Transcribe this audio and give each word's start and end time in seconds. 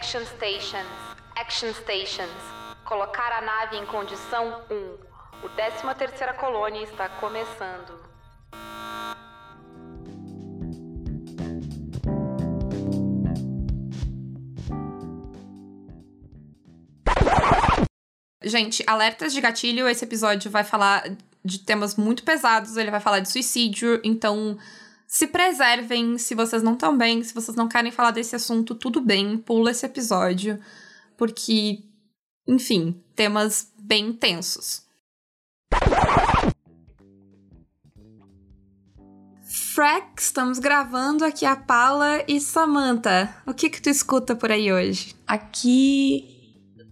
Action 0.00 0.24
Stations. 0.24 0.88
Action 1.36 1.74
Stations. 1.74 2.42
Colocar 2.86 3.32
a 3.32 3.42
nave 3.42 3.76
em 3.76 3.84
condição 3.84 4.62
1. 4.70 5.44
O 5.44 5.48
13 5.50 5.94
terceira 5.94 6.32
colônia 6.32 6.82
está 6.82 7.06
começando. 7.06 8.00
Gente, 18.42 18.82
alertas 18.86 19.34
de 19.34 19.40
gatilho, 19.42 19.86
esse 19.86 20.06
episódio 20.06 20.50
vai 20.50 20.64
falar 20.64 21.14
de 21.44 21.58
temas 21.58 21.96
muito 21.96 22.22
pesados, 22.22 22.78
ele 22.78 22.90
vai 22.90 23.00
falar 23.00 23.20
de 23.20 23.28
suicídio, 23.28 24.00
então 24.02 24.56
se 25.10 25.26
preservem 25.26 26.16
se 26.16 26.36
vocês 26.36 26.62
não 26.62 26.74
estão 26.74 26.96
bem, 26.96 27.20
se 27.24 27.34
vocês 27.34 27.56
não 27.56 27.68
querem 27.68 27.90
falar 27.90 28.12
desse 28.12 28.36
assunto, 28.36 28.76
tudo 28.76 29.00
bem, 29.00 29.36
pula 29.36 29.72
esse 29.72 29.84
episódio, 29.84 30.56
porque, 31.16 31.82
enfim, 32.46 33.02
temas 33.16 33.72
bem 33.76 34.12
tensos. 34.12 34.84
Freck, 39.74 40.22
estamos 40.22 40.60
gravando 40.60 41.24
aqui 41.24 41.44
a 41.44 41.56
Paula 41.56 42.22
e 42.28 42.40
Samantha. 42.40 43.34
O 43.44 43.52
que 43.52 43.68
que 43.68 43.82
tu 43.82 43.90
escuta 43.90 44.36
por 44.36 44.52
aí 44.52 44.72
hoje? 44.72 45.16
Aqui 45.26 46.38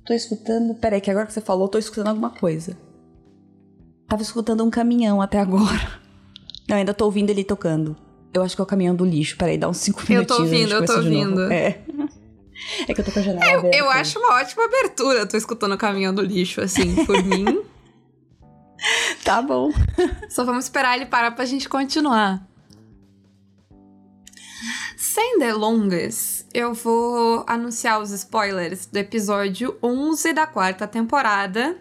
Tô 0.05 0.15
escutando. 0.15 0.75
Peraí, 0.75 1.03
que 1.03 1.11
agora 1.11 1.27
que 1.27 1.35
você 1.35 1.41
falou, 1.43 1.69
tô 1.69 1.77
escutando 1.77 2.09
alguma 2.09 2.31
coisa. 2.31 2.75
Tava 4.09 4.23
escutando 4.23 4.65
um 4.65 4.71
caminhão 4.71 5.21
até 5.21 5.39
agora. 5.39 6.01
Não, 6.67 6.79
ainda 6.79 6.95
tô 6.95 7.05
ouvindo 7.05 7.29
ele 7.29 7.45
tocando. 7.45 8.08
Eu 8.33 8.43
acho 8.43 8.55
que 8.55 8.61
é 8.61 8.65
o 8.65 8.67
caminhão 8.67 8.95
do 8.95 9.05
lixo. 9.05 9.37
Peraí, 9.37 9.59
dá 9.59 9.69
uns 9.69 9.79
5 9.79 10.01
minutinhos. 10.09 10.31
Eu 10.31 10.37
tô 10.37 10.43
ouvindo, 10.43 10.75
eu 10.75 10.85
tô 10.85 10.97
ouvindo. 10.97 11.53
É. 11.53 11.81
É 12.89 12.93
que 12.93 13.01
eu 13.01 13.05
tô 13.05 13.13
com 13.13 13.21
a 13.21 13.23
janela 13.23 13.53
eu, 13.53 13.59
aberta. 13.61 13.77
Eu 13.79 13.89
acho 13.89 14.19
uma 14.19 14.35
ótima 14.35 14.65
abertura. 14.65 15.25
Tô 15.27 15.37
escutando 15.37 15.73
o 15.77 15.79
caminhão 15.79 16.13
do 16.13 16.23
lixo, 16.23 16.61
assim, 16.61 17.05
por 17.05 17.23
mim. 17.23 17.63
Tá 19.25 19.43
bom. 19.43 19.73
Só 20.31 20.45
vamos 20.45 20.65
esperar 20.65 20.97
ele 20.97 21.07
parar 21.07 21.33
pra 21.33 21.45
gente 21.45 21.69
continuar. 21.69 22.47
Sem 24.97 25.39
delongas, 25.39 26.47
eu 26.55 26.73
vou 26.75 27.45
anunciar 27.47 28.01
os 28.01 28.11
spoilers 28.13 28.87
do 28.87 28.97
episódio 28.97 29.77
11 29.83 30.33
da 30.33 30.47
quarta 30.47 30.87
temporada, 30.87 31.77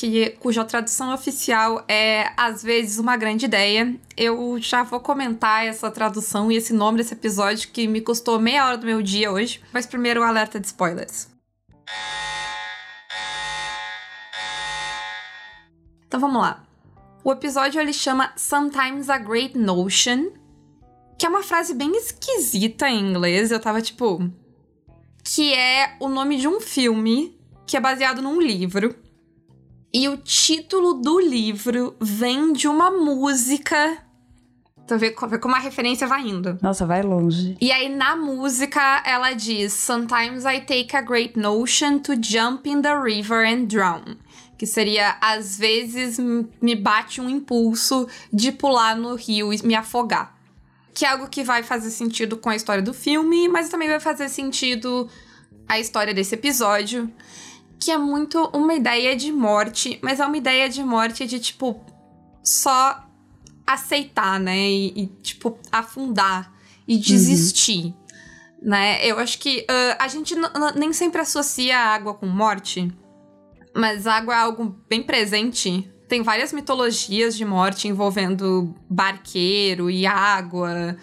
que, 0.00 0.30
cuja 0.40 0.64
tradução 0.64 1.12
oficial 1.12 1.84
é 1.86 2.32
Às 2.34 2.62
vezes 2.62 2.98
uma 2.98 3.18
grande 3.18 3.44
ideia. 3.44 3.94
Eu 4.16 4.58
já 4.58 4.82
vou 4.82 4.98
comentar 4.98 5.66
essa 5.66 5.90
tradução 5.90 6.50
e 6.50 6.56
esse 6.56 6.72
nome 6.72 6.98
desse 6.98 7.12
episódio 7.12 7.68
que 7.70 7.86
me 7.86 8.00
custou 8.00 8.40
meia 8.40 8.66
hora 8.66 8.78
do 8.78 8.86
meu 8.86 9.02
dia 9.02 9.30
hoje. 9.30 9.60
Mas 9.72 9.84
primeiro 9.84 10.20
o 10.20 10.24
alerta 10.24 10.58
de 10.58 10.66
spoilers. 10.66 11.28
Então 16.06 16.18
vamos 16.18 16.40
lá. 16.40 16.64
O 17.22 17.30
episódio 17.30 17.78
ele 17.78 17.92
chama 17.92 18.32
Sometimes 18.36 19.10
a 19.10 19.18
Great 19.18 19.56
Notion, 19.58 20.30
que 21.18 21.26
é 21.26 21.28
uma 21.28 21.42
frase 21.42 21.74
bem 21.74 21.94
esquisita 21.94 22.88
em 22.88 23.10
inglês. 23.10 23.50
Eu 23.50 23.60
tava 23.60 23.82
tipo. 23.82 24.18
Que 25.22 25.52
é 25.52 25.94
o 26.00 26.08
nome 26.08 26.38
de 26.38 26.48
um 26.48 26.58
filme 26.58 27.38
que 27.66 27.76
é 27.76 27.80
baseado 27.80 28.22
num 28.22 28.40
livro. 28.40 28.96
E 29.92 30.08
o 30.08 30.16
título 30.16 30.94
do 30.94 31.18
livro 31.18 31.96
vem 32.00 32.52
de 32.52 32.68
uma 32.68 32.90
música. 32.90 33.98
Então, 34.84 34.98
vê, 34.98 35.14
vê 35.28 35.38
como 35.38 35.54
a 35.54 35.58
referência 35.58 36.06
vai 36.06 36.22
indo. 36.22 36.58
Nossa, 36.62 36.86
vai 36.86 37.02
longe. 37.02 37.56
E 37.60 37.72
aí, 37.72 37.88
na 37.88 38.16
música, 38.16 39.02
ela 39.04 39.32
diz: 39.32 39.72
Sometimes 39.72 40.44
I 40.44 40.60
take 40.60 40.96
a 40.96 41.02
great 41.02 41.38
notion 41.38 41.98
to 41.98 42.12
jump 42.20 42.68
in 42.68 42.82
the 42.82 42.94
river 42.94 43.44
and 43.46 43.66
drown. 43.66 44.16
Que 44.56 44.66
seria, 44.66 45.16
às 45.20 45.58
vezes, 45.58 46.18
me 46.18 46.76
bate 46.76 47.20
um 47.20 47.28
impulso 47.28 48.06
de 48.32 48.52
pular 48.52 48.96
no 48.96 49.14
rio 49.14 49.52
e 49.52 49.66
me 49.66 49.74
afogar 49.74 50.40
que 50.92 51.04
é 51.04 51.08
algo 51.08 51.28
que 51.28 51.42
vai 51.42 51.62
fazer 51.62 51.90
sentido 51.90 52.36
com 52.36 52.50
a 52.50 52.56
história 52.56 52.82
do 52.82 52.92
filme, 52.92 53.48
mas 53.48 53.68
também 53.68 53.88
vai 53.88 54.00
fazer 54.00 54.28
sentido 54.28 55.08
a 55.66 55.78
história 55.78 56.12
desse 56.12 56.34
episódio, 56.34 57.10
que 57.80 57.90
é 57.90 57.98
muito 57.98 58.38
uma 58.52 58.74
ideia 58.74 59.16
de 59.16 59.32
morte, 59.32 59.98
mas 60.02 60.20
é 60.20 60.26
uma 60.26 60.36
ideia 60.36 60.68
de 60.68 60.82
morte 60.84 61.26
de 61.26 61.40
tipo 61.40 61.80
só 62.42 63.04
aceitar, 63.66 64.38
né? 64.38 64.58
E, 64.58 65.02
e 65.02 65.06
tipo 65.22 65.58
afundar 65.72 66.52
e 66.86 66.94
uhum. 66.94 67.00
desistir. 67.00 67.84
Uhum. 67.86 67.94
Né? 68.62 69.06
Eu 69.06 69.18
acho 69.18 69.38
que 69.38 69.60
uh, 69.60 69.96
a 69.98 70.06
gente 70.08 70.34
nem 70.76 70.92
sempre 70.92 71.20
associa 71.20 71.78
a 71.78 71.94
água 71.94 72.12
com 72.12 72.26
morte, 72.26 72.92
mas 73.74 74.06
água 74.06 74.34
é 74.34 74.38
algo 74.38 74.76
bem 74.88 75.02
presente 75.02 75.90
tem 76.10 76.22
várias 76.22 76.52
mitologias 76.52 77.36
de 77.36 77.44
morte 77.44 77.86
envolvendo 77.86 78.74
barqueiro 78.90 79.88
e 79.88 80.04
água. 80.04 80.96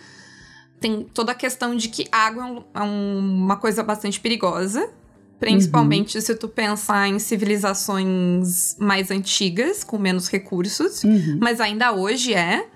Tem 0.82 1.04
toda 1.14 1.32
a 1.32 1.36
questão 1.36 1.78
de 1.78 1.88
que 1.88 2.10
água 2.12 2.44
é, 2.44 2.46
um, 2.46 2.64
é 2.74 2.82
uma 2.84 3.56
coisa 3.56 3.82
bastante 3.82 4.20
perigosa. 4.20 4.92
Principalmente 5.40 6.18
uhum. 6.18 6.22
se 6.22 6.36
tu 6.36 6.48
pensar 6.48 7.08
em 7.08 7.20
civilizações 7.20 8.76
mais 8.80 9.12
antigas, 9.12 9.84
com 9.84 9.98
menos 9.98 10.30
recursos. 10.30 11.04
Uhum. 11.04 11.38
Mas 11.40 11.62
ainda 11.62 11.92
hoje 11.92 12.34
é 12.34 12.68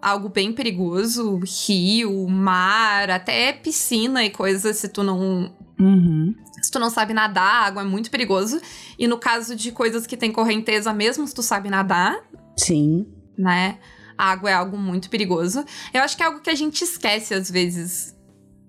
algo 0.00 0.28
bem 0.28 0.52
perigoso. 0.52 1.40
Rio, 1.66 2.28
mar, 2.28 3.10
até 3.10 3.52
piscina 3.52 4.24
e 4.24 4.30
coisas, 4.30 4.76
se 4.76 4.88
tu 4.88 5.02
não 5.02 5.50
Uhum. 5.80 6.34
Se 6.62 6.70
tu 6.70 6.78
não 6.78 6.90
sabe 6.90 7.12
nadar, 7.12 7.64
a 7.64 7.66
água 7.66 7.82
é 7.82 7.84
muito 7.84 8.10
perigoso. 8.10 8.60
E 8.96 9.08
no 9.08 9.18
caso 9.18 9.56
de 9.56 9.72
coisas 9.72 10.06
que 10.06 10.16
tem 10.16 10.30
correnteza, 10.30 10.92
mesmo 10.92 11.26
se 11.26 11.34
tu 11.34 11.42
sabe 11.42 11.68
nadar. 11.68 12.20
Sim. 12.56 13.06
Né? 13.36 13.78
A 14.16 14.30
água 14.30 14.50
é 14.50 14.54
algo 14.54 14.76
muito 14.78 15.10
perigoso. 15.10 15.64
Eu 15.92 16.02
acho 16.02 16.16
que 16.16 16.22
é 16.22 16.26
algo 16.26 16.40
que 16.40 16.50
a 16.50 16.54
gente 16.54 16.84
esquece 16.84 17.34
às 17.34 17.50
vezes 17.50 18.14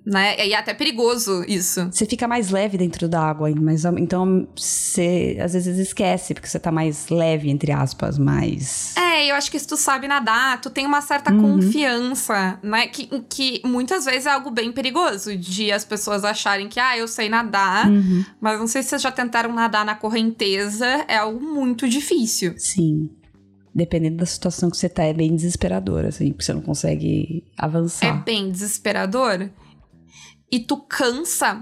né? 0.05 0.35
E 0.45 0.53
é 0.53 0.57
até 0.57 0.73
perigoso 0.73 1.43
isso. 1.47 1.89
Você 1.91 2.05
fica 2.05 2.27
mais 2.27 2.49
leve 2.49 2.77
dentro 2.77 3.07
da 3.07 3.21
água, 3.21 3.49
mas 3.55 3.85
então 3.85 4.47
você 4.55 5.37
às 5.41 5.53
vezes 5.53 5.77
esquece, 5.77 6.33
porque 6.33 6.47
você 6.47 6.59
tá 6.59 6.71
mais 6.71 7.07
leve, 7.09 7.49
entre 7.49 7.71
aspas, 7.71 8.17
mais. 8.17 8.95
É, 8.97 9.31
eu 9.31 9.35
acho 9.35 9.49
que 9.49 9.57
se 9.57 9.67
tu 9.67 9.77
sabe 9.77 10.07
nadar, 10.07 10.59
tu 10.59 10.69
tem 10.69 10.85
uma 10.85 11.01
certa 11.01 11.31
uhum. 11.31 11.59
confiança, 11.59 12.59
né? 12.61 12.87
Que, 12.87 13.07
que 13.29 13.61
muitas 13.65 14.05
vezes 14.05 14.25
é 14.25 14.31
algo 14.31 14.51
bem 14.51 14.71
perigoso, 14.71 15.35
de 15.37 15.71
as 15.71 15.85
pessoas 15.85 16.23
acharem 16.25 16.67
que, 16.67 16.79
ah, 16.79 16.97
eu 16.97 17.07
sei 17.07 17.29
nadar, 17.29 17.89
uhum. 17.89 18.25
mas 18.41 18.59
não 18.59 18.67
sei 18.67 18.83
se 18.83 18.89
vocês 18.89 19.01
já 19.01 19.11
tentaram 19.11 19.53
nadar 19.53 19.85
na 19.85 19.95
correnteza, 19.95 20.85
é 21.07 21.17
algo 21.17 21.39
muito 21.39 21.87
difícil. 21.87 22.53
Sim 22.57 23.09
dependendo 23.75 24.17
da 24.17 24.25
situação 24.27 24.69
que 24.69 24.77
você 24.77 24.87
tá, 24.87 25.03
é 25.03 25.13
bem 25.13 25.35
desesperador, 25.35 26.05
assim, 26.05 26.29
porque 26.29 26.43
você 26.43 26.53
não 26.53 26.61
consegue 26.61 27.43
avançar. 27.57 28.05
É 28.05 28.23
bem 28.23 28.51
desesperador 28.51 29.49
e 30.53 30.59
tu 30.59 30.77
cansa, 30.77 31.59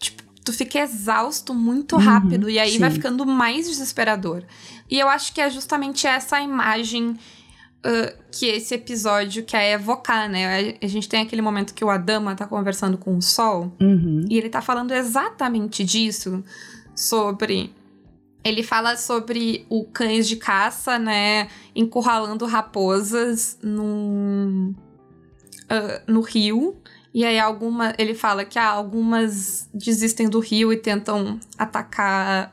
tipo, 0.00 0.24
tu 0.44 0.52
fica 0.52 0.80
exausto 0.80 1.54
muito 1.54 1.94
uhum, 1.94 2.02
rápido 2.02 2.50
e 2.50 2.58
aí 2.58 2.72
sim. 2.72 2.78
vai 2.80 2.90
ficando 2.90 3.24
mais 3.24 3.68
desesperador. 3.68 4.42
E 4.90 4.98
eu 4.98 5.08
acho 5.08 5.32
que 5.32 5.40
é 5.40 5.48
justamente 5.48 6.04
essa 6.08 6.40
imagem 6.40 7.10
uh, 7.10 8.24
que 8.32 8.46
esse 8.46 8.74
episódio 8.74 9.44
quer 9.44 9.74
evocar, 9.74 10.28
né? 10.28 10.76
A 10.82 10.86
gente 10.88 11.08
tem 11.08 11.22
aquele 11.22 11.40
momento 11.40 11.72
que 11.74 11.84
o 11.84 11.88
Adama 11.88 12.34
tá 12.34 12.44
conversando 12.44 12.98
com 12.98 13.16
o 13.16 13.22
Sol 13.22 13.72
uhum. 13.80 14.26
e 14.28 14.36
ele 14.36 14.48
tá 14.48 14.60
falando 14.60 14.90
exatamente 14.90 15.84
disso, 15.84 16.42
sobre 16.92 17.72
ele 18.42 18.64
fala 18.64 18.96
sobre 18.96 19.64
o 19.70 19.84
cães 19.84 20.26
de 20.26 20.34
caça, 20.34 20.98
né, 20.98 21.48
encurralando 21.72 22.44
raposas 22.46 23.56
num, 23.62 24.74
uh, 25.70 26.12
no 26.12 26.20
rio. 26.20 26.76
E 27.14 27.24
aí 27.24 27.38
alguma, 27.38 27.94
ele 27.96 28.12
fala 28.12 28.44
que 28.44 28.58
ah, 28.58 28.68
algumas 28.68 29.70
desistem 29.72 30.28
do 30.28 30.40
rio 30.40 30.72
e 30.72 30.76
tentam 30.76 31.38
atacar, 31.56 32.52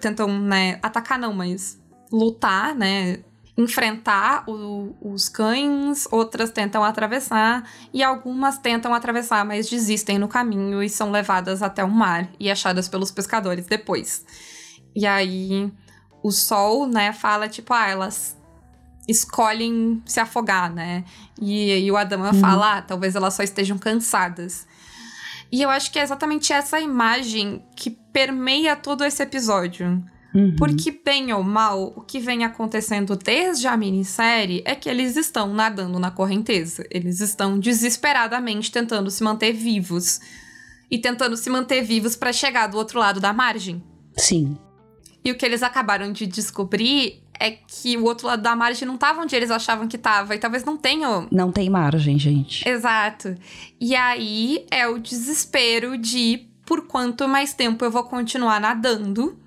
tentam, 0.00 0.28
né, 0.28 0.78
atacar 0.80 1.18
não, 1.18 1.32
mas 1.32 1.76
lutar, 2.12 2.72
né, 2.72 3.18
enfrentar 3.58 4.44
o, 4.48 4.94
os 5.02 5.28
cães, 5.28 6.06
outras 6.12 6.52
tentam 6.52 6.84
atravessar 6.84 7.68
e 7.92 8.00
algumas 8.00 8.58
tentam 8.58 8.94
atravessar, 8.94 9.44
mas 9.44 9.68
desistem 9.68 10.18
no 10.20 10.28
caminho 10.28 10.80
e 10.84 10.88
são 10.88 11.10
levadas 11.10 11.60
até 11.60 11.82
o 11.82 11.90
mar 11.90 12.30
e 12.38 12.48
achadas 12.48 12.88
pelos 12.88 13.10
pescadores 13.10 13.66
depois. 13.66 14.24
E 14.94 15.04
aí 15.04 15.72
o 16.22 16.30
sol, 16.30 16.86
né, 16.86 17.12
fala 17.12 17.48
tipo, 17.48 17.74
ah, 17.74 17.88
elas 17.88 18.36
escolhem 19.08 20.02
se 20.04 20.20
afogar, 20.20 20.72
né? 20.72 21.04
E, 21.40 21.84
e 21.84 21.90
o 21.90 21.96
Adama 21.96 22.32
uhum. 22.32 22.40
fala, 22.40 22.78
ah, 22.78 22.82
talvez 22.82 23.14
elas 23.14 23.34
só 23.34 23.42
estejam 23.42 23.78
cansadas. 23.78 24.66
E 25.50 25.62
eu 25.62 25.70
acho 25.70 25.92
que 25.92 25.98
é 25.98 26.02
exatamente 26.02 26.52
essa 26.52 26.80
imagem 26.80 27.64
que 27.76 27.90
permeia 27.90 28.74
todo 28.74 29.04
esse 29.04 29.22
episódio. 29.22 30.04
Uhum. 30.34 30.54
Porque, 30.56 31.00
bem 31.04 31.32
ou 31.32 31.42
mal, 31.42 31.94
o 31.96 32.02
que 32.02 32.18
vem 32.18 32.44
acontecendo 32.44 33.16
desde 33.16 33.66
a 33.66 33.76
minissérie 33.76 34.62
é 34.66 34.74
que 34.74 34.88
eles 34.88 35.16
estão 35.16 35.54
nadando 35.54 35.98
na 35.98 36.10
correnteza. 36.10 36.84
Eles 36.90 37.20
estão 37.20 37.58
desesperadamente 37.58 38.70
tentando 38.70 39.10
se 39.10 39.22
manter 39.22 39.52
vivos. 39.52 40.20
e 40.90 40.98
tentando 40.98 41.36
se 41.36 41.50
manter 41.50 41.82
vivos 41.82 42.14
para 42.14 42.32
chegar 42.32 42.68
do 42.68 42.76
outro 42.76 42.98
lado 43.00 43.18
da 43.18 43.32
margem. 43.32 43.82
Sim. 44.16 44.56
E 45.24 45.32
o 45.32 45.36
que 45.36 45.44
eles 45.44 45.62
acabaram 45.62 46.12
de 46.12 46.26
descobrir 46.26 47.24
é 47.38 47.50
que 47.50 47.96
o 47.96 48.04
outro 48.04 48.26
lado 48.26 48.42
da 48.42 48.56
margem 48.56 48.86
não 48.86 48.96
tava 48.96 49.20
onde 49.20 49.34
eles 49.34 49.50
achavam 49.50 49.88
que 49.88 49.98
tava, 49.98 50.34
e 50.34 50.38
talvez 50.38 50.64
não 50.64 50.76
tenham. 50.76 51.28
Não 51.30 51.52
tem 51.52 51.68
margem, 51.70 52.18
gente. 52.18 52.68
Exato. 52.68 53.34
E 53.80 53.94
aí 53.94 54.66
é 54.70 54.86
o 54.86 54.98
desespero 54.98 55.96
de 55.98 56.48
por 56.64 56.86
quanto 56.86 57.28
mais 57.28 57.54
tempo 57.54 57.84
eu 57.84 57.90
vou 57.90 58.04
continuar 58.04 58.60
nadando 58.60 59.38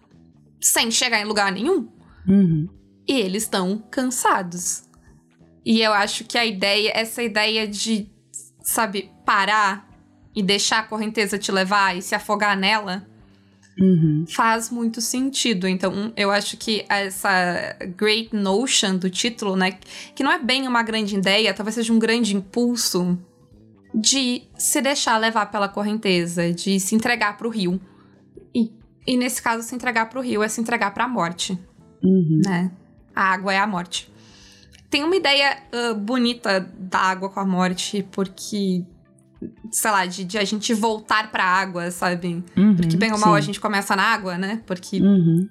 sem 0.61 0.89
chegar 0.89 1.19
em 1.19 1.25
lugar 1.25 1.51
nenhum. 1.51 1.87
Uhum. 2.27 2.69
E 3.07 3.13
eles 3.13 3.43
estão 3.43 3.83
cansados. 3.89 4.83
E 5.65 5.81
eu 5.81 5.93
acho 5.93 6.23
que 6.23 6.37
a 6.37 6.45
ideia, 6.45 6.91
essa 6.95 7.21
ideia 7.21 7.67
de, 7.67 8.09
sabe, 8.61 9.11
parar 9.25 9.89
e 10.35 10.41
deixar 10.41 10.79
a 10.79 10.83
correnteza 10.83 11.37
te 11.37 11.51
levar 11.51 11.97
e 11.97 12.01
se 12.01 12.15
afogar 12.15 12.57
nela, 12.57 13.08
Uhum. 13.79 14.25
faz 14.27 14.69
muito 14.69 14.99
sentido. 15.01 15.67
Então, 15.67 16.11
eu 16.17 16.31
acho 16.31 16.57
que 16.57 16.85
essa 16.89 17.75
Great 17.97 18.35
Notion 18.35 18.97
do 18.97 19.09
título, 19.09 19.55
né, 19.55 19.77
que 20.15 20.23
não 20.23 20.31
é 20.31 20.37
bem 20.39 20.67
uma 20.67 20.83
grande 20.83 21.15
ideia, 21.15 21.53
talvez 21.53 21.75
seja 21.75 21.93
um 21.93 21.99
grande 21.99 22.35
impulso 22.35 23.17
de 23.93 24.43
se 24.57 24.81
deixar 24.81 25.17
levar 25.17 25.47
pela 25.47 25.67
correnteza, 25.69 26.51
de 26.53 26.79
se 26.79 26.93
entregar 26.95 27.37
pro 27.37 27.49
rio. 27.49 27.79
E, 28.53 28.71
e 29.07 29.17
nesse 29.17 29.41
caso, 29.41 29.63
se 29.63 29.73
entregar 29.73 30.07
pro 30.09 30.21
rio 30.21 30.43
é 30.43 30.47
se 30.47 30.59
entregar 30.61 30.93
pra 30.93 31.07
morte, 31.07 31.57
Uhum. 32.03 32.41
né? 32.45 32.71
A 33.15 33.33
água 33.33 33.53
é 33.53 33.57
a 33.57 33.67
morte. 33.67 34.09
Tem 34.89 35.03
uma 35.03 35.15
ideia 35.15 35.57
ah, 35.71 35.93
bonita 35.93 36.59
da 36.79 36.99
água 36.99 37.29
com 37.29 37.39
a 37.39 37.45
morte, 37.45 38.05
porque, 38.11 38.83
sei 39.71 39.91
lá, 39.91 40.05
de, 40.05 40.23
de 40.23 40.37
a 40.37 40.43
gente 40.43 40.73
voltar 40.73 41.31
pra 41.31 41.43
água, 41.43 41.91
sabe? 41.91 42.43
Uhum. 42.57 42.75
Porque 42.75 42.97
bem 42.97 43.11
ou 43.11 43.19
mal 43.19 43.33
a 43.35 43.39
Sim. 43.41 43.47
gente 43.47 43.59
começa 43.59 43.95
na 43.95 44.03
água, 44.03 44.37
né? 44.37 44.61
Porque 44.65 44.99
Uhum. 45.01 45.47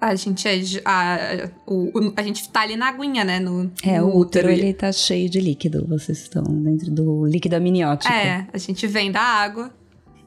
a 0.00 0.14
gente 0.14 0.46
é. 0.48 0.60
A, 0.84 1.50
o, 1.66 1.90
a 2.16 2.22
gente 2.22 2.48
tá 2.50 2.60
ali 2.62 2.76
na 2.76 2.88
aguinha, 2.88 3.24
né? 3.24 3.38
No, 3.40 3.70
É, 3.82 4.00
no 4.00 4.06
o 4.08 4.18
útero, 4.18 4.48
ele 4.50 4.72
tá 4.72 4.90
cheio 4.92 5.28
de 5.28 5.40
líquido. 5.40 5.86
Vocês 5.88 6.18
estão 6.18 6.42
dentro 6.44 6.90
do 6.90 7.26
líquido 7.26 7.56
amniótico. 7.56 8.12
É, 8.12 8.46
a 8.52 8.58
gente 8.58 8.86
vem 8.86 9.10
da 9.12 9.20
água 9.22 9.70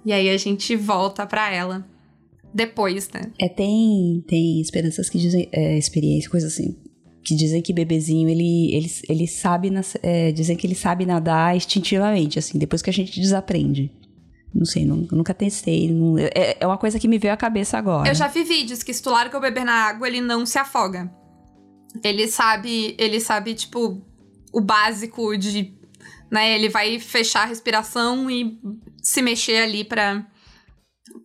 e 0.06 0.12
aí 0.14 0.30
a 0.30 0.38
gente 0.38 0.76
volta 0.76 1.26
pra 1.26 1.52
ela 1.54 1.86
depois, 2.54 3.10
né? 3.14 3.22
É, 3.40 3.48
tem, 3.48 4.24
tem 4.28 4.60
esperanças 4.60 5.10
que 5.10 5.18
dizem, 5.18 5.48
é, 5.54 5.78
experiência, 5.78 6.30
coisa 6.30 6.48
assim, 6.48 6.76
que 7.24 7.36
dizem 7.36 7.62
que 7.62 7.72
bebezinho, 7.74 8.28
ele, 8.30 8.74
ele, 8.74 8.92
ele 9.08 9.28
sabe, 9.28 9.70
nas- 9.70 9.96
é, 10.02 10.32
dizem 10.32 10.58
que 10.58 10.66
ele 10.66 10.76
sabe 10.76 11.06
nadar 11.06 11.56
instintivamente, 11.56 12.40
assim, 12.40 12.58
depois 12.58 12.82
que 12.82 12.90
a 12.90 12.94
gente 12.94 13.20
desaprende. 13.20 13.92
Não 14.54 14.66
sei, 14.66 14.86
nu- 14.86 15.08
nunca 15.12 15.34
testei, 15.34 15.90
não- 15.92 16.18
é, 16.18 16.58
é 16.60 16.68
uma 16.68 16.78
coisa 16.78 17.00
que 17.00 17.08
me 17.08 17.18
veio 17.18 17.34
à 17.34 17.38
cabeça 17.38 17.78
agora. 17.78 18.10
Eu 18.10 18.16
já 18.16 18.28
vi 18.28 18.44
vídeos 18.44 18.84
que 18.84 18.94
se 18.94 19.02
tu 19.02 19.10
larga 19.10 19.38
o 19.38 19.42
bebê 19.42 19.64
na 19.64 19.74
água, 19.88 20.08
ele 20.08 20.20
não 20.20 20.46
se 20.46 20.58
afoga. 20.58 21.10
Ele 22.04 22.28
sabe, 22.28 22.96
ele 22.98 23.20
sabe, 23.20 23.54
tipo, 23.54 24.02
o 24.54 24.62
básico 24.62 25.38
de. 25.38 25.74
Né, 26.32 26.56
ele 26.56 26.70
vai 26.70 26.98
fechar 27.00 27.44
a 27.44 27.46
respiração 27.46 28.32
e 28.32 28.58
se 29.04 29.22
mexer 29.22 29.58
ali 29.64 29.84
pra, 29.84 30.26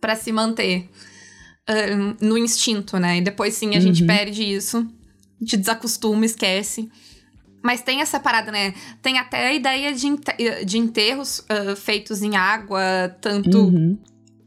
pra 0.01 0.15
se 0.17 0.31
manter 0.33 0.89
ahn, 1.67 2.15
no 2.21 2.37
instinto, 2.37 2.97
né? 2.99 3.17
E 3.17 3.21
depois 3.21 3.53
sim 3.53 3.75
a 3.75 3.79
gente 3.79 4.01
Uhum. 4.01 4.07
perde 4.07 4.43
isso, 4.43 4.85
gente 5.39 5.57
desacostuma, 5.57 6.25
esquece. 6.25 6.89
Mas 7.63 7.81
tem 7.81 8.01
essa 8.01 8.19
parada, 8.19 8.51
né? 8.51 8.73
Tem 9.01 9.17
até 9.17 9.47
a 9.47 9.53
ideia 9.53 9.93
de, 9.93 10.07
de 10.65 10.77
enterros 10.77 11.43
ah, 11.49 11.75
feitos 11.75 12.21
em 12.21 12.35
água, 12.37 12.81
tanto 13.19 13.57
Uhum, 13.67 13.97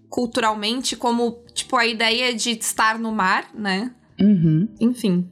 culturalmente, 0.09 0.97
como, 0.97 1.45
tipo, 1.55 1.77
a 1.77 1.87
ideia 1.87 2.35
de 2.35 2.51
estar 2.51 2.99
no 2.99 3.13
mar, 3.13 3.51
né? 3.55 3.95
uhum, 4.21 4.69
Enfim. 4.81 5.29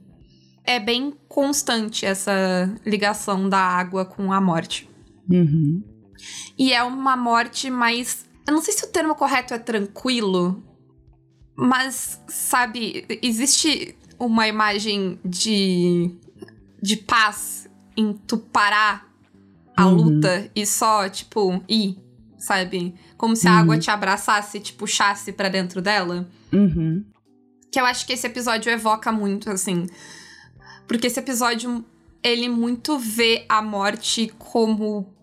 É 0.63 0.79
bem 0.79 1.13
constante 1.27 2.05
essa 2.05 2.71
ligação 2.85 3.49
da 3.49 3.57
água 3.59 4.05
com 4.05 4.31
a 4.31 4.39
morte. 4.39 4.87
uhum. 5.29 5.81
E 6.57 6.73
é 6.73 6.83
uma 6.83 7.15
morte 7.15 7.69
mais. 7.69 8.25
Eu 8.45 8.53
não 8.53 8.61
sei 8.61 8.73
se 8.73 8.83
o 8.83 8.89
termo 8.89 9.15
correto 9.15 9.53
é 9.53 9.57
tranquilo, 9.57 10.61
mas, 11.55 12.21
sabe, 12.27 13.05
existe 13.21 13.95
uma 14.19 14.47
imagem 14.47 15.19
de. 15.23 16.11
de 16.81 16.97
paz 16.97 17.69
em 17.97 18.13
tu 18.13 18.37
parar 18.37 19.07
a 19.75 19.85
Uhum. 19.87 19.93
luta 19.95 20.49
e 20.55 20.65
só, 20.65 21.07
tipo, 21.09 21.61
ir, 21.67 21.97
sabe? 22.37 22.93
Como 23.17 23.35
se 23.35 23.47
a 23.47 23.51
Uhum. 23.53 23.57
água 23.59 23.77
te 23.77 23.89
abraçasse 23.91 24.57
e 24.57 24.61
te 24.61 24.73
puxasse 24.73 25.31
pra 25.33 25.49
dentro 25.49 25.81
dela. 25.81 26.27
Uhum. 26.53 27.03
Que 27.71 27.79
eu 27.79 27.85
acho 27.85 28.05
que 28.05 28.13
esse 28.13 28.25
episódio 28.27 28.71
evoca 28.71 29.11
muito, 29.11 29.49
assim. 29.49 29.85
Porque 30.87 31.07
esse 31.07 31.19
episódio, 31.19 31.83
ele 32.23 32.49
muito 32.49 32.97
vê 32.97 33.45
a 33.47 33.61
morte 33.61 34.33
como 34.39 35.13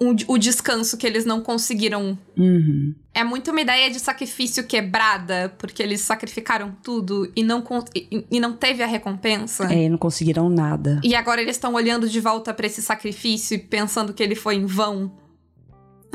um- 0.00 0.16
o 0.26 0.38
descanso 0.38 0.96
que 0.96 1.06
eles 1.06 1.24
não 1.24 1.40
conseguiram. 1.40 2.18
Uhum. 2.36 2.94
É 3.14 3.22
muito 3.22 3.50
uma 3.50 3.60
ideia 3.60 3.90
de 3.90 4.00
sacrifício 4.00 4.64
quebrada, 4.66 5.54
porque 5.58 5.82
eles 5.82 6.00
sacrificaram 6.00 6.74
tudo 6.82 7.30
e 7.36 7.42
não, 7.42 7.62
e, 7.94 8.24
e 8.30 8.40
não 8.40 8.54
teve 8.54 8.82
a 8.82 8.86
recompensa. 8.86 9.64
É, 9.72 9.88
não 9.88 9.98
conseguiram 9.98 10.48
nada. 10.48 11.00
E 11.04 11.14
agora 11.14 11.40
eles 11.42 11.56
estão 11.56 11.74
olhando 11.74 12.08
de 12.08 12.20
volta 12.20 12.52
pra 12.54 12.66
esse 12.66 12.80
sacrifício 12.82 13.54
e 13.54 13.58
pensando 13.58 14.12
que 14.14 14.22
ele 14.22 14.34
foi 14.34 14.56
em 14.56 14.66
vão. 14.66 15.12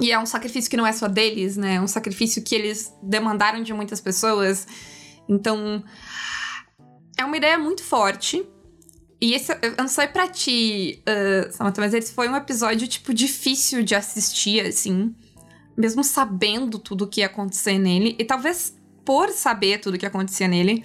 E 0.01 0.11
é 0.11 0.19
um 0.19 0.25
sacrifício 0.25 0.69
que 0.69 0.77
não 0.77 0.85
é 0.85 0.91
só 0.91 1.07
deles, 1.07 1.57
né? 1.57 1.75
É 1.75 1.81
um 1.81 1.87
sacrifício 1.87 2.43
que 2.43 2.53
eles 2.53 2.93
demandaram 3.01 3.63
de 3.63 3.73
muitas 3.73 3.99
pessoas. 4.01 4.67
Então, 5.27 5.83
é 7.17 7.25
uma 7.25 7.35
ideia 7.37 7.57
muito 7.57 7.83
forte. 7.83 8.45
E 9.19 9.33
esse, 9.33 9.51
eu 9.61 9.75
não 9.77 9.87
sei 9.87 10.07
pra 10.07 10.27
ti, 10.27 11.01
uh, 11.01 11.51
Samantha, 11.51 11.81
mas 11.81 11.93
esse 11.93 12.13
foi 12.13 12.29
um 12.29 12.35
episódio, 12.35 12.87
tipo, 12.87 13.13
difícil 13.13 13.83
de 13.83 13.95
assistir, 13.95 14.65
assim. 14.65 15.15
Mesmo 15.75 16.03
sabendo 16.03 16.77
tudo 16.77 17.05
o 17.05 17.07
que 17.07 17.21
ia 17.21 17.27
acontecer 17.27 17.79
nele. 17.79 18.15
E 18.19 18.23
talvez 18.23 18.75
por 19.03 19.29
saber 19.29 19.79
tudo 19.79 19.95
o 19.95 19.97
que 19.97 20.05
acontecia 20.05 20.47
nele, 20.47 20.83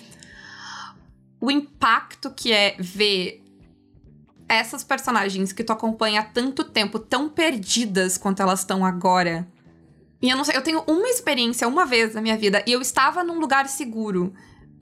o 1.41 1.51
impacto 1.51 2.31
que 2.31 2.53
é 2.53 2.77
ver 2.79 3.43
essas 4.49 4.85
personagens 4.85 5.53
que 5.53 5.65
tu 5.65 5.73
acompanha 5.73 6.21
há 6.21 6.25
tanto 6.25 6.63
tempo 6.63 6.99
tão 6.99 7.29
perdidas 7.29 8.17
quanto 8.17 8.41
elas 8.41 8.61
estão 8.61 8.85
agora. 8.85 9.49
E 10.21 10.31
eu 10.31 10.37
não 10.37 10.45
sei, 10.45 10.57
eu 10.57 10.63
tenho 10.63 10.85
uma 10.87 11.09
experiência 11.09 11.67
uma 11.67 11.85
vez 11.85 12.15
na 12.15 12.21
minha 12.21 12.37
vida 12.37 12.63
e 12.65 12.73
eu 12.73 12.81
estava 12.81 13.25
num 13.25 13.41
lugar 13.41 13.69
seguro 13.69 14.33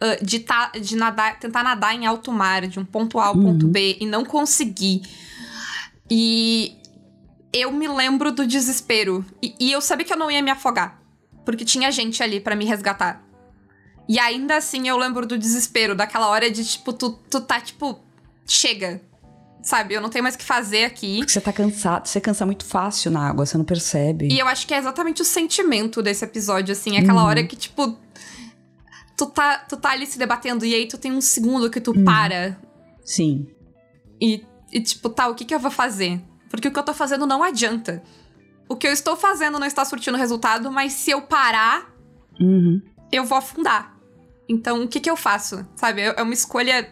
ah, 0.00 0.16
de, 0.23 0.38
tá, 0.40 0.73
de 0.80 0.97
nadar, 0.97 1.38
tentar 1.38 1.62
nadar 1.62 1.95
em 1.95 2.07
alto 2.07 2.33
mar, 2.33 2.66
de 2.66 2.78
um 2.80 2.85
ponto 2.85 3.19
A 3.19 3.26
ao 3.26 3.35
ponto 3.35 3.66
Uhum. 3.66 3.73
B, 3.73 3.97
e 4.00 4.07
não 4.07 4.25
consegui. 4.25 5.02
E 6.11 6.76
eu 7.52 7.73
me 7.73 7.87
lembro 7.88 8.33
do 8.33 8.47
desespero. 8.47 9.25
E, 9.42 9.54
e 9.61 9.73
eu 9.73 9.80
sabia 9.80 10.04
que 10.04 10.12
eu 10.12 10.16
não 10.19 10.30
ia 10.30 10.42
me 10.42 10.50
afogar, 10.50 11.00
porque 11.45 11.64
tinha 11.64 11.90
gente 11.90 12.23
ali 12.23 12.40
pra 12.40 12.57
me 12.57 12.64
resgatar. 12.64 13.23
E 14.09 14.19
ainda 14.19 14.57
assim 14.57 14.88
eu 14.88 14.97
lembro 14.97 15.25
do 15.26 15.38
desespero, 15.38 15.95
daquela 15.95 16.28
hora 16.28 16.50
de 16.50 16.64
tipo, 16.64 16.92
tu, 16.92 17.11
tu 17.30 17.40
tá 17.40 17.61
tipo, 17.61 17.99
chega. 18.47 19.00
Sabe, 19.62 19.92
eu 19.92 20.00
não 20.00 20.09
tenho 20.09 20.23
mais 20.23 20.35
o 20.35 20.38
que 20.38 20.45
fazer 20.45 20.85
aqui. 20.85 21.19
Porque 21.19 21.33
você 21.33 21.40
tá 21.40 21.52
cansado, 21.52 22.07
você 22.07 22.19
cansa 22.19 22.47
muito 22.47 22.64
fácil 22.64 23.11
na 23.11 23.28
água, 23.28 23.45
você 23.45 23.59
não 23.59 23.64
percebe. 23.64 24.26
E 24.33 24.38
eu 24.38 24.49
acho 24.49 24.66
que 24.66 24.73
é 24.73 24.78
exatamente 24.78 25.21
o 25.21 25.25
sentimento 25.25 26.02
desse 26.02 26.25
episódio, 26.25 26.73
assim. 26.73 26.97
É 26.97 27.00
aquela 27.00 27.21
Uhum. 27.23 27.28
hora 27.28 27.45
que, 27.45 27.54
tipo. 27.54 27.97
Tu 29.21 29.27
tá, 29.27 29.59
tu 29.69 29.77
tá 29.77 29.91
ali 29.91 30.07
se 30.07 30.19
debatendo 30.19 30.65
e 30.65 30.75
aí 30.75 30.89
tu 30.89 30.97
tem 30.97 31.12
um 31.12 31.21
segundo 31.21 31.69
que 31.71 31.79
tu 31.79 31.91
Uhum. 31.95 32.05
para 32.07 32.59
Sim. 33.05 33.47
e, 34.19 34.43
e, 34.73 34.81
tipo, 34.81 35.11
tá, 35.11 35.29
o 35.29 35.35
que 35.35 35.45
que 35.45 35.55
eu 35.55 35.59
vou 35.59 35.71
fazer? 35.71 36.23
Porque 36.49 36.69
o 36.69 36.73
que 36.73 36.79
eu 36.79 36.83
tô 36.83 36.95
fazendo 36.95 37.27
não 37.27 37.43
adianta. 37.43 38.03
O 38.67 38.77
que 38.77 38.87
eu 38.87 38.93
estou 38.93 39.17
fazendo 39.17 39.59
não 39.59 39.67
está 39.67 39.85
surtindo 39.85 40.17
resultado, 40.17 40.73
mas 40.73 40.95
se 40.95 41.11
eu 41.11 41.21
parar, 41.21 41.93
Uhum. 42.41 42.81
eu 43.12 43.25
vou 43.27 43.37
afundar. 43.37 43.95
Então, 44.49 44.85
o 44.85 44.89
que 44.89 45.00
que 45.00 45.11
eu 45.11 45.17
faço? 45.17 45.67
Sabe? 45.77 46.00
É 46.00 46.15
é 46.17 46.23
uma 46.23 46.33
escolha 46.33 46.89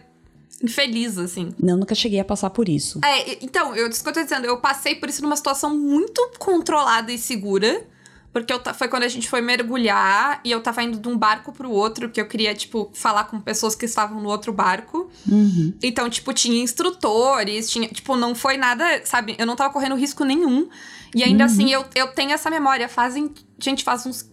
infeliz, 0.61 1.17
assim. 1.17 1.51
Não, 1.59 1.77
nunca 1.77 1.95
cheguei 1.95 2.19
a 2.19 2.25
passar 2.25 2.51
por 2.51 2.69
isso. 2.69 2.99
É, 3.03 3.43
então, 3.43 3.75
eu, 3.75 3.89
isso 3.89 4.03
que 4.03 4.09
eu 4.09 4.13
tô 4.13 4.21
dizendo, 4.21 4.45
eu 4.45 4.57
passei 4.61 4.93
por 4.95 5.09
isso 5.09 5.21
numa 5.23 5.35
situação 5.35 5.75
muito 5.75 6.31
controlada 6.37 7.11
e 7.11 7.17
segura. 7.17 7.87
Porque 8.31 8.53
eu 8.53 8.61
foi 8.75 8.87
quando 8.87 9.03
a 9.03 9.07
gente 9.07 9.27
foi 9.27 9.41
mergulhar 9.41 10.39
e 10.43 10.51
eu 10.51 10.61
tava 10.61 10.83
indo 10.83 10.99
de 10.99 11.07
um 11.07 11.17
barco 11.17 11.51
pro 11.51 11.71
outro, 11.71 12.07
porque 12.07 12.21
eu 12.21 12.27
queria, 12.27 12.53
tipo, 12.53 12.91
falar 12.93 13.23
com 13.23 13.41
pessoas 13.41 13.73
que 13.73 13.85
estavam 13.85 14.21
no 14.21 14.29
outro 14.29 14.53
barco. 14.53 15.09
Uhum. 15.27 15.73
Então, 15.81 16.07
tipo, 16.09 16.31
tinha 16.31 16.61
instrutores, 16.61 17.69
tinha. 17.71 17.87
Tipo, 17.87 18.15
não 18.15 18.35
foi 18.35 18.55
nada, 18.55 18.83
sabe? 19.03 19.35
Eu 19.39 19.47
não 19.47 19.55
tava 19.55 19.73
correndo 19.73 19.95
risco 19.95 20.23
nenhum. 20.23 20.69
E 21.15 21.23
ainda 21.23 21.45
Uhum. 21.45 21.49
assim, 21.51 21.71
eu, 21.71 21.83
eu 21.95 22.07
tenho 22.09 22.31
essa 22.31 22.51
memória. 22.51 22.87
Fazem. 22.87 23.33
Gente, 23.59 23.83
faz 23.83 24.05
uns 24.05 24.29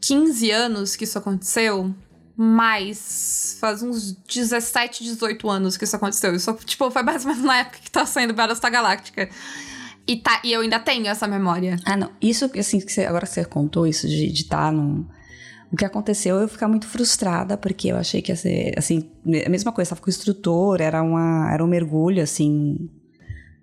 15 0.00 0.50
anos 0.52 0.94
que 0.94 1.02
isso 1.02 1.18
aconteceu. 1.18 1.92
Mais. 2.36 3.56
Faz 3.60 3.82
uns 3.82 4.12
17, 4.12 5.02
18 5.02 5.48
anos 5.50 5.76
que 5.76 5.84
isso 5.84 5.96
aconteceu. 5.96 6.34
Isso, 6.34 6.52
tipo, 6.64 6.90
foi 6.90 7.02
mais 7.02 7.24
ou 7.24 7.30
menos 7.30 7.44
na 7.44 7.58
época 7.58 7.78
que 7.82 7.90
tava 7.90 8.06
saindo 8.06 8.32
Battlestar 8.34 8.70
Galáctica. 8.70 9.28
E, 10.06 10.16
tá, 10.16 10.40
e 10.44 10.52
eu 10.52 10.60
ainda 10.60 10.78
tenho 10.78 11.06
essa 11.06 11.26
memória. 11.26 11.76
Ah, 11.84 11.96
não. 11.96 12.10
Isso, 12.20 12.50
assim, 12.58 12.78
que 12.78 12.92
você, 12.92 13.04
agora 13.06 13.26
que 13.26 13.32
você 13.32 13.44
contou 13.44 13.86
isso 13.86 14.06
de 14.06 14.26
estar 14.26 14.66
tá 14.66 14.72
num. 14.72 15.06
O 15.72 15.76
que 15.76 15.84
aconteceu, 15.84 16.36
eu 16.36 16.46
ficar 16.46 16.68
muito 16.68 16.86
frustrada, 16.86 17.56
porque 17.56 17.88
eu 17.88 17.96
achei 17.96 18.22
que 18.22 18.30
ia 18.30 18.36
ser, 18.36 18.74
assim, 18.76 19.10
a 19.44 19.48
mesma 19.48 19.72
coisa, 19.72 19.88
estava 19.88 20.00
com 20.00 20.06
o 20.06 20.10
instrutor, 20.10 20.80
era, 20.80 21.02
uma, 21.02 21.52
era 21.52 21.64
um 21.64 21.66
mergulho, 21.66 22.22
assim, 22.22 22.88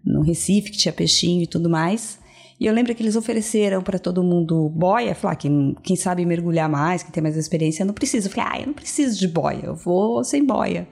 no 0.04 0.22
Recife, 0.22 0.72
que 0.72 0.78
tinha 0.78 0.92
peixinho 0.92 1.44
e 1.44 1.48
tudo 1.48 1.70
mais. 1.70 2.20
E 2.60 2.66
eu 2.66 2.74
lembro 2.74 2.94
que 2.94 3.02
eles 3.02 3.16
ofereceram 3.16 3.82
para 3.82 3.98
todo 3.98 4.24
mundo 4.24 4.70
boia, 4.70 5.16
falar 5.16 5.36
quem, 5.36 5.76
quem 5.82 5.96
sabe 5.96 6.26
mergulhar 6.26 6.70
mais, 6.70 7.02
quem 7.02 7.12
tem 7.12 7.24
mais 7.24 7.38
experiência, 7.38 7.86
não 7.86 7.94
precisa. 7.94 8.28
Eu 8.28 8.32
falei, 8.32 8.52
ah, 8.52 8.60
eu 8.62 8.68
não 8.68 8.74
preciso 8.74 9.18
de 9.18 9.28
boia, 9.28 9.62
eu 9.64 9.76
vou 9.76 10.24
sem 10.24 10.46
boia. 10.46 10.88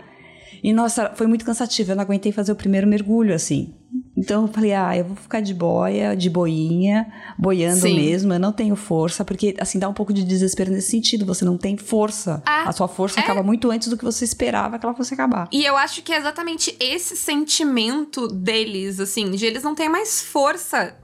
E 0.64 0.74
nossa, 0.74 1.12
foi 1.16 1.28
muito 1.28 1.46
cansativo, 1.46 1.92
eu 1.92 1.96
não 1.96 2.04
aguentei 2.04 2.32
fazer 2.32 2.52
o 2.52 2.56
primeiro 2.56 2.88
mergulho 2.88 3.34
assim. 3.36 3.74
Então 4.16 4.44
eu 4.44 4.48
falei, 4.50 4.74
ah, 4.74 4.98
eu 4.98 5.06
vou 5.06 5.16
ficar 5.16 5.40
de 5.42 5.54
boia, 5.54 6.16
de 6.16 6.30
boinha, 6.30 7.12
boiando 7.38 7.82
Sim. 7.82 7.96
mesmo, 7.96 8.34
eu 8.34 8.40
não 8.40 8.52
tenho 8.52 8.76
força, 8.76 9.24
porque 9.24 9.56
assim 9.60 9.80
dá 9.80 9.88
um 9.88 9.94
pouco 9.94 10.14
de 10.14 10.24
desespero 10.24 10.72
nesse 10.72 10.92
sentido, 10.92 11.26
você 11.26 11.46
não 11.46 11.58
tem 11.58 11.78
força. 11.78 12.44
Ah, 12.46 12.70
a 12.70 12.72
sua 12.72 12.88
força 12.88 13.20
é... 13.20 13.24
acaba 13.24 13.42
muito 13.42 13.72
antes 13.72 13.88
do 13.88 13.98
que 13.98 14.04
você 14.04 14.26
esperava 14.26 14.78
que 14.78 14.86
ela 14.86 14.94
fosse 14.94 15.14
acabar. 15.14 15.48
E 15.52 15.64
eu 15.64 15.78
acho 15.78 16.04
que 16.04 16.12
é 16.12 16.18
exatamente 16.18 16.76
esse 16.80 17.16
sentimento 17.16 18.28
deles, 18.28 19.00
assim, 19.00 19.32
de 19.32 19.46
eles 19.46 19.64
não 19.64 19.74
têm 19.74 19.90
mais 19.90 20.22
força 20.22 20.96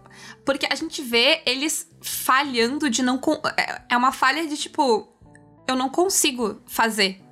porque 0.46 0.68
a 0.70 0.76
gente 0.76 1.02
vê 1.02 1.42
eles 1.46 1.90
falhando 2.02 2.90
de 2.90 3.02
não. 3.02 3.20
É, 3.58 3.82
é 3.90 3.98
uma 3.98 4.12
falha 4.12 4.48
de 4.48 4.56
tipo. 4.56 5.12
Eu 5.68 5.76
não 5.76 5.90
consigo 5.90 6.62
fazer 6.68 7.25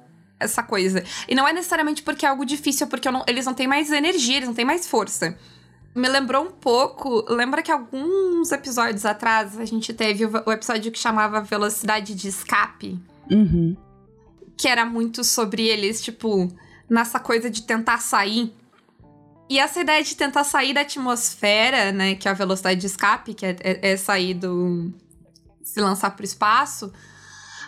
essa 0.43 0.63
coisa. 0.63 1.03
E 1.27 1.35
não 1.35 1.47
é 1.47 1.53
necessariamente 1.53 2.03
porque 2.03 2.25
é 2.25 2.29
algo 2.29 2.45
difícil, 2.45 2.85
é 2.85 2.89
porque 2.89 3.09
não, 3.09 3.23
eles 3.27 3.45
não 3.45 3.53
têm 3.53 3.67
mais 3.67 3.91
energia, 3.91 4.37
eles 4.37 4.47
não 4.47 4.55
têm 4.55 4.65
mais 4.65 4.87
força. 4.87 5.37
Me 5.95 6.07
lembrou 6.07 6.43
um 6.43 6.51
pouco. 6.51 7.25
Lembra 7.29 7.61
que 7.61 7.71
alguns 7.71 8.51
episódios 8.51 9.05
atrás 9.05 9.59
a 9.59 9.65
gente 9.65 9.93
teve 9.93 10.25
o, 10.25 10.31
o 10.45 10.51
episódio 10.51 10.91
que 10.91 10.99
chamava 10.99 11.41
Velocidade 11.41 12.15
de 12.15 12.27
Escape? 12.27 12.99
Uhum. 13.29 13.75
Que 14.57 14.67
era 14.67 14.85
muito 14.85 15.23
sobre 15.23 15.67
eles, 15.67 16.01
tipo, 16.01 16.51
nessa 16.89 17.19
coisa 17.19 17.49
de 17.49 17.61
tentar 17.63 17.99
sair 17.99 18.53
e 19.49 19.59
essa 19.59 19.81
ideia 19.81 20.03
de 20.03 20.15
tentar 20.15 20.43
sair 20.43 20.73
da 20.73 20.81
atmosfera, 20.81 21.91
né, 21.91 22.15
que 22.15 22.27
é 22.27 22.31
a 22.31 22.33
velocidade 22.33 22.79
de 22.79 22.87
escape, 22.87 23.33
que 23.33 23.45
é, 23.45 23.55
é, 23.59 23.91
é 23.91 23.97
sair 23.97 24.33
do. 24.33 24.91
se 25.61 25.79
lançar 25.79 26.11
pro 26.15 26.25
espaço, 26.25 26.91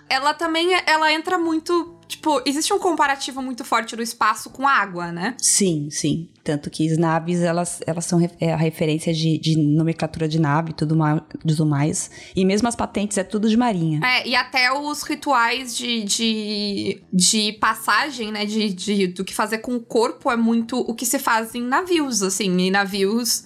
ela 0.10 0.34
também 0.34 0.70
ela 0.86 1.12
entra 1.12 1.38
muito. 1.38 1.94
Tipo, 2.08 2.40
existe 2.46 2.72
um 2.72 2.78
comparativo 2.78 3.42
muito 3.42 3.66
forte 3.66 3.96
do 3.96 4.02
espaço 4.04 4.52
com 4.52 4.68
a 4.68 4.72
água, 4.72 5.12
né? 5.12 5.36
Sim, 5.40 5.90
sim. 5.90 6.30
Tanto 6.44 6.70
que 6.70 6.88
as 6.88 7.00
naves, 7.00 7.42
elas, 7.42 7.82
elas 7.88 8.06
são 8.06 8.20
é 8.40 8.54
a 8.54 8.56
referência 8.56 9.12
de, 9.12 9.40
de 9.40 9.58
nomenclatura 9.58 10.28
de 10.28 10.40
nave 10.40 10.70
e 10.70 10.74
tudo, 10.74 10.96
mais, 10.96 11.20
tudo 11.40 11.66
mais. 11.66 12.12
E 12.36 12.46
mesmo 12.46 12.68
as 12.68 12.76
patentes 12.76 13.18
é 13.18 13.24
tudo 13.24 13.50
de 13.50 13.58
marinha. 13.58 14.02
É, 14.06 14.28
e 14.28 14.36
até 14.36 14.72
os 14.72 15.02
rituais 15.02 15.76
de, 15.76 16.04
de, 16.04 17.02
de 17.12 17.54
passagem, 17.54 18.32
né? 18.32 18.46
De, 18.46 18.72
de, 18.72 19.08
do 19.08 19.26
que 19.26 19.34
fazer 19.34 19.58
com 19.58 19.76
o 19.76 19.82
corpo 19.82 20.30
é 20.30 20.38
muito 20.38 20.78
o 20.80 20.94
que 20.94 21.08
se 21.08 21.18
faz 21.18 21.56
em 21.56 21.64
navios, 21.64 22.22
assim. 22.22 22.56
Em 22.56 22.70
navios. 22.70 23.46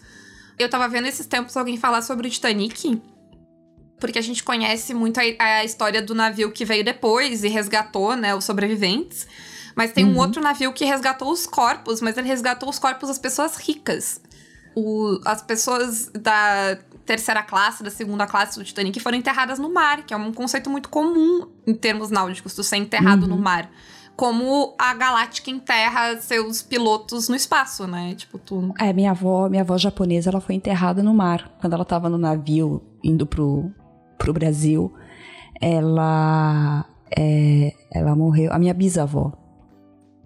Eu 0.57 0.69
tava 0.69 0.89
vendo 0.89 1.07
esses 1.07 1.25
tempos 1.25 1.55
alguém 1.55 1.77
falar 1.77 2.01
sobre 2.01 2.27
o 2.27 2.29
Titanic 2.29 3.01
porque 3.99 4.17
a 4.17 4.21
gente 4.21 4.43
conhece 4.43 4.93
muito 4.93 5.19
a, 5.19 5.43
a, 5.43 5.63
história 5.63 6.01
do 6.01 6.15
navio 6.15 6.51
que 6.51 6.65
veio 6.65 6.83
depois 6.83 7.43
e 7.43 7.47
resgatou, 7.47 8.15
né, 8.15 8.33
os 8.33 8.45
sobreviventes. 8.45 9.27
Mas 9.75 9.91
tem 9.91 10.05
uhum. 10.05 10.13
um 10.13 10.17
outro 10.17 10.41
navio 10.41 10.73
que 10.73 10.83
resgatou 10.85 11.31
os 11.31 11.45
corpos, 11.45 12.01
mas 12.01 12.17
ele 12.17 12.27
resgatou 12.27 12.69
os 12.69 12.79
corpos 12.79 13.09
das 13.09 13.19
pessoas 13.19 13.55
ricas. 13.55 14.21
O, 14.75 15.19
as 15.25 15.41
pessoas 15.41 16.07
da 16.07 16.77
terceira 17.05 17.41
classe, 17.41 17.83
da 17.83 17.89
segunda 17.89 18.27
classe 18.27 18.59
do 18.59 18.63
Titanic 18.63 18.99
foram 18.99 19.17
enterradas 19.17 19.57
no 19.57 19.73
mar, 19.73 20.03
que 20.03 20.13
é 20.13 20.17
um 20.17 20.31
conceito 20.31 20.69
muito 20.69 20.89
comum 20.89 21.47
em 21.65 21.73
termos 21.73 22.11
náuticos, 22.11 22.53
tu 22.53 22.63
ser 22.63 22.77
enterrado 22.77 23.23
uhum. 23.23 23.29
no 23.29 23.37
mar. 23.37 23.69
Como 24.15 24.75
a 24.77 24.93
Galáctica 24.93 25.49
enterra 25.49 26.17
seus 26.17 26.61
pilotos 26.61 27.29
no 27.29 27.35
espaço, 27.35 27.87
né? 27.87 28.13
Tipo, 28.15 28.37
tu. 28.37 28.73
É, 28.77 28.91
minha 28.91 29.11
avó, 29.11 29.47
minha 29.47 29.61
avó 29.61 29.77
japonesa, 29.77 30.29
ela 30.29 30.41
foi 30.41 30.55
enterrada 30.55 31.01
no 31.01 31.13
mar. 31.13 31.49
Quando 31.61 31.73
ela 31.73 31.85
tava 31.85 32.09
no 32.09 32.17
navio 32.17 32.83
indo 33.01 33.25
pro, 33.25 33.71
pro 34.19 34.33
Brasil, 34.33 34.93
ela, 35.59 36.85
é, 37.17 37.73
ela 37.91 38.15
morreu. 38.15 38.53
A 38.53 38.59
minha 38.59 38.73
bisavó, 38.73 39.33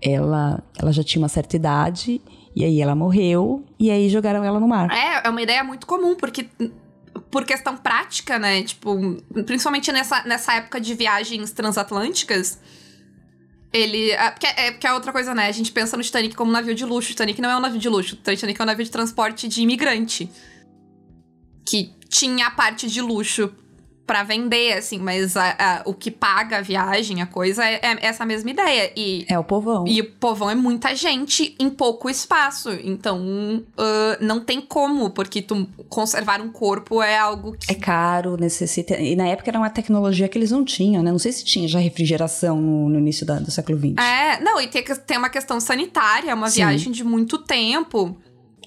ela, 0.02 0.62
ela 0.78 0.92
já 0.92 1.04
tinha 1.04 1.22
uma 1.22 1.30
certa 1.30 1.56
idade 1.56 2.20
e 2.54 2.66
aí 2.66 2.82
ela 2.82 2.96
morreu 2.96 3.64
e 3.80 3.90
aí 3.90 4.10
jogaram 4.10 4.44
ela 4.44 4.60
no 4.60 4.68
mar. 4.68 4.92
É, 4.92 5.26
é 5.26 5.30
uma 5.30 5.42
ideia 5.42 5.64
muito 5.64 5.88
comum 5.88 6.16
porque 6.16 6.50
por 7.32 7.46
questão 7.46 7.78
prática, 7.78 8.38
né? 8.38 8.64
Tipo, 8.64 8.98
principalmente 9.46 9.92
nessa, 9.92 10.24
nessa 10.24 10.56
época 10.56 10.82
de 10.82 10.94
viagens 10.96 11.52
transatlânticas, 11.52 12.60
ele. 13.72 14.12
É, 14.12 14.32
porque, 14.32 14.48
é, 14.48 14.72
porque 14.72 14.88
é 14.88 14.94
outra 14.94 15.12
coisa, 15.12 15.34
né? 15.34 15.48
A 15.48 15.52
gente 15.52 15.72
pensa 15.72 15.96
no 15.96 16.04
Titanic 16.04 16.36
como 16.36 16.50
um 16.50 16.54
navio 16.54 16.76
de 16.76 16.84
luxo. 16.84 17.10
O 17.10 17.12
Titanic 17.12 17.40
não 17.40 17.50
é 17.50 17.58
um 17.58 17.62
navio 17.62 17.80
de 17.80 17.90
luxo. 17.90 18.16
O 18.16 18.18
Titanic 18.18 18.60
é 18.60 18.64
um 18.64 18.68
navio 18.68 18.84
de 18.84 18.92
transporte 18.92 19.48
de 19.48 19.62
imigrante. 19.62 20.30
Que 21.66 21.94
tinha 22.10 22.48
a 22.48 22.52
parte 22.52 22.88
de 22.90 23.02
luxo 23.02 23.54
para 24.06 24.24
vender, 24.24 24.74
assim, 24.74 25.00
mas 25.00 25.38
a, 25.38 25.56
a, 25.58 25.82
o 25.86 25.94
que 25.94 26.12
paga 26.12 26.58
a 26.58 26.62
viagem, 26.62 27.22
a 27.22 27.26
coisa, 27.26 27.64
é, 27.64 27.76
é, 27.76 28.06
essa 28.06 28.26
mesma 28.26 28.52
ideia. 28.52 28.92
E, 28.98 29.26
é 29.30 29.40
o 29.40 29.44
povão. 29.44 29.86
E 29.88 30.02
o 30.02 30.12
povão 30.16 30.50
é 30.50 30.56
muita 30.56 30.94
gente 30.94 31.56
em 31.58 31.70
pouco 31.70 32.10
espaço. 32.10 32.70
Então, 32.84 33.64
uh, 33.78 34.18
não 34.20 34.42
tem 34.42 34.60
como, 34.60 35.10
porque 35.10 35.42
tu 35.42 35.68
conservar 35.88 36.42
um 36.42 36.50
corpo 36.50 37.02
é 37.02 37.18
algo 37.18 37.54
que. 37.54 37.72
É 37.72 37.76
caro, 37.76 38.36
necessita. 38.36 39.00
E 39.00 39.16
na 39.16 39.28
época 39.28 39.50
era 39.50 39.58
uma 39.58 39.70
tecnologia 39.70 40.28
que 40.28 40.38
eles 40.38 40.52
não 40.52 40.66
tinham, 40.66 41.02
né? 41.02 41.10
Não 41.12 41.20
sei 41.20 41.32
se 41.32 41.46
tinha 41.46 41.68
já 41.68 41.80
refrigeração 41.80 42.62
no, 42.62 42.90
no 42.90 43.00
início 43.00 43.26
da, 43.26 43.40
do 43.40 43.52
século 43.52 43.78
XX. 43.78 43.98
É, 43.98 44.42
não, 44.42 44.60
e 44.60 44.68
tem, 44.68 44.84
tem 44.84 45.18
uma 45.18 45.30
questão 45.30 45.62
sanitária, 45.62 46.32
é 46.32 46.34
uma 46.34 46.50
Sim. 46.50 46.58
viagem 46.58 46.92
de 46.92 47.06
muito 47.06 47.38
tempo. 47.38 48.18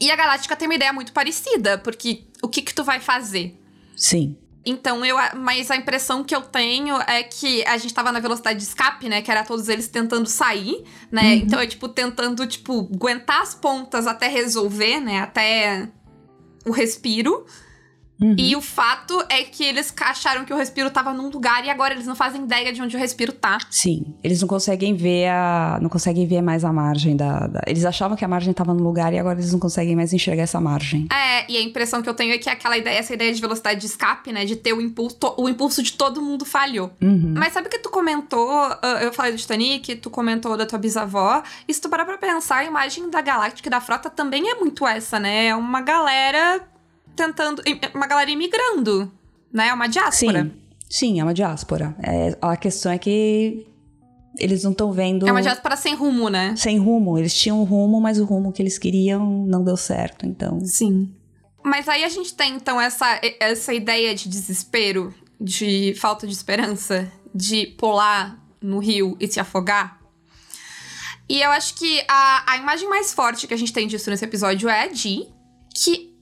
E 0.00 0.10
a 0.10 0.16
Galáctica 0.16 0.56
tem 0.56 0.66
uma 0.66 0.74
ideia 0.74 0.92
muito 0.92 1.12
parecida, 1.12 1.76
porque 1.78 2.24
o 2.42 2.48
que 2.48 2.62
que 2.62 2.74
tu 2.74 2.84
vai 2.84 3.00
fazer? 3.00 3.58
Sim. 3.96 4.36
Então, 4.66 5.04
eu. 5.04 5.16
Mas 5.36 5.70
a 5.70 5.76
impressão 5.76 6.24
que 6.24 6.34
eu 6.34 6.42
tenho 6.42 6.96
é 7.06 7.22
que 7.22 7.64
a 7.64 7.78
gente 7.78 7.94
tava 7.94 8.10
na 8.10 8.18
velocidade 8.18 8.58
de 8.58 8.64
escape, 8.64 9.08
né? 9.08 9.22
Que 9.22 9.30
era 9.30 9.44
todos 9.44 9.68
eles 9.68 9.86
tentando 9.86 10.26
sair, 10.26 10.82
né? 11.10 11.22
Uhum. 11.22 11.32
Então 11.36 11.60
é 11.60 11.66
tipo, 11.68 11.88
tentando, 11.88 12.44
tipo, 12.48 12.90
aguentar 12.92 13.42
as 13.42 13.54
pontas 13.54 14.08
até 14.08 14.26
resolver, 14.26 15.00
né? 15.00 15.20
Até 15.20 15.88
o 16.66 16.72
respiro. 16.72 17.46
Uhum. 18.20 18.34
E 18.38 18.56
o 18.56 18.62
fato 18.62 19.22
é 19.28 19.42
que 19.42 19.62
eles 19.62 19.92
acharam 20.00 20.44
que 20.44 20.52
o 20.52 20.56
respiro 20.56 20.90
tava 20.90 21.12
num 21.12 21.28
lugar 21.28 21.64
e 21.64 21.70
agora 21.70 21.92
eles 21.94 22.06
não 22.06 22.16
fazem 22.16 22.42
ideia 22.44 22.72
de 22.72 22.80
onde 22.80 22.96
o 22.96 22.98
respiro 22.98 23.32
tá. 23.32 23.58
Sim, 23.70 24.14
eles 24.22 24.40
não 24.40 24.48
conseguem 24.48 24.94
ver 24.94 25.28
a. 25.28 25.78
não 25.80 25.88
conseguem 25.88 26.26
ver 26.26 26.40
mais 26.40 26.64
a 26.64 26.72
margem 26.72 27.16
da. 27.16 27.46
da... 27.46 27.60
Eles 27.66 27.84
achavam 27.84 28.16
que 28.16 28.24
a 28.24 28.28
margem 28.28 28.52
tava 28.52 28.72
no 28.72 28.82
lugar 28.82 29.12
e 29.12 29.18
agora 29.18 29.38
eles 29.38 29.52
não 29.52 29.58
conseguem 29.58 29.94
mais 29.94 30.12
enxergar 30.12 30.44
essa 30.44 30.60
margem. 30.60 31.06
É, 31.12 31.50
e 31.50 31.56
a 31.56 31.62
impressão 31.62 32.02
que 32.02 32.08
eu 32.08 32.14
tenho 32.14 32.32
é 32.32 32.38
que 32.38 32.48
aquela 32.48 32.76
ideia, 32.76 32.98
essa 32.98 33.12
ideia 33.12 33.32
de 33.32 33.40
velocidade 33.40 33.80
de 33.80 33.86
escape, 33.86 34.32
né? 34.32 34.44
De 34.44 34.56
ter 34.56 34.72
o 34.72 34.80
impulso. 34.80 35.16
O 35.36 35.48
impulso 35.48 35.82
de 35.82 35.92
todo 35.92 36.22
mundo 36.22 36.44
falhou. 36.44 36.90
Uhum. 37.02 37.34
Mas 37.36 37.52
sabe 37.52 37.68
o 37.68 37.70
que 37.70 37.78
tu 37.78 37.90
comentou? 37.90 38.50
Ah, 38.50 39.00
eu 39.02 39.12
falei 39.12 39.32
do 39.32 39.38
Titanic, 39.38 39.96
tu 39.96 40.08
comentou 40.08 40.56
da 40.56 40.64
tua 40.64 40.78
bisavó. 40.78 41.42
E 41.68 41.74
se 41.74 41.80
tu 41.80 41.88
parar 41.88 42.04
pra 42.04 42.16
pensar, 42.16 42.58
a 42.58 42.64
imagem 42.64 43.10
da 43.10 43.20
Galáctica 43.20 43.68
e 43.68 43.70
da 43.70 43.80
frota 43.80 44.08
também 44.08 44.48
é 44.48 44.54
muito 44.54 44.86
essa, 44.86 45.18
né? 45.18 45.46
É 45.46 45.56
uma 45.56 45.80
galera 45.80 46.62
tentando. 47.16 47.62
Uma 47.94 48.06
galera 48.06 48.30
imigrando, 48.30 49.10
né? 49.52 49.68
É 49.68 49.74
uma 49.74 49.88
diáspora. 49.88 50.44
Sim, 50.44 50.52
sim, 50.88 51.20
é 51.20 51.22
uma 51.22 51.34
diáspora. 51.34 51.96
É, 52.02 52.36
a 52.40 52.56
questão 52.56 52.92
é 52.92 52.98
que 52.98 53.66
eles 54.38 54.62
não 54.62 54.72
estão 54.72 54.92
vendo. 54.92 55.26
É 55.26 55.32
uma 55.32 55.42
diáspora 55.42 55.76
sem 55.76 55.94
rumo, 55.94 56.28
né? 56.28 56.54
Sem 56.56 56.78
rumo. 56.78 57.18
Eles 57.18 57.34
tinham 57.34 57.60
um 57.60 57.64
rumo, 57.64 58.00
mas 58.00 58.18
o 58.18 58.24
rumo 58.24 58.52
que 58.52 58.62
eles 58.62 58.78
queriam 58.78 59.44
não 59.46 59.64
deu 59.64 59.76
certo, 59.76 60.26
então. 60.26 60.60
Sim. 60.60 61.12
Mas 61.64 61.88
aí 61.88 62.04
a 62.04 62.08
gente 62.08 62.34
tem, 62.34 62.54
então, 62.54 62.80
essa, 62.80 63.20
essa 63.40 63.74
ideia 63.74 64.14
de 64.14 64.28
desespero, 64.28 65.12
de 65.40 65.94
falta 65.98 66.26
de 66.26 66.32
esperança, 66.32 67.10
de 67.34 67.66
pular 67.78 68.38
no 68.62 68.78
rio 68.78 69.16
e 69.18 69.26
se 69.26 69.40
afogar. 69.40 70.00
E 71.28 71.40
eu 71.42 71.50
acho 71.50 71.74
que 71.74 72.04
a, 72.06 72.52
a 72.52 72.56
imagem 72.56 72.88
mais 72.88 73.12
forte 73.12 73.48
que 73.48 73.54
a 73.54 73.56
gente 73.56 73.72
tem 73.72 73.88
disso 73.88 74.08
nesse 74.10 74.24
episódio 74.24 74.68
é 74.68 74.84
a 74.84 74.86
Dee, 74.86 75.28
que 75.74 76.15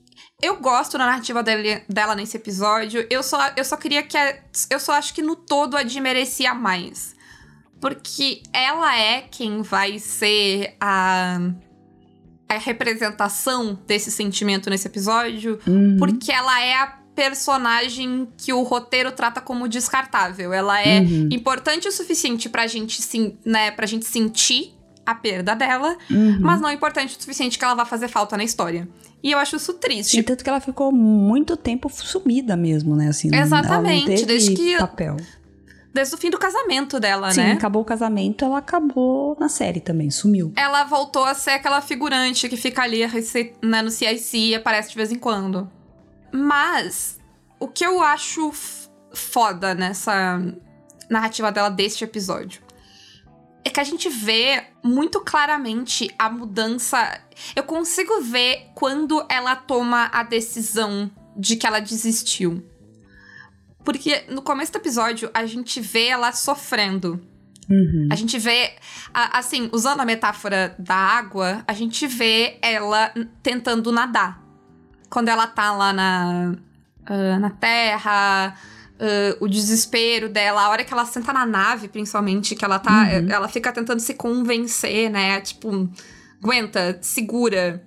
eu 0.44 0.56
gosto 0.56 0.98
da 0.98 1.06
narrativa 1.06 1.42
dele, 1.42 1.82
dela 1.88 2.14
nesse 2.14 2.36
episódio. 2.36 3.06
Eu 3.08 3.22
só, 3.22 3.52
eu 3.56 3.64
só 3.64 3.76
queria 3.76 4.02
que. 4.02 4.16
A, 4.16 4.36
eu 4.70 4.78
só 4.78 4.92
acho 4.92 5.14
que 5.14 5.22
no 5.22 5.34
todo 5.34 5.76
a 5.76 5.82
Dee 5.82 6.00
merecia 6.00 6.54
mais. 6.54 7.14
Porque 7.80 8.42
ela 8.52 8.96
é 8.98 9.22
quem 9.22 9.62
vai 9.62 9.98
ser 9.98 10.76
a. 10.80 11.38
A 12.46 12.58
representação 12.58 13.78
desse 13.86 14.10
sentimento 14.10 14.68
nesse 14.68 14.86
episódio. 14.86 15.58
Uhum. 15.66 15.96
Porque 15.98 16.30
ela 16.30 16.60
é 16.60 16.74
a 16.74 16.86
personagem 17.14 18.28
que 18.36 18.52
o 18.52 18.62
roteiro 18.62 19.10
trata 19.12 19.40
como 19.40 19.66
descartável. 19.66 20.52
Ela 20.52 20.80
é 20.82 21.00
uhum. 21.00 21.28
importante 21.32 21.88
o 21.88 21.92
suficiente 21.92 22.48
pra 22.48 22.66
gente, 22.66 23.00
sim, 23.00 23.38
né, 23.44 23.70
pra 23.70 23.86
gente 23.86 24.04
sentir 24.04 24.74
a 25.06 25.14
perda 25.14 25.54
dela, 25.54 25.96
Uhum. 26.10 26.38
mas 26.40 26.60
não 26.60 26.70
importante 26.70 27.16
o 27.16 27.20
suficiente 27.20 27.58
que 27.58 27.64
ela 27.64 27.74
vá 27.74 27.84
fazer 27.84 28.08
falta 28.08 28.36
na 28.36 28.44
história. 28.44 28.88
E 29.24 29.32
eu 29.32 29.38
acho 29.38 29.56
isso 29.56 29.72
triste. 29.72 30.10
Sim, 30.18 30.22
tanto 30.22 30.44
que 30.44 30.50
ela 30.50 30.60
ficou 30.60 30.92
muito 30.92 31.56
tempo 31.56 31.88
sumida 31.88 32.54
mesmo, 32.58 32.94
né? 32.94 33.08
Assim, 33.08 33.34
Exatamente, 33.34 34.26
desde 34.26 34.54
que- 34.54 34.76
papel. 34.76 35.16
Desde 35.94 36.14
o 36.14 36.18
fim 36.18 36.28
do 36.28 36.36
casamento 36.38 37.00
dela, 37.00 37.30
Sim, 37.30 37.40
né? 37.40 37.52
acabou 37.52 37.80
o 37.80 37.84
casamento, 37.84 38.44
ela 38.44 38.58
acabou 38.58 39.34
na 39.40 39.48
série 39.48 39.80
também, 39.80 40.10
sumiu. 40.10 40.52
Ela 40.56 40.84
voltou 40.84 41.24
a 41.24 41.32
ser 41.34 41.52
aquela 41.52 41.80
figurante 41.80 42.48
que 42.50 42.56
fica 42.56 42.82
ali 42.82 43.00
né, 43.62 43.80
no 43.80 43.90
CIC 43.90 44.36
e 44.50 44.54
aparece 44.56 44.90
de 44.90 44.96
vez 44.96 45.10
em 45.10 45.18
quando. 45.18 45.70
Mas, 46.32 47.18
o 47.60 47.68
que 47.68 47.86
eu 47.86 48.02
acho 48.02 48.52
foda 49.14 49.72
nessa 49.72 50.42
narrativa 51.08 51.52
dela 51.52 51.68
deste 51.70 52.02
episódio 52.04 52.60
é 53.64 53.70
que 53.70 53.80
a 53.80 53.84
gente 53.84 54.08
vê 54.08 54.64
muito 54.82 55.20
claramente 55.20 56.08
a 56.18 56.28
mudança. 56.28 57.20
Eu 57.56 57.62
consigo 57.64 58.20
ver 58.20 58.70
quando 58.74 59.24
ela 59.28 59.56
toma 59.56 60.10
a 60.12 60.22
decisão 60.22 61.10
de 61.36 61.56
que 61.56 61.66
ela 61.66 61.80
desistiu. 61.80 62.62
Porque 63.84 64.24
no 64.28 64.42
começo 64.42 64.72
do 64.72 64.78
episódio 64.78 65.30
a 65.32 65.46
gente 65.46 65.80
vê 65.80 66.06
ela 66.06 66.32
sofrendo. 66.32 67.20
Uhum. 67.70 68.08
A 68.10 68.14
gente 68.14 68.38
vê, 68.38 68.74
assim, 69.12 69.70
usando 69.72 70.00
a 70.00 70.04
metáfora 70.04 70.74
da 70.78 70.94
água, 70.94 71.64
a 71.66 71.72
gente 71.72 72.06
vê 72.06 72.58
ela 72.60 73.12
tentando 73.42 73.90
nadar. 73.90 74.42
Quando 75.08 75.28
ela 75.28 75.46
tá 75.46 75.72
lá 75.72 75.92
na, 75.92 76.54
ah, 77.06 77.38
na 77.38 77.50
terra, 77.50 78.54
ah, 78.98 79.36
o 79.40 79.48
desespero 79.48 80.28
dela, 80.28 80.62
a 80.62 80.68
hora 80.68 80.84
que 80.84 80.92
ela 80.92 81.04
senta 81.04 81.32
na 81.32 81.44
nave, 81.44 81.88
principalmente, 81.88 82.54
que 82.54 82.64
ela 82.64 82.78
tá. 82.78 83.02
Uhum. 83.04 83.30
Ela 83.30 83.48
fica 83.48 83.72
tentando 83.72 84.00
se 84.00 84.14
convencer, 84.14 85.10
né? 85.10 85.40
Tipo, 85.40 85.88
aguenta, 86.42 86.98
segura. 87.00 87.84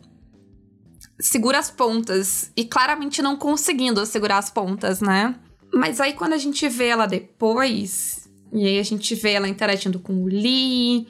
Segura 1.20 1.60
as 1.60 1.72
pontas. 1.72 2.52
E 2.56 2.66
claramente 2.66 3.22
não 3.22 3.36
conseguindo 3.36 4.06
segurar 4.06 4.38
as 4.38 4.50
pontas, 4.50 5.02
né? 5.02 5.36
Mas 5.74 6.00
aí 6.00 6.14
quando 6.14 6.34
a 6.34 6.38
gente 6.38 6.68
vê 6.70 6.88
ela 6.88 7.06
depois, 7.06 8.30
e 8.54 8.66
aí 8.66 8.80
a 8.80 8.84
gente 8.84 9.14
vê 9.16 9.34
ela 9.34 9.48
interagindo 9.48 10.00
com 10.00 10.24
o 10.24 10.28
Lee, 10.28 11.08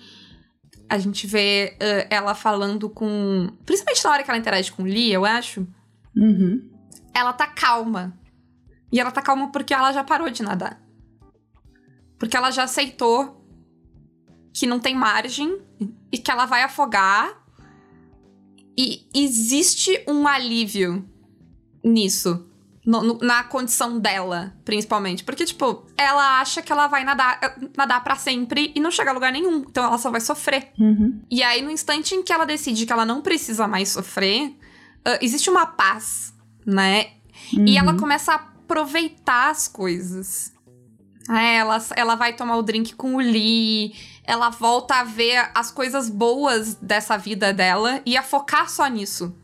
a 0.90 0.98
gente 0.98 1.28
vê 1.28 1.76
ah, 1.80 2.08
ela 2.10 2.36
falando 2.36 2.90
com. 2.90 3.50
Principalmente 3.66 4.04
na 4.04 4.12
hora 4.12 4.24
que 4.24 4.30
ela 4.30 4.40
interage 4.40 4.72
com 4.72 4.84
o 4.84 4.86
Lee, 4.86 5.12
eu 5.12 5.26
acho. 5.26 5.68
Uhum. 6.16 6.70
Ela 7.14 7.34
tá 7.34 7.48
calma. 7.48 8.18
E 8.92 9.00
ela 9.00 9.12
tá 9.12 9.22
calma 9.22 9.52
porque 9.52 9.74
ela 9.74 9.92
já 9.92 10.04
parou 10.04 10.30
de 10.30 10.42
nadar. 10.44 10.82
Porque 12.18 12.36
ela 12.38 12.52
já 12.52 12.64
aceitou 12.64 13.46
que 14.54 14.66
não 14.66 14.80
tem 14.80 14.96
margem 14.96 15.60
e 16.12 16.18
que 16.18 16.32
ela 16.32 16.46
vai 16.46 16.64
afogar. 16.64 17.44
E 18.78 19.08
existe 19.14 20.04
um 20.08 20.28
alívio 20.28 21.08
nisso. 21.84 22.44
No- 22.86 23.04
no- 23.04 23.18
na 23.18 23.44
condição 23.44 24.00
dela, 24.00 24.56
principalmente. 24.64 25.22
Porque, 25.26 25.44
tipo, 25.44 25.86
ela 25.98 26.40
acha 26.40 26.62
que 26.62 26.72
ela 26.72 26.88
vai 26.88 27.04
nadar, 27.04 27.38
nadar 27.76 28.02
para 28.02 28.16
sempre 28.16 28.72
e 28.74 28.80
não 28.80 28.90
chegar 28.90 29.12
a 29.12 29.14
lugar 29.14 29.32
nenhum. 29.34 29.58
Então 29.60 29.84
ela 29.84 29.98
só 29.98 30.10
vai 30.10 30.22
sofrer. 30.22 30.72
Uhum. 30.80 31.22
E 31.30 31.44
aí, 31.44 31.62
no 31.62 31.70
instante 31.70 32.16
em 32.16 32.24
que 32.24 32.32
ela 32.32 32.46
decide 32.46 32.86
que 32.86 32.94
ela 32.94 33.06
não 33.06 33.22
precisa 33.22 33.68
mais 33.68 33.90
sofrer, 33.90 34.56
ah, 35.04 35.20
existe 35.22 35.50
uma 35.50 35.66
paz, 35.66 36.34
né? 36.66 37.12
E 37.54 37.78
ela 37.78 37.94
começa 37.98 38.34
a 38.36 38.57
aproveitar 38.68 39.50
as 39.50 39.68
coisas. 39.68 40.52
É, 41.30 41.56
ela, 41.56 41.84
ela 41.96 42.16
vai 42.16 42.34
tomar 42.34 42.58
o 42.58 42.64
drink 42.64 42.96
com 42.96 43.16
o 43.16 43.20
Lee, 43.20 43.96
ela 44.24 44.50
volta 44.50 44.96
a 44.96 45.04
ver 45.04 45.50
as 45.56 45.72
coisas 45.72 46.10
boas 46.10 46.76
dessa 46.76 47.18
vida 47.18 47.54
dela 47.54 48.02
e 48.06 48.16
a 48.16 48.24
focar 48.24 48.70
só 48.70 48.88
nisso. 48.88 49.36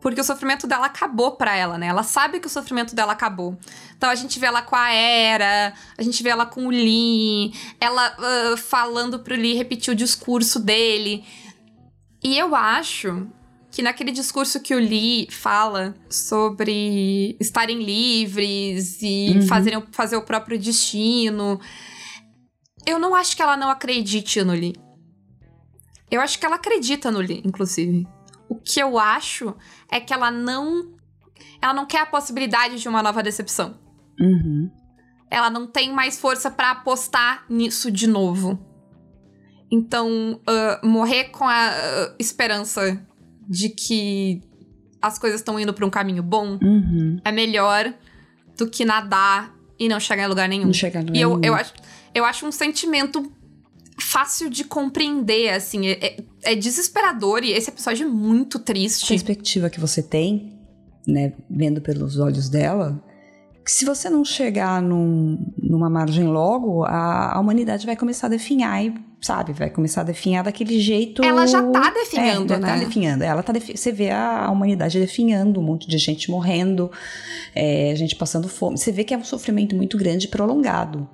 Porque 0.00 0.20
o 0.20 0.24
sofrimento 0.24 0.66
dela 0.66 0.86
acabou 0.86 1.32
pra 1.32 1.56
ela, 1.56 1.78
né? 1.78 1.86
Ela 1.86 2.02
sabe 2.02 2.38
que 2.38 2.46
o 2.46 2.50
sofrimento 2.50 2.94
dela 2.94 3.12
acabou. 3.12 3.58
Então 3.96 4.10
a 4.10 4.14
gente 4.14 4.38
vê 4.38 4.46
ela 4.46 4.62
com 4.62 4.76
a 4.76 4.90
Era, 4.90 5.74
a 5.96 6.02
gente 6.02 6.22
vê 6.22 6.28
ela 6.28 6.46
com 6.46 6.66
o 6.66 6.70
Lee, 6.70 7.52
ela 7.80 8.14
ah, 8.18 8.56
falando 8.56 9.20
pro 9.20 9.34
Lee 9.34 9.56
repetir 9.56 9.92
o 9.92 9.96
discurso 9.96 10.60
dele. 10.60 11.24
E 12.22 12.36
eu 12.36 12.54
acho 12.54 13.28
que 13.76 13.82
naquele 13.82 14.10
discurso 14.10 14.58
que 14.58 14.74
o 14.74 14.78
Lee 14.78 15.30
fala 15.30 15.94
sobre 16.08 17.36
estarem 17.38 17.82
livres 17.82 19.02
e 19.02 19.34
Uhum. 19.34 19.42
fazerem, 19.46 19.84
fazer 19.92 20.16
o 20.16 20.22
próprio 20.22 20.58
destino, 20.58 21.60
eu 22.86 22.98
não 22.98 23.14
acho 23.14 23.36
que 23.36 23.42
ela 23.42 23.54
não 23.54 23.68
acredite 23.68 24.42
no 24.42 24.54
Lee. 24.54 24.74
Eu 26.10 26.22
acho 26.22 26.38
que 26.38 26.46
ela 26.46 26.56
acredita 26.56 27.10
no 27.10 27.18
Lee, 27.18 27.42
inclusive. 27.44 28.08
O 28.48 28.54
que 28.54 28.80
eu 28.80 28.98
acho 28.98 29.54
é 29.92 30.00
que 30.00 30.14
ela 30.14 30.30
não. 30.30 30.96
Ela 31.60 31.74
não 31.74 31.84
quer 31.84 32.00
a 32.00 32.06
possibilidade 32.06 32.80
de 32.80 32.88
uma 32.88 33.02
nova 33.02 33.22
decepção. 33.22 33.78
Uhum. 34.18 34.70
Ela 35.30 35.50
não 35.50 35.66
tem 35.66 35.92
mais 35.92 36.18
força 36.18 36.50
pra 36.50 36.70
apostar 36.70 37.44
nisso 37.50 37.90
de 37.90 38.06
novo. 38.06 38.58
Então, 39.70 40.40
ah, 40.46 40.80
morrer 40.82 41.24
com 41.24 41.44
a 41.44 41.68
ah, 41.68 42.14
esperança 42.18 43.06
de 43.48 43.68
que 43.68 44.42
as 45.00 45.18
coisas 45.18 45.40
estão 45.40 45.58
indo 45.60 45.72
pra 45.72 45.86
um 45.86 45.90
caminho 45.90 46.22
bom 46.22 46.58
Uhum. 46.62 47.20
é 47.24 47.30
melhor 47.30 47.92
do 48.56 48.66
que 48.68 48.84
nadar 48.84 49.54
e 49.78 49.88
não 49.88 50.00
chegar 50.00 50.24
em 50.24 50.28
lugar 50.28 50.48
nenhum. 50.48 50.66
Não 50.66 50.72
chega 50.72 51.02
no 51.02 51.14
E 51.14 51.20
eu, 51.20 51.30
nenhum. 51.36 51.44
eu, 51.44 51.54
acho, 51.54 51.72
eu 52.14 52.24
acho 52.24 52.46
um 52.46 52.52
sentimento 52.52 53.30
fácil 54.00 54.48
de 54.50 54.64
compreender, 54.64 55.50
assim. 55.50 55.86
É, 55.86 55.92
é- 56.06 56.16
é 56.42 56.54
desesperador 56.54 57.42
e 57.44 57.52
esse 57.52 57.70
episódio 57.70 58.06
é 58.06 58.10
muito 58.10 58.58
A 58.58 58.60
triste. 58.60 59.08
perspectiva 59.08 59.68
que 59.70 59.80
você 59.80 60.02
tem, 60.02 60.52
né, 61.06 61.32
vendo 61.50 61.80
pelos 61.80 62.18
olhos 62.18 62.48
dela, 62.48 63.02
que 63.64 63.70
se 63.70 63.84
você 63.84 64.08
não 64.08 64.24
chegar 64.24 64.80
num- 64.80 65.52
numa 65.60 65.90
margem 65.90 66.24
logo, 66.24 66.84
a, 66.84 67.34
a 67.34 67.40
humanidade 67.40 67.84
vai 67.84 67.96
começar 67.96 68.28
a 68.28 68.30
definhar 68.30 68.84
e, 68.84 68.94
sabe, 69.26 69.52
vai 69.52 69.68
começar 69.68 70.02
a 70.02 70.04
definhar 70.04 70.44
daquele 70.44 70.80
jeito... 70.80 71.24
Ela 71.24 71.46
já 71.46 71.62
tá 71.70 71.90
definhando, 71.90 72.54
é, 72.54 72.58
né? 72.58 72.66
tá 72.68 72.76
definhando. 72.76 73.24
Ela 73.24 73.42
tá 73.42 73.52
defi- 73.52 73.76
Você 73.76 73.92
vê 73.92 74.10
a, 74.10 74.50
humanidade 74.50 74.98
definhando, 74.98 75.60
um 75.60 75.62
monte 75.62 75.88
de 75.88 75.98
gente 75.98 76.30
morrendo, 76.30 76.90
é, 77.54 77.94
gente 77.96 78.14
passando 78.16 78.48
fome. 78.48 78.78
Você 78.78 78.92
vê 78.92 79.04
que 79.04 79.12
é 79.12 79.18
um 79.18 79.24
sofrimento 79.24 79.74
muito 79.74 79.98
grande 79.98 80.26
e 80.26 80.28
prolongado. 80.28 81.08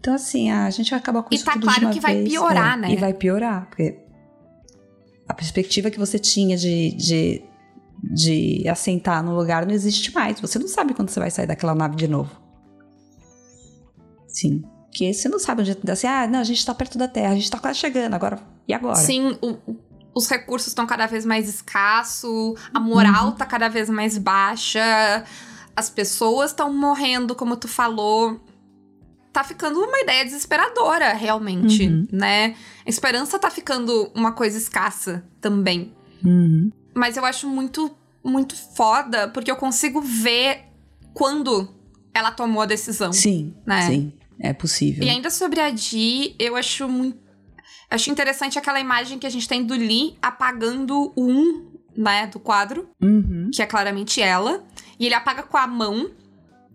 Então, 0.00 0.14
assim, 0.14 0.50
a 0.50 0.70
gente 0.70 0.94
acaba 0.94 1.22
com 1.22 1.28
E 1.32 1.36
isso 1.36 1.44
tá 1.44 1.52
tudo 1.52 1.64
claro 1.64 1.80
de 1.80 1.86
uma 1.86 1.92
que 1.92 2.00
vai 2.00 2.14
vez, 2.14 2.28
piorar, 2.28 2.78
é, 2.78 2.80
né? 2.80 2.92
E 2.92 2.96
vai 2.96 3.12
piorar, 3.12 3.66
porque 3.68 3.98
a 5.28 5.34
perspectiva 5.34 5.90
que 5.90 5.98
você 5.98 6.18
tinha 6.18 6.56
de, 6.56 6.92
de, 6.92 7.42
de 8.02 8.68
assentar 8.68 9.22
no 9.22 9.34
lugar 9.34 9.66
não 9.66 9.74
existe 9.74 10.14
mais. 10.14 10.40
Você 10.40 10.58
não 10.58 10.68
sabe 10.68 10.94
quando 10.94 11.10
você 11.10 11.20
vai 11.20 11.30
sair 11.30 11.46
daquela 11.46 11.74
nave 11.74 11.96
de 11.96 12.08
novo. 12.08 12.30
Sim. 14.26 14.62
Porque 14.98 15.14
você 15.14 15.28
não 15.28 15.38
sabe 15.38 15.62
onde 15.62 15.78
assim, 15.92 16.08
ah, 16.08 16.26
não, 16.26 16.40
a 16.40 16.44
gente 16.44 16.66
tá 16.66 16.74
perto 16.74 16.98
da 16.98 17.06
Terra, 17.06 17.30
a 17.32 17.34
gente 17.36 17.48
tá 17.48 17.56
quase 17.60 17.78
chegando, 17.78 18.14
agora. 18.14 18.40
E 18.66 18.74
agora? 18.74 18.96
Sim, 18.96 19.38
o- 19.40 19.56
o- 19.70 19.76
os 20.12 20.28
recursos 20.28 20.66
estão 20.68 20.86
cada 20.88 21.06
vez 21.06 21.24
mais 21.24 21.48
escassos, 21.48 22.58
a 22.74 22.80
moral 22.80 23.26
Uhum. 23.26 23.32
tá 23.32 23.46
cada 23.46 23.68
vez 23.68 23.88
mais 23.88 24.18
baixa, 24.18 25.24
as 25.76 25.88
pessoas 25.88 26.50
estão 26.50 26.74
morrendo, 26.74 27.36
como 27.36 27.56
tu 27.56 27.68
falou. 27.68 28.40
Tá 29.32 29.44
ficando 29.44 29.78
uma 29.78 30.00
ideia 30.00 30.24
desesperadora, 30.24 31.12
realmente, 31.12 31.86
Uhum. 31.86 32.08
né? 32.10 32.56
A 32.84 32.90
esperança 32.90 33.38
tá 33.38 33.50
ficando 33.50 34.10
uma 34.16 34.32
coisa 34.32 34.58
escassa 34.58 35.24
também. 35.40 35.94
Uhum. 36.24 36.72
Mas 36.92 37.16
eu 37.16 37.24
acho 37.24 37.46
muito, 37.48 37.88
muito 38.24 38.56
foda, 38.74 39.28
porque 39.28 39.48
eu 39.48 39.54
consigo 39.56 40.00
ver 40.00 40.64
quando 41.14 41.68
ela 42.12 42.32
tomou 42.32 42.62
a 42.62 42.66
decisão. 42.66 43.12
Sim, 43.12 43.54
Né? 43.64 43.82
sim. 43.86 44.12
É 44.40 44.52
possível. 44.52 45.02
E 45.04 45.08
ainda 45.10 45.30
sobre 45.30 45.60
a 45.60 45.70
Di, 45.70 46.34
eu 46.38 46.54
acho 46.56 46.88
muito. 46.88 47.18
Acho 47.90 48.10
interessante 48.10 48.58
aquela 48.58 48.78
imagem 48.80 49.18
que 49.18 49.26
a 49.26 49.30
gente 49.30 49.48
tem 49.48 49.64
do 49.64 49.74
Lee 49.74 50.16
apagando 50.20 51.12
o 51.16 51.26
um, 51.30 51.66
né, 51.96 52.26
do 52.26 52.38
quadro, 52.38 52.88
Uhum. 53.02 53.50
que 53.52 53.62
é 53.62 53.66
claramente 53.66 54.20
ela. 54.20 54.62
E 55.00 55.06
ele 55.06 55.14
apaga 55.14 55.42
com 55.42 55.56
a 55.56 55.66
mão. 55.66 56.10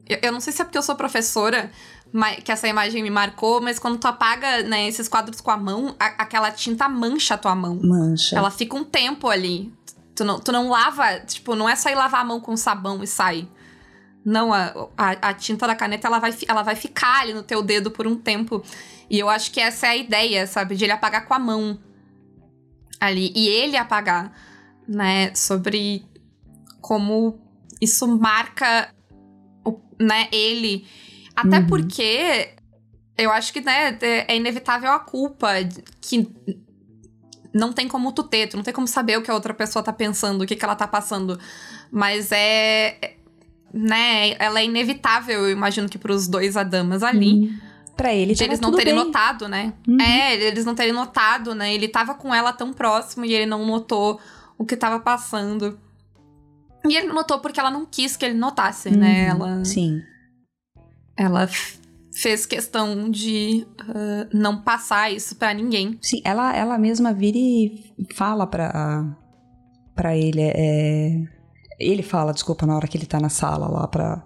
Eu, 0.10 0.18
eu 0.24 0.32
não 0.32 0.40
sei 0.40 0.52
se 0.52 0.62
é 0.62 0.66
porque 0.66 0.78
eu 0.78 0.82
sou 0.84 0.96
professora, 0.96 1.72
mas, 2.12 2.44
que 2.44 2.52
essa 2.52 2.68
imagem 2.68 3.02
me 3.04 3.10
marcou, 3.12 3.62
mas 3.62 3.78
quando 3.80 3.98
tu 4.00 4.08
apaga, 4.08 4.64
né, 4.64 4.88
esses 4.88 5.08
quadros 5.08 5.40
com 5.40 5.52
a 5.52 5.58
mão, 5.58 5.96
a- 6.00 6.24
aquela 6.24 6.52
tinta 6.52 6.90
mancha 6.90 7.36
a 7.36 7.38
tua 7.38 7.56
mão. 7.56 7.80
Mancha. 7.84 8.36
Ela 8.38 8.50
fica 8.52 8.76
um 8.76 8.84
tempo 8.84 9.30
ali. 9.30 9.72
Tu 10.16 10.24
não, 10.26 10.40
tu 10.40 10.52
não 10.52 10.70
lava, 10.70 11.20
tipo, 11.22 11.56
não 11.56 11.70
é 11.70 11.76
só 11.76 11.90
ir 11.90 11.96
lavar 11.96 12.22
a 12.22 12.26
mão 12.26 12.40
com 12.40 12.58
sabão 12.58 13.04
e 13.04 13.08
sai. 13.08 13.48
Não, 14.26 14.54
a, 14.54 14.90
a, 14.98 15.10
a 15.30 15.34
tinta 15.34 15.68
da 15.68 15.76
caneta, 15.76 16.08
ela 16.08 16.20
vai, 16.20 16.34
ela 16.48 16.64
vai 16.64 16.76
ficar 16.76 17.22
ali 17.22 17.34
no 17.34 17.44
teu 17.44 17.62
dedo 17.62 17.92
por 17.92 18.08
um 18.08 18.16
tempo. 18.16 18.64
E 19.10 19.20
eu 19.20 19.30
acho 19.30 19.52
que 19.52 19.60
essa 19.60 19.88
é 19.88 19.90
a 19.90 19.98
ideia, 19.98 20.48
sabe? 20.48 20.76
De 20.76 20.86
ele 20.86 20.94
apagar 20.94 21.26
com 21.26 21.34
a 21.34 21.40
mão 21.40 21.78
ali. 23.00 23.32
E 23.36 23.48
ele 23.48 23.76
apagar, 23.76 24.32
né? 24.88 25.34
Sobre 25.36 26.06
como 26.80 27.40
isso 27.82 28.08
marca, 28.08 28.94
o, 29.66 29.80
né, 30.00 30.30
ele. 30.32 30.88
Até 31.36 31.60
Uhum. 31.60 31.68
porque 31.68 32.56
eu 33.18 33.32
acho 33.32 33.52
que, 33.52 33.62
né, 33.62 33.98
é 34.02 34.34
é 34.34 34.36
inevitável 34.38 34.92
a 34.92 35.00
culpa 35.00 35.50
que 36.00 36.30
não 37.54 37.72
tem 37.72 37.88
como 37.88 38.12
tu 38.12 38.24
ter, 38.24 38.48
tu 38.48 38.58
não 38.58 38.64
tem 38.64 38.74
como 38.74 38.88
saber 38.88 39.18
o 39.18 39.22
que 39.22 39.30
a 39.30 39.34
outra 39.34 39.54
pessoa 39.54 39.84
tá 39.84 39.94
pensando, 39.94 40.42
o 40.44 40.48
que, 40.48 40.56
que 40.56 40.66
ela 40.66 40.76
tá 40.76 40.88
passando. 40.88 41.40
Mas 41.92 42.32
é. 42.32 43.18
Né, 43.74 44.36
ela 44.38 44.60
é 44.60 44.66
inevitável, 44.66 45.46
eu 45.46 45.52
imagino 45.52 45.90
que 45.90 45.98
pros 45.98 46.28
dois 46.28 46.56
Adamas 46.56 47.02
ali. 47.04 47.34
Uhum. 47.34 47.60
Pra 47.96 48.12
ele, 48.14 48.34
De 48.34 48.44
eles 48.44 48.60
não 48.60 48.72
terem 48.72 48.96
bem. 48.96 49.04
notado, 49.06 49.48
né? 49.48 49.74
Uhum. 49.88 50.02
É, 50.02 50.34
eles 50.36 50.66
não 50.66 50.74
terem 50.74 50.92
notado, 50.94 51.54
né? 51.54 51.74
Ele 51.74 51.88
tava 51.88 52.16
com 52.16 52.34
ela 52.34 52.52
tão 52.52 52.74
próximo 52.74 53.24
e 53.24 53.34
ele 53.34 53.46
não 53.46 53.66
notou 53.68 54.20
o 54.58 54.66
que 54.66 54.76
tava 54.76 55.00
passando. 55.00 55.78
E 56.90 56.96
ele 56.98 57.08
notou 57.14 57.40
porque 57.40 57.60
ela 57.60 57.70
não 57.70 57.86
quis 57.86 58.18
que 58.18 58.26
ele 58.26 58.34
notasse, 58.34 58.90
né? 58.90 59.32
Uhum, 59.34 59.46
Ela, 59.46 59.66
Sim. 59.66 60.02
ela 61.16 61.48
fez 62.16 62.46
questão 62.48 63.10
de 63.12 63.66
ah, 63.80 64.28
não 64.34 64.60
passar 64.62 65.12
isso 65.12 65.36
pra 65.36 65.54
ninguém. 65.54 65.98
Sim, 66.02 66.20
ela, 66.26 66.56
ela 66.56 66.78
mesma 66.80 67.14
vira 67.14 67.38
e 67.38 67.94
fala 68.16 68.48
pra, 68.48 69.06
pra 69.96 70.18
ele. 70.18 70.42
É, 70.42 71.22
ele 71.80 72.04
fala, 72.04 72.34
desculpa, 72.34 72.66
na 72.66 72.76
hora 72.76 72.88
que 72.88 72.98
ele 72.98 73.06
tá 73.06 73.20
na 73.20 73.30
sala 73.30 73.68
lá 73.68 73.88
pra, 73.88 74.24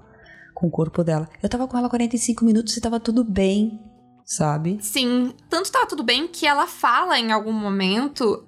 com 0.53 0.67
o 0.67 0.71
corpo 0.71 1.03
dela. 1.03 1.29
Eu 1.41 1.49
tava 1.49 1.67
com 1.67 1.77
ela 1.77 1.89
45 1.89 2.45
minutos 2.45 2.75
e 2.75 2.81
tava 2.81 2.99
tudo 2.99 3.23
bem, 3.23 3.79
sabe? 4.25 4.77
Sim, 4.81 5.33
tanto 5.49 5.71
tava 5.71 5.85
tudo 5.85 6.03
bem 6.03 6.27
que 6.27 6.45
ela 6.45 6.67
fala 6.67 7.19
em 7.19 7.31
algum 7.31 7.53
momento 7.53 8.45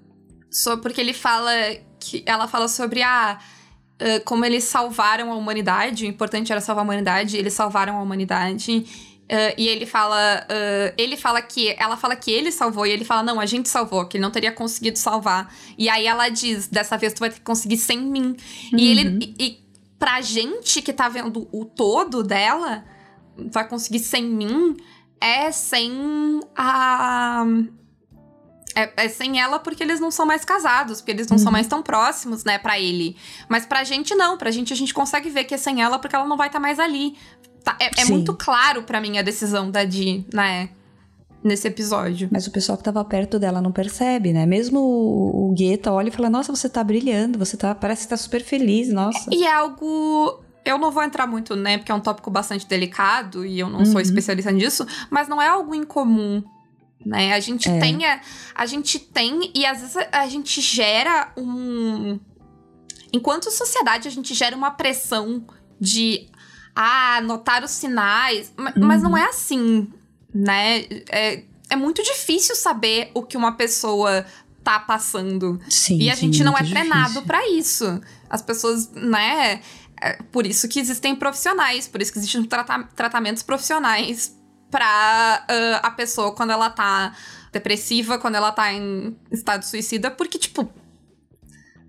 sobre 0.52 0.82
porque 0.82 1.02
ele 1.02 1.14
fala 1.14 1.52
que 2.00 2.24
ela 2.26 2.48
fala 2.48 2.68
sobre 2.68 3.04
a 3.04 3.40
ah, 4.00 4.22
como 4.24 4.46
eles 4.46 4.64
salvaram 4.64 5.32
a 5.32 5.36
humanidade, 5.36 6.06
o 6.06 6.08
importante 6.08 6.52
era 6.52 6.62
salvar 6.62 6.84
a 6.84 6.86
humanidade, 6.86 7.38
eles 7.38 7.54
salvaram 7.54 7.98
a 7.98 8.02
humanidade. 8.02 9.09
Ah, 9.30 9.54
e 9.58 9.68
ele 9.68 9.86
fala, 9.86 10.46
ah, 10.50 10.94
ele 10.98 11.16
fala 11.16 11.42
que 11.42 11.76
ela 11.78 11.96
fala 11.96 12.16
que 12.16 12.32
ele 12.32 12.52
salvou 12.52 12.86
e 12.86 12.92
ele 12.92 13.06
fala 13.06 13.22
não, 13.24 13.40
a 13.40 13.46
gente 13.46 13.70
salvou, 13.70 14.06
que 14.06 14.18
ele 14.18 14.24
não 14.24 14.32
teria 14.32 14.52
conseguido 14.52 14.98
salvar. 14.98 15.54
E 15.78 15.88
aí 15.88 16.08
ela 16.08 16.30
diz, 16.30 16.68
dessa 16.68 16.98
vez 16.98 17.14
tu 17.14 17.20
vai 17.20 17.30
ter 17.30 17.36
que 17.36 17.42
conseguir 17.42 17.78
sem 17.78 18.00
mim. 18.00 18.36
E 18.76 18.90
ele 18.90 19.20
e, 19.22 19.46
e 19.46 19.70
pra 20.00 20.22
gente 20.22 20.82
que 20.82 20.94
tá 20.94 21.10
vendo 21.10 21.48
o 21.52 21.66
todo 21.66 22.24
dela, 22.24 22.84
vai 23.52 23.68
conseguir 23.68 24.00
sem 24.00 24.24
mim, 24.24 24.78
é 25.20 25.52
sem 25.52 26.40
a. 26.56 27.46
É, 28.76 29.06
é 29.06 29.10
sem 29.10 29.42
ela 29.42 29.60
porque 29.60 29.84
eles 29.84 30.00
não 30.00 30.12
são 30.12 30.26
mais 30.26 30.46
casados, 30.46 31.02
porque 31.02 31.12
eles 31.12 31.28
não 31.28 31.38
são 31.38 31.52
mais 31.52 31.68
tão 31.68 31.82
próximos, 31.82 32.44
né, 32.44 32.58
pra 32.58 32.80
ele. 32.80 33.18
Mas 33.50 33.66
pra 33.66 33.84
gente 33.84 34.14
não, 34.16 34.38
pra 34.38 34.52
gente 34.52 34.72
a 34.72 34.76
gente 34.76 34.94
consegue 34.94 35.30
ver 35.30 35.44
que 35.46 35.56
é 35.56 35.58
sem 35.58 35.82
ela 35.82 36.00
porque 36.00 36.16
ela 36.16 36.26
não 36.26 36.38
vai 36.38 36.48
estar 36.48 36.60
mais 36.60 36.80
ali. 36.80 37.18
Tá, 37.64 37.78
é 37.80 38.02
é 38.02 38.06
muito 38.06 38.34
claro 38.34 38.84
pra 38.84 39.02
mim 39.02 39.18
a 39.18 39.22
decisão 39.22 39.70
da 39.70 39.84
Di, 39.84 40.26
né, 40.34 40.70
nesse 41.44 41.68
episódio. 41.68 42.30
Mas 42.32 42.48
o 42.48 42.52
pessoal 42.52 42.78
que 42.78 42.84
tava 42.84 43.04
perto 43.04 43.38
dela 43.40 43.62
não 43.62 43.72
percebe, 43.72 44.32
né? 44.34 44.46
Mesmo 44.46 44.80
o, 44.80 45.50
o 45.50 45.54
Guetta 45.54 45.92
olha 45.92 46.10
e 46.10 46.12
fala: 46.12 46.30
Nossa, 46.30 46.56
você 46.56 46.70
tá 46.70 46.84
brilhando, 46.84 47.38
você 47.40 47.56
tá, 47.58 47.74
parece 47.76 48.04
que 48.04 48.10
tá 48.10 48.18
super 48.18 48.44
feliz, 48.44 48.90
nossa. 48.90 49.30
E 49.32 49.44
é 49.44 49.54
algo. 49.54 50.42
Eu 50.66 50.78
não 50.78 50.92
vou 50.92 51.02
entrar 51.04 51.26
muito, 51.26 51.56
né? 51.56 51.78
Porque 51.78 51.92
é 51.92 51.96
um 51.96 52.00
tópico 52.02 52.30
bastante 52.30 52.68
delicado 52.68 53.46
e 53.46 53.60
eu 53.60 53.70
não 53.70 53.86
sou 53.86 53.96
Uhum. 53.96 54.02
especialista 54.02 54.52
nisso, 54.52 54.86
mas 55.10 55.28
não 55.28 55.42
é 55.42 55.48
algo 55.48 55.74
incomum. 55.74 56.44
Né? 57.06 57.34
A 57.34 57.40
gente 57.40 57.70
É. 57.70 57.80
tem. 57.80 58.06
A, 58.06 58.20
a 58.56 58.66
gente 58.66 59.00
tem, 59.00 59.52
e 59.56 59.66
às 59.66 59.80
vezes 59.80 59.96
a, 59.98 60.08
a 60.22 60.28
gente 60.28 60.60
gera 60.62 61.32
um. 61.38 62.20
Enquanto 63.12 63.50
sociedade, 63.50 64.08
a 64.08 64.12
gente 64.12 64.34
gera 64.36 64.56
uma 64.56 64.72
pressão 64.72 65.44
de. 65.80 66.28
Ah, 66.82 67.20
notar 67.22 67.62
os 67.64 67.72
sinais. 67.72 68.54
Ma- 68.56 68.74
Mas 68.78 69.02
não 69.04 69.18
é 69.18 69.26
assim, 69.26 69.92
né? 70.34 70.86
É, 71.10 71.44
é 71.70 71.76
muito 71.76 72.02
difícil 72.02 72.56
saber 72.56 73.12
o 73.14 73.22
que 73.24 73.36
uma 73.36 73.52
pessoa 73.58 74.26
tá 74.64 74.80
passando. 74.80 75.60
Sim. 75.70 75.98
E 76.00 76.10
a 76.10 76.16
sim, 76.16 76.22
gente 76.32 76.42
não 76.44 76.58
é 76.58 76.64
treinado 76.64 77.22
pra 77.24 77.46
isso. 77.50 78.00
As 78.30 78.42
pessoas, 78.42 78.90
né? 78.94 79.62
é 80.02 80.14
por 80.32 80.48
isso 80.48 80.70
que 80.70 80.80
existem 80.80 81.14
profissionais, 81.14 81.86
por 81.86 82.02
isso 82.02 82.14
que 82.14 82.20
existem 82.20 82.46
trata- 82.46 82.88
tratamentos 82.96 83.44
profissionais 83.44 84.34
pra 84.72 85.44
ah, 85.50 85.80
a 85.84 85.92
pessoa 85.92 86.32
quando 86.34 86.52
ela 86.52 86.70
tá 86.70 87.14
depressiva, 87.52 88.18
quando 88.18 88.36
ela 88.36 88.54
tá 88.54 88.72
em 88.72 89.18
estado 89.30 89.64
suicida, 89.66 90.10
porque, 90.10 90.38
tipo, 90.40 90.72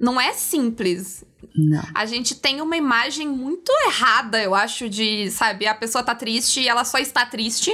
não 0.00 0.20
é 0.20 0.32
simples. 0.32 1.22
Não. 1.56 1.82
A 1.94 2.06
gente 2.06 2.34
tem 2.34 2.60
uma 2.60 2.76
imagem 2.76 3.28
muito 3.28 3.70
errada, 3.86 4.42
eu 4.42 4.54
acho, 4.54 4.88
de, 4.88 5.30
sabe, 5.30 5.66
a 5.66 5.74
pessoa 5.74 6.04
tá 6.04 6.14
triste 6.14 6.60
e 6.60 6.68
ela 6.68 6.84
só 6.84 6.98
está 6.98 7.24
triste. 7.26 7.70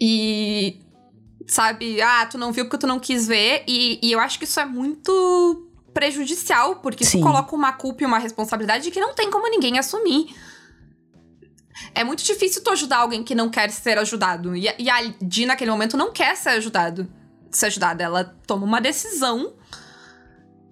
E. 0.00 0.80
Sabe, 1.46 2.00
ah, 2.02 2.26
tu 2.26 2.36
não 2.36 2.52
viu 2.52 2.66
porque 2.66 2.76
tu 2.78 2.86
não 2.86 3.00
quis 3.00 3.26
ver. 3.26 3.64
E, 3.66 3.98
e 4.02 4.12
eu 4.12 4.20
acho 4.20 4.38
que 4.38 4.44
isso 4.44 4.60
é 4.60 4.66
muito 4.66 5.66
prejudicial, 5.94 6.76
porque 6.76 7.04
Sim. 7.04 7.18
isso 7.18 7.26
coloca 7.26 7.56
uma 7.56 7.72
culpa 7.72 8.02
e 8.02 8.06
uma 8.06 8.18
responsabilidade 8.18 8.90
que 8.90 9.00
não 9.00 9.14
tem 9.14 9.30
como 9.30 9.48
ninguém 9.48 9.78
assumir. 9.78 10.26
É 11.94 12.04
muito 12.04 12.22
difícil 12.22 12.62
tu 12.62 12.70
ajudar 12.70 12.98
alguém 12.98 13.24
que 13.24 13.34
não 13.34 13.48
quer 13.48 13.70
ser 13.70 13.96
ajudado. 13.98 14.54
E, 14.54 14.68
a- 14.68 14.74
e 14.78 14.90
a 14.90 15.12
Di, 15.22 15.46
naquele 15.46 15.70
momento, 15.70 15.96
não 15.96 16.12
quer 16.12 16.36
ser 16.36 16.50
ajudado. 16.50 17.08
Ser 17.50 17.66
ajudada. 17.66 18.04
Ela 18.04 18.24
toma 18.46 18.66
uma 18.66 18.80
decisão 18.80 19.54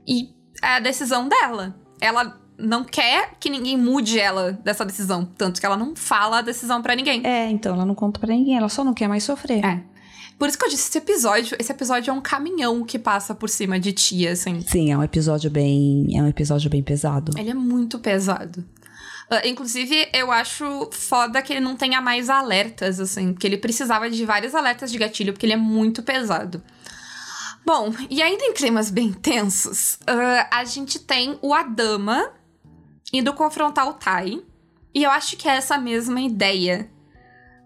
e 0.06 0.35
é 0.62 0.68
a 0.68 0.80
decisão 0.80 1.28
dela. 1.28 1.74
Ela 2.00 2.38
não 2.58 2.84
quer 2.84 3.32
que 3.38 3.50
ninguém 3.50 3.76
mude 3.76 4.18
ela 4.18 4.52
dessa 4.52 4.84
decisão. 4.84 5.24
Tanto 5.24 5.60
que 5.60 5.66
ela 5.66 5.76
não 5.76 5.94
fala 5.94 6.38
a 6.38 6.42
decisão 6.42 6.82
pra 6.82 6.94
ninguém. 6.94 7.26
É, 7.26 7.50
então 7.50 7.74
ela 7.74 7.84
não 7.84 7.94
conta 7.94 8.18
pra 8.18 8.34
ninguém, 8.34 8.56
ela 8.56 8.68
só 8.68 8.82
não 8.82 8.94
quer 8.94 9.08
mais 9.08 9.24
sofrer. 9.24 9.64
É. 9.64 9.82
Por 10.38 10.48
isso 10.48 10.58
que 10.58 10.66
eu 10.66 10.68
disse, 10.68 10.88
esse 10.88 10.98
episódio, 10.98 11.56
esse 11.58 11.72
episódio 11.72 12.10
é 12.10 12.12
um 12.12 12.20
caminhão 12.20 12.84
que 12.84 12.98
passa 12.98 13.34
por 13.34 13.48
cima 13.48 13.80
de 13.80 13.92
tia, 13.92 14.32
assim. 14.32 14.60
Sim, 14.60 14.92
é 14.92 14.98
um 14.98 15.02
episódio 15.02 15.50
bem. 15.50 16.08
É 16.14 16.22
um 16.22 16.28
episódio 16.28 16.68
bem 16.68 16.82
pesado. 16.82 17.32
Ele 17.38 17.50
é 17.50 17.54
muito 17.54 17.98
pesado. 17.98 18.62
Ah, 19.30 19.46
inclusive, 19.46 20.08
eu 20.12 20.30
acho 20.30 20.90
foda 20.92 21.40
que 21.40 21.54
ele 21.54 21.60
não 21.60 21.74
tenha 21.74 22.02
mais 22.02 22.28
alertas, 22.28 23.00
assim. 23.00 23.32
Porque 23.32 23.46
ele 23.46 23.56
precisava 23.56 24.10
de 24.10 24.24
vários 24.26 24.54
alertas 24.54 24.92
de 24.92 24.98
gatilho, 24.98 25.32
porque 25.32 25.46
ele 25.46 25.54
é 25.54 25.56
muito 25.56 26.02
pesado. 26.02 26.62
Bom, 27.66 27.92
e 28.08 28.22
ainda 28.22 28.44
em 28.44 28.52
climas 28.52 28.92
bem 28.92 29.12
tensos, 29.12 29.98
ah, 30.06 30.48
a 30.52 30.64
gente 30.64 31.00
tem 31.00 31.36
o 31.42 31.52
Adama 31.52 32.32
indo 33.12 33.34
confrontar 33.34 33.88
o 33.88 33.94
Tai. 33.94 34.40
E 34.94 35.02
eu 35.02 35.10
acho 35.10 35.36
que 35.36 35.48
é 35.48 35.56
essa 35.56 35.76
mesma 35.76 36.20
ideia. 36.20 36.88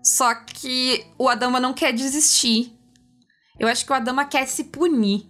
Só 0.02 0.34
que 0.34 1.04
o 1.18 1.28
Adama 1.28 1.60
não 1.60 1.74
quer 1.74 1.92
desistir. 1.92 2.74
Eu 3.58 3.68
acho 3.68 3.84
que 3.84 3.92
o 3.92 3.94
Adama 3.94 4.24
quer 4.24 4.46
se 4.46 4.64
punir, 4.64 5.28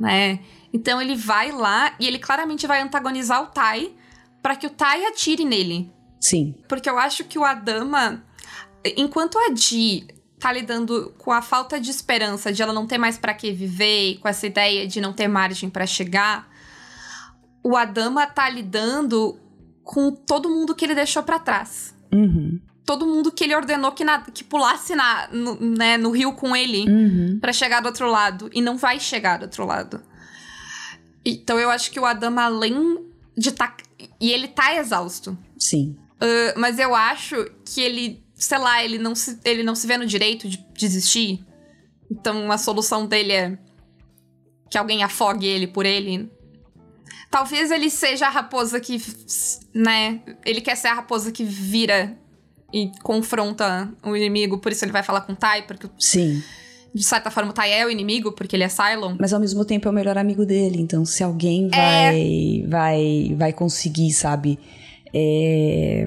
né? 0.00 0.40
Então 0.72 1.00
ele 1.00 1.14
vai 1.14 1.52
lá 1.52 1.94
e 2.00 2.06
ele 2.06 2.18
claramente 2.18 2.66
vai 2.66 2.80
antagonizar 2.80 3.42
o 3.42 3.48
Tai 3.48 3.94
pra 4.42 4.56
que 4.56 4.66
o 4.66 4.70
Tai 4.70 5.04
atire 5.04 5.44
nele. 5.44 5.92
Sim. 6.18 6.54
Porque 6.66 6.88
eu 6.88 6.98
acho 6.98 7.24
que 7.24 7.38
o 7.38 7.44
Adama, 7.44 8.24
enquanto 8.96 9.38
a 9.38 9.50
Di 9.52 10.08
tá 10.46 10.52
lidando 10.52 11.12
com 11.18 11.32
a 11.32 11.42
falta 11.42 11.80
de 11.80 11.90
esperança 11.90 12.52
de 12.52 12.62
ela 12.62 12.72
não 12.72 12.86
ter 12.86 12.98
mais 12.98 13.18
pra 13.18 13.34
que 13.34 13.50
viver 13.50 14.18
com 14.20 14.28
essa 14.28 14.46
ideia 14.46 14.86
de 14.86 15.00
não 15.00 15.12
ter 15.12 15.26
margem 15.26 15.68
pra 15.68 15.84
chegar, 15.86 16.48
o 17.64 17.76
Adama 17.76 18.26
tá 18.28 18.48
lidando 18.48 19.40
com 19.82 20.12
todo 20.12 20.48
mundo 20.48 20.72
que 20.74 20.84
ele 20.84 20.94
deixou 20.94 21.22
pra 21.24 21.40
trás. 21.40 21.92
Uhum. 22.12 22.60
Todo 22.84 23.04
mundo 23.04 23.32
que 23.32 23.42
ele 23.42 23.56
ordenou 23.56 23.90
que, 23.90 24.04
na- 24.04 24.20
que 24.20 24.44
pulasse 24.44 24.94
na, 24.94 25.26
no, 25.32 25.58
né, 25.60 25.96
no 25.96 26.10
rio 26.12 26.32
com 26.34 26.54
ele 26.54 26.88
Uhum. 26.88 27.38
Pra 27.40 27.52
chegar 27.52 27.80
do 27.80 27.86
outro 27.86 28.08
lado 28.08 28.48
e 28.52 28.60
não 28.60 28.76
vai 28.76 29.00
chegar 29.00 29.38
do 29.38 29.42
outro 29.46 29.66
lado. 29.66 30.00
Então 31.24 31.58
eu 31.58 31.70
acho 31.70 31.90
que 31.90 31.98
o 31.98 32.04
Adama, 32.04 32.44
além 32.44 33.04
de 33.36 33.50
tá. 33.50 33.76
E 34.20 34.30
ele 34.30 34.46
tá 34.46 34.76
exausto. 34.76 35.36
Sim. 35.58 35.96
Uh, 36.22 36.58
mas 36.58 36.78
eu 36.78 36.94
acho 36.94 37.50
que 37.64 37.80
ele, 37.80 38.24
sei 38.36 38.58
lá, 38.58 38.84
ele 38.84 38.98
não 38.98 39.14
se, 39.14 39.38
ele 39.44 39.62
não 39.64 39.74
se 39.74 39.86
vê 39.86 39.96
no 39.96 40.06
direito 40.06 40.48
de 40.48 40.64
desistir. 40.76 41.44
Então 42.10 42.52
a 42.52 42.58
solução 42.58 43.06
dele 43.06 43.32
é 43.32 43.58
que 44.70 44.78
alguém 44.78 45.02
afogue 45.02 45.46
ele 45.46 45.66
por 45.66 45.84
ele. 45.86 46.30
Talvez 47.30 47.70
ele 47.70 47.90
seja 47.90 48.26
a 48.26 48.30
raposa 48.30 48.78
que, 48.78 49.02
né? 49.74 50.20
Ele 50.44 50.60
quer 50.60 50.76
ser 50.76 50.88
a 50.88 50.94
raposa 50.94 51.32
que 51.32 51.42
vira 51.44 52.16
e 52.72 52.90
confronta 53.02 53.92
o 54.02 54.14
inimigo, 54.16 54.58
por 54.58 54.70
isso 54.70 54.84
ele 54.84 54.92
vai 54.92 55.02
falar 55.02 55.22
com 55.22 55.32
o 55.32 55.36
Tai, 55.36 55.66
porque 55.66 55.88
Sim. 55.98 56.42
de 56.94 57.04
certa 57.04 57.30
forma 57.30 57.50
o 57.50 57.52
Tai 57.54 57.72
é 57.72 57.84
o 57.86 57.90
inimigo, 57.90 58.32
porque 58.32 58.54
ele 58.56 58.64
é 58.64 58.68
Cylon. 58.68 59.16
Mas 59.18 59.32
ao 59.32 59.40
mesmo 59.40 59.64
tempo 59.64 59.88
é 59.88 59.90
o 59.90 59.94
melhor 59.94 60.18
amigo 60.18 60.44
dele. 60.44 60.78
Então, 60.80 61.04
se 61.04 61.22
alguém 61.22 61.68
É. 61.72 62.10
vai, 62.10 62.64
vai, 62.68 63.34
vai 63.36 63.52
conseguir, 63.52 64.12
sabe? 64.12 64.58
é, 65.14 66.06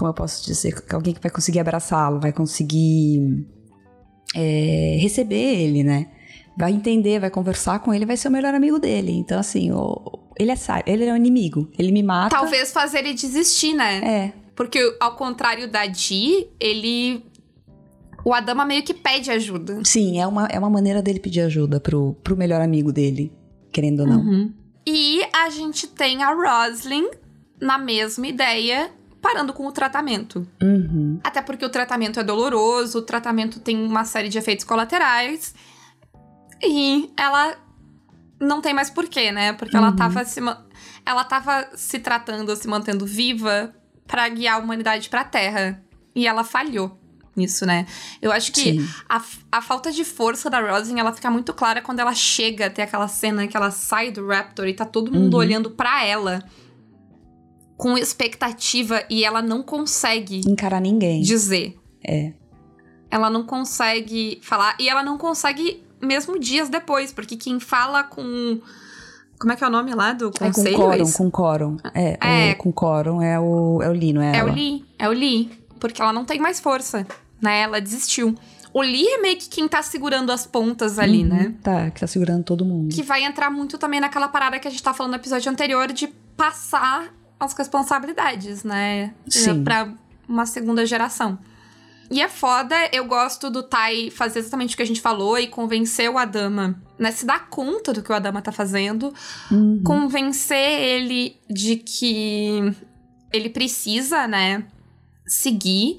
como 0.00 0.08
eu 0.08 0.14
posso 0.14 0.42
dizer? 0.46 0.74
Alguém 0.90 1.12
que 1.12 1.20
vai 1.20 1.30
conseguir 1.30 1.60
abraçá-lo, 1.60 2.18
vai 2.18 2.32
conseguir 2.32 3.46
é, 4.34 4.96
receber 4.98 5.36
ele, 5.36 5.84
né? 5.84 6.06
Vai 6.56 6.72
entender, 6.72 7.20
vai 7.20 7.28
conversar 7.28 7.80
com 7.80 7.92
ele, 7.92 8.06
vai 8.06 8.16
ser 8.16 8.28
o 8.28 8.30
melhor 8.30 8.54
amigo 8.54 8.78
dele. 8.78 9.12
Então, 9.12 9.38
assim, 9.38 9.70
o- 9.70 10.00
ele 10.38 10.50
é 10.50 10.56
ele 10.86 11.04
é 11.04 11.12
um 11.12 11.16
inimigo. 11.16 11.70
Ele 11.78 11.92
me 11.92 12.02
mata. 12.02 12.34
Talvez 12.34 12.72
fazer 12.72 13.00
ele 13.00 13.12
desistir, 13.12 13.74
né? 13.74 13.98
É. 13.98 14.32
Porque, 14.56 14.96
ao 14.98 15.16
contrário 15.16 15.70
da 15.70 15.84
Di, 15.86 16.46
ele 16.58 17.22
o 18.24 18.32
Adama 18.32 18.64
meio 18.64 18.82
que 18.82 18.94
pede 18.94 19.30
ajuda. 19.30 19.80
Sim, 19.84 20.18
é 20.18 20.26
uma, 20.26 20.46
é 20.46 20.58
uma 20.58 20.70
maneira 20.70 21.02
dele 21.02 21.20
pedir 21.20 21.42
ajuda 21.42 21.78
pro, 21.78 22.14
pro 22.24 22.36
melhor 22.36 22.62
amigo 22.62 22.90
dele, 22.90 23.30
querendo 23.70 24.00
ou 24.00 24.06
não. 24.06 24.20
Uhum. 24.20 24.52
E 24.86 25.20
a 25.34 25.50
gente 25.50 25.86
tem 25.86 26.22
a 26.22 26.32
Roslyn 26.32 27.06
na 27.60 27.76
mesma 27.76 28.26
ideia, 28.26 28.90
parando 29.20 29.52
com 29.52 29.66
o 29.66 29.72
tratamento. 29.72 30.46
Uhum. 30.62 31.20
Até 31.22 31.42
porque 31.42 31.64
o 31.64 31.68
tratamento 31.68 32.18
é 32.20 32.22
doloroso, 32.24 32.98
o 32.98 33.02
tratamento 33.02 33.60
tem 33.60 33.76
uma 33.84 34.04
série 34.04 34.28
de 34.28 34.38
efeitos 34.38 34.64
colaterais. 34.64 35.54
E 36.62 37.10
ela 37.16 37.56
não 38.40 38.60
tem 38.60 38.74
mais 38.74 38.90
porquê, 38.90 39.30
né? 39.32 39.52
Porque 39.54 39.76
ela 39.76 39.90
Uhum. 39.90 39.96
tava 39.96 40.24
se 40.24 40.40
ela 41.04 41.24
tava 41.24 41.68
se 41.74 41.98
tratando, 41.98 42.54
se 42.56 42.68
mantendo 42.68 43.06
viva 43.06 43.74
pra 44.06 44.28
guiar 44.28 44.56
a 44.56 44.58
humanidade 44.58 45.08
pra 45.08 45.24
Terra. 45.24 45.82
E 46.14 46.26
ela 46.26 46.44
falhou 46.44 46.98
nisso, 47.36 47.64
né? 47.64 47.86
Eu 48.20 48.32
acho 48.32 48.52
que 48.52 48.78
a, 49.08 49.22
a 49.52 49.62
falta 49.62 49.90
de 49.92 50.04
força 50.04 50.50
da 50.50 50.60
Rosin, 50.60 50.98
ela 50.98 51.12
fica 51.12 51.30
muito 51.30 51.54
clara 51.54 51.80
quando 51.80 52.00
ela 52.00 52.12
chega 52.14 52.66
até 52.66 52.82
aquela 52.82 53.08
cena 53.08 53.46
que 53.46 53.56
ela 53.56 53.70
sai 53.70 54.10
do 54.10 54.26
Raptor 54.26 54.66
e 54.66 54.74
tá 54.74 54.84
todo 54.84 55.12
mundo 55.12 55.34
Uhum. 55.34 55.40
olhando 55.40 55.70
pra 55.70 56.04
ela 56.04 56.42
com 57.80 57.96
expectativa 57.96 59.02
e 59.08 59.24
ela 59.24 59.40
não 59.40 59.62
consegue 59.62 60.42
Encarar 60.46 60.80
ninguém. 60.82 61.22
dizer. 61.22 61.78
É. 62.06 62.34
Ela 63.10 63.30
não 63.30 63.42
consegue 63.42 64.38
falar 64.42 64.76
e 64.78 64.86
ela 64.86 65.02
não 65.02 65.16
consegue 65.16 65.82
mesmo 65.98 66.38
dias 66.38 66.68
depois, 66.68 67.10
porque 67.10 67.36
quem 67.36 67.58
fala 67.58 68.02
com 68.02 68.60
como 69.38 69.52
é 69.52 69.56
que 69.56 69.64
é 69.64 69.66
o 69.66 69.70
nome 69.70 69.94
lá 69.94 70.12
do 70.12 70.26
É 70.28 70.30
com 70.30 70.52
conselho? 70.52 70.76
Coron, 70.76 71.02
isso? 71.02 71.16
com 71.16 71.30
Coron. 71.30 71.76
É, 71.94 72.18
É. 72.20 72.52
O, 72.52 72.56
com 72.72 73.22
é 73.22 73.40
o, 73.40 73.82
é 73.82 73.88
o 73.88 73.92
Lee, 73.92 74.12
não 74.12 74.20
é 74.20 74.36
É 74.36 74.44
o 74.44 74.48
ela? 74.48 74.52
Lee, 74.52 74.84
é 74.98 75.08
o 75.08 75.12
Lee, 75.12 75.50
porque 75.78 76.02
ela 76.02 76.12
não 76.12 76.26
tem 76.26 76.38
mais 76.38 76.60
força, 76.60 77.06
né? 77.40 77.62
Ela 77.62 77.80
desistiu. 77.80 78.34
O 78.74 78.82
Lee 78.82 79.08
é 79.08 79.22
meio 79.22 79.38
que 79.38 79.48
quem 79.48 79.66
tá 79.66 79.82
segurando 79.82 80.30
as 80.30 80.46
pontas 80.46 80.98
ali, 80.98 81.22
Uhum, 81.22 81.28
né? 81.30 81.54
Tá, 81.62 81.90
que 81.90 82.00
tá 82.00 82.06
segurando 82.06 82.44
todo 82.44 82.62
mundo. 82.62 82.94
Que 82.94 83.02
vai 83.02 83.24
entrar 83.24 83.50
muito 83.50 83.78
também 83.78 84.00
naquela 84.00 84.28
parada 84.28 84.58
que 84.58 84.68
a 84.68 84.70
gente 84.70 84.82
tá 84.82 84.92
falando 84.92 85.12
no 85.12 85.18
episódio 85.18 85.50
anterior 85.50 85.90
de 85.90 86.08
passar 86.36 87.18
as 87.40 87.54
responsabilidades, 87.54 88.62
né? 88.62 89.14
Sim. 89.28 89.64
Pra 89.64 89.92
uma 90.28 90.46
segunda 90.46 90.84
geração. 90.86 91.38
E 92.10 92.20
é 92.20 92.28
foda, 92.28 92.74
eu 92.92 93.04
gosto 93.04 93.48
do 93.48 93.62
Tai 93.62 94.10
fazer 94.10 94.40
exatamente 94.40 94.74
o 94.74 94.76
que 94.76 94.82
a 94.82 94.86
gente 94.86 95.00
falou 95.00 95.38
e 95.38 95.46
convencer 95.46 96.10
o 96.10 96.18
Adama, 96.18 96.80
né? 96.98 97.12
Se 97.12 97.24
dar 97.24 97.48
conta 97.48 97.92
do 97.92 98.02
que 98.02 98.10
o 98.10 98.14
Adama 98.14 98.42
tá 98.42 98.50
fazendo, 98.50 99.14
Uhum. 99.50 99.80
convencer 99.84 100.80
ele 100.82 101.36
de 101.48 101.76
que 101.76 102.74
ele 103.32 103.48
precisa, 103.48 104.26
né, 104.26 104.64
seguir. 105.24 105.98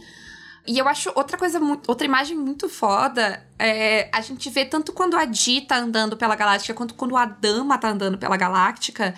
E 0.68 0.78
eu 0.78 0.88
acho 0.88 1.12
outra 1.16 1.38
coisa, 1.38 1.60
outra 1.88 2.06
imagem 2.06 2.38
muito 2.38 2.68
foda 2.68 3.42
é 3.58 4.10
a 4.14 4.20
gente 4.22 4.50
vê 4.50 4.66
tanto 4.66 4.92
quando 4.92 5.16
a 5.16 5.24
Di 5.26 5.62
tá 5.62 5.78
andando 5.78 6.18
pela 6.18 6.36
galáctica 6.36 6.74
quanto 6.74 6.94
quando 6.94 7.14
o 7.14 7.18
Adama 7.18 7.78
tá 7.78 7.90
andando 7.90 8.18
pela 8.18 8.36
galáctica. 8.36 9.16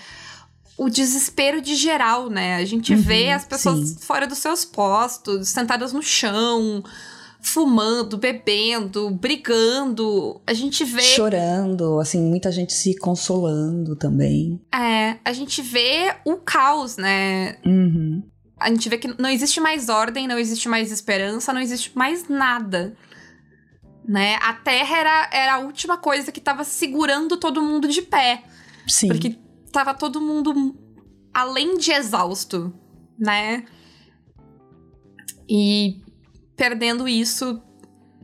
O 0.78 0.90
desespero 0.90 1.62
de 1.62 1.76
geral, 1.76 2.30
né? 2.30 2.56
A 2.56 2.66
gente 2.66 2.94
Uhum, 2.94 3.02
vê 3.02 3.32
as 3.32 3.46
pessoas 3.46 3.90
sim. 3.90 3.98
fora 4.00 4.26
dos 4.26 4.40
seus 4.40 4.66
postos, 4.66 5.50
sentadas 5.50 5.94
no 5.94 6.02
chão, 6.02 6.84
fumando, 7.42 8.18
bebendo, 8.18 9.12
brigando. 9.12 10.42
A 10.48 10.54
gente 10.54 10.84
vê 10.84 11.02
Chorando, 11.02 12.00
assim, 12.00 12.22
muita 12.22 12.52
gente 12.52 12.74
se 12.74 12.98
consolando 12.98 13.96
também. 13.96 14.60
É, 14.74 15.18
a 15.24 15.34
gente 15.34 15.62
vê 15.62 16.16
o 16.26 16.38
caos, 16.38 16.98
né? 16.98 17.58
Uhum. 17.66 18.24
A 18.60 18.70
gente 18.70 18.88
vê 18.88 18.98
que 18.98 19.14
não 19.22 19.30
existe 19.30 19.60
mais 19.60 19.90
ordem, 19.90 20.28
não 20.28 20.40
existe 20.40 20.70
mais 20.70 20.92
esperança, 20.92 21.52
não 21.54 21.62
existe 21.62 21.92
mais 21.94 22.30
nada. 22.30 22.96
Né? 24.08 24.38
A 24.42 24.54
Terra 24.54 24.98
era, 24.98 25.30
era 25.32 25.54
a 25.56 25.60
última 25.60 25.98
coisa 25.98 26.32
que 26.32 26.42
tava 26.42 26.64
segurando 26.64 27.38
todo 27.38 27.62
mundo 27.62 27.88
de 27.88 28.02
pé. 28.02 28.44
Sim. 28.88 29.08
Porque 29.08 29.38
tava 29.74 29.94
todo 29.94 30.22
mundo 30.22 30.76
além 31.34 31.78
de 31.78 31.92
exausto, 31.92 32.72
né? 33.18 33.66
E 35.50 36.00
perdendo 36.56 37.08
isso, 37.08 37.62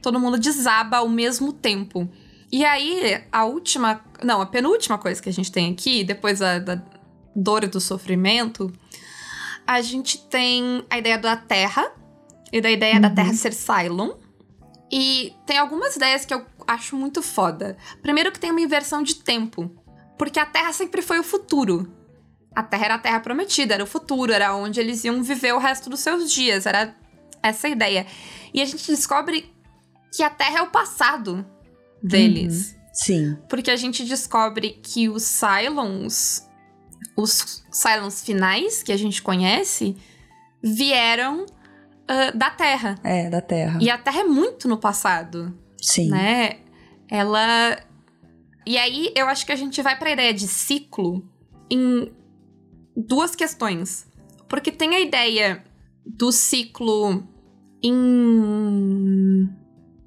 todo 0.01 0.19
mundo 0.19 0.37
desaba 0.37 0.97
ao 0.97 1.09
mesmo 1.09 1.51
tempo. 1.51 2.07
E 2.51 2.63
aí, 2.63 3.23
a 3.31 3.45
última. 3.45 4.01
Não, 4.23 4.41
a 4.41 4.45
penúltima 4.45 4.97
coisa 4.97 5.21
que 5.21 5.29
a 5.29 5.33
gente 5.33 5.51
tem 5.51 5.71
aqui, 5.71 6.03
depois 6.03 6.39
da, 6.39 6.59
da 6.59 6.81
dor 7.35 7.63
e 7.63 7.67
do 7.67 7.81
sofrimento, 7.81 8.71
a 9.65 9.81
gente 9.81 10.17
tem 10.27 10.85
a 10.89 10.97
ideia 10.97 11.17
da 11.17 11.35
Terra 11.35 11.91
e 12.51 12.61
da 12.61 12.69
ideia 12.69 12.99
da 12.99 13.09
Uhum. 13.09 13.15
Terra 13.15 13.33
ser 13.33 13.53
Cylon. 13.53 14.11
E 14.91 15.33
tem 15.45 15.57
algumas 15.57 15.95
ideias 15.95 16.25
que 16.25 16.33
eu 16.33 16.43
acho 16.67 16.95
muito 16.95 17.21
foda. 17.21 17.77
Primeiro 18.01 18.31
que 18.31 18.39
tem 18.39 18.51
uma 18.51 18.61
inversão 18.61 19.03
de 19.03 19.15
tempo. 19.15 19.71
Porque 20.19 20.39
a 20.39 20.45
Terra 20.45 20.71
sempre 20.73 21.01
foi 21.01 21.19
o 21.19 21.23
futuro. 21.23 21.91
A 22.55 22.61
Terra 22.61 22.85
era 22.85 22.95
a 22.95 22.99
Terra 22.99 23.19
prometida, 23.21 23.73
era 23.73 23.83
o 23.83 23.87
futuro, 23.87 24.31
era 24.31 24.53
onde 24.55 24.79
eles 24.79 25.03
iam 25.03 25.23
viver 25.23 25.53
o 25.53 25.57
resto 25.57 25.89
dos 25.89 26.01
seus 26.01 26.31
dias. 26.31 26.67
Era 26.67 26.95
essa 27.41 27.65
a 27.67 27.69
ideia. 27.71 28.05
E 28.53 28.61
a 28.61 28.65
gente 28.65 28.85
descobre 28.91 29.51
que 30.13 30.21
a 30.21 30.29
Terra 30.29 30.59
é 30.59 30.61
o 30.61 30.69
passado 30.69 31.43
deles. 32.03 32.77
Sim. 32.93 33.37
Porque 33.49 33.71
a 33.71 33.75
gente 33.75 34.03
descobre 34.03 34.79
que 34.83 35.07
os 35.09 35.23
Cylons, 35.23 36.47
os 37.15 37.63
Cylons 37.71 38.21
finais 38.21 38.83
que 38.83 38.91
a 38.91 38.97
gente 38.97 39.21
conhece, 39.21 39.95
vieram 40.61 41.45
ah, 42.09 42.31
da 42.31 42.49
Terra. 42.49 42.95
É, 43.03 43.29
da 43.29 43.39
Terra. 43.39 43.77
E 43.79 43.89
a 43.89 43.97
Terra 43.97 44.21
é 44.21 44.23
muito 44.23 44.67
no 44.67 44.77
passado, 44.77 45.55
Sim. 45.79 46.09
né? 46.09 46.57
Ela. 47.07 47.77
E 48.69 48.77
aí 48.77 49.11
eu 49.15 49.27
acho 49.27 49.47
que 49.47 49.51
a 49.51 49.55
gente 49.55 49.81
vai 49.81 49.97
pra 49.97 50.11
ideia 50.11 50.31
de 50.31 50.47
ciclo 50.47 51.27
em 51.71 52.13
duas 52.95 53.35
questões. 53.35 54.05
Porque 54.47 54.71
tem 54.71 54.93
a 54.93 54.99
ideia 54.99 55.63
do 56.05 56.31
ciclo 56.31 57.27
em 57.81 59.49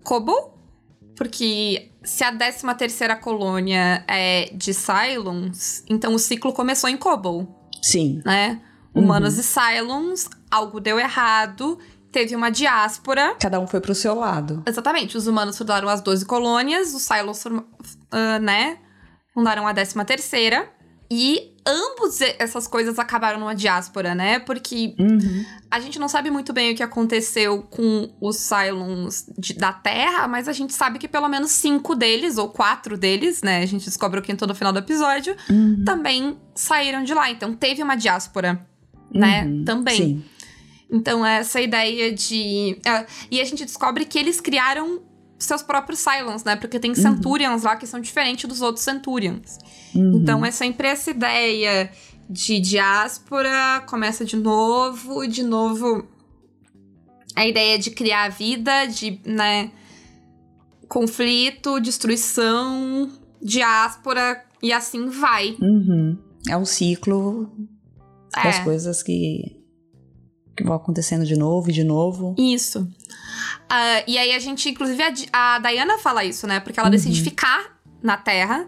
Kobo, 0.05 0.55
porque 1.17 1.91
se 2.05 2.23
a 2.23 2.31
13 2.31 2.73
terceira 2.79 3.17
colônia 3.17 4.05
é 4.07 4.53
de 4.55 4.73
Cylons, 4.73 5.83
então 5.89 6.15
o 6.15 6.19
ciclo 6.19 6.53
começou 6.53 6.89
em 6.89 6.97
Kobo, 6.97 7.49
Sim. 7.83 8.23
né? 8.25 8.63
Uhum. 8.95 9.03
Humanos 9.03 9.39
e 9.39 9.43
Cylons, 9.43 10.29
algo 10.49 10.79
deu 10.79 11.01
errado, 11.01 11.81
teve 12.13 12.37
uma 12.37 12.51
diáspora. 12.51 13.35
Cada 13.41 13.59
um 13.59 13.67
foi 13.67 13.81
pro 13.81 13.93
seu 13.93 14.15
lado. 14.15 14.63
Exatamente, 14.69 15.17
os 15.17 15.27
humanos 15.27 15.59
fundaram 15.59 15.89
as 15.89 16.01
12 16.01 16.25
colônias, 16.27 16.95
os 16.95 17.03
Cylons, 17.03 17.45
ah, 18.13 18.39
né, 18.39 18.79
fundaram 19.35 19.67
a 19.67 19.73
13 19.75 20.05
terceira. 20.05 20.69
E 21.15 21.53
ambos 21.67 22.23
essas 22.39 22.67
coisas 22.67 22.99
acabaram 22.99 23.39
numa 23.39 23.55
diáspora, 23.55 24.15
né? 24.15 24.39
Porque 24.39 24.95
Uhum. 24.99 25.45
a 25.71 25.79
gente 25.79 25.99
não 25.99 26.09
sabe 26.09 26.31
muito 26.31 26.55
bem 26.55 26.73
o 26.73 26.75
que 26.75 26.83
aconteceu 26.83 27.63
com 27.65 28.11
os 28.19 28.37
Cylons 28.37 29.27
de- 29.39 29.53
da 29.53 29.75
Terra, 29.75 30.27
mas 30.27 30.49
a 30.49 30.53
gente 30.55 30.73
sabe 30.73 30.99
que 30.99 31.07
pelo 31.07 31.29
menos 31.29 31.51
cinco 31.51 31.95
deles, 31.95 32.39
ou 32.39 32.49
quatro 32.49 32.97
deles, 32.97 33.43
né? 33.43 33.63
A 33.63 33.67
gente 33.67 33.85
descobre 33.85 34.21
o 34.21 34.23
quinto 34.23 34.47
no 34.47 34.55
final 34.55 34.73
do 34.73 34.79
episódio, 34.79 35.37
Uhum. 35.51 35.85
também 35.85 36.39
saíram 36.55 37.05
de 37.05 37.13
lá. 37.13 37.31
Então 37.31 37.53
teve 37.55 37.83
uma 37.83 37.95
diáspora, 37.95 38.67
né? 39.13 39.45
Uhum. 39.45 39.65
Também. 39.67 39.97
Sim. 39.97 40.25
Então, 40.91 41.25
essa 41.27 41.61
ideia 41.61 42.11
de. 42.13 42.79
é, 42.87 43.07
e 43.31 43.39
a 43.41 43.45
gente 43.45 43.65
descobre 43.67 44.05
que 44.07 44.19
eles 44.19 44.41
criaram 44.41 45.01
seus 45.45 45.63
próprios 45.63 46.01
Cylons, 46.01 46.45
né? 46.45 46.57
Porque 46.57 46.79
tem 46.79 46.95
Centurions 46.95 47.63
lá 47.63 47.77
que 47.77 47.87
são 47.87 48.01
diferentes 48.01 48.49
dos 48.49 48.61
outros 48.63 48.85
Centurions. 48.85 49.59
Uhum. 49.95 50.17
Então, 50.17 50.45
é 50.45 50.51
sempre 50.51 50.89
essa 50.89 51.11
ideia 51.11 51.91
de 52.29 52.61
diáspora, 52.61 53.83
começa 53.87 54.25
de 54.25 54.37
novo, 54.37 55.27
de 55.27 55.43
novo. 55.43 56.07
A 57.35 57.47
ideia 57.47 57.79
de 57.79 57.91
criar 57.91 58.29
vida, 58.31 58.87
de, 58.87 59.21
né? 59.25 59.71
Conflito, 60.89 61.81
destruição, 61.81 63.11
diáspora, 63.41 64.45
e 64.63 64.73
assim 64.73 65.09
vai. 65.09 65.57
Uhum. 65.61 66.19
É 66.49 66.57
um 66.57 66.65
ciclo 66.65 67.51
das 68.35 68.59
É. 68.59 68.65
coisas 68.65 69.03
que, 69.03 69.62
que 70.57 70.65
vão 70.65 70.75
acontecendo 70.75 71.25
de 71.25 71.37
novo 71.37 71.71
e 71.71 71.73
de 71.73 71.85
novo. 71.85 72.35
Isso. 72.39 72.89
Ah, 73.69 74.03
e 74.07 74.19
aí 74.19 74.33
a 74.35 74.39
gente, 74.39 74.69
inclusive, 74.69 75.03
a, 75.33 75.55
a 75.57 75.59
Diana 75.59 75.99
fala 75.99 76.25
isso, 76.25 76.47
né? 76.47 76.61
Porque 76.61 76.79
ela 76.79 76.91
decide 76.91 77.19
Uhum. 77.19 77.25
ficar 77.25 77.79
na 78.03 78.17
Terra. 78.17 78.67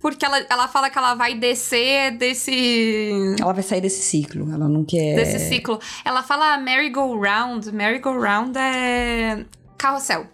Porque 0.00 0.24
ela, 0.24 0.38
ela 0.48 0.66
fala 0.66 0.88
que 0.88 0.96
ela 0.96 1.14
vai 1.14 1.34
descer 1.34 2.12
desse. 2.16 3.10
Ela 3.38 3.52
vai 3.52 3.62
sair 3.62 3.82
desse 3.82 4.00
ciclo. 4.02 4.50
Ela 4.50 4.66
não 4.66 4.82
quer. 4.84 5.14
desse 5.14 5.38
ciclo. 5.48 5.78
Ela 6.04 6.22
fala 6.22 6.56
merry-go-round. 6.56 7.70
Merry-go-round 7.70 8.58
é 8.58 9.44
carrossel. 9.76 10.26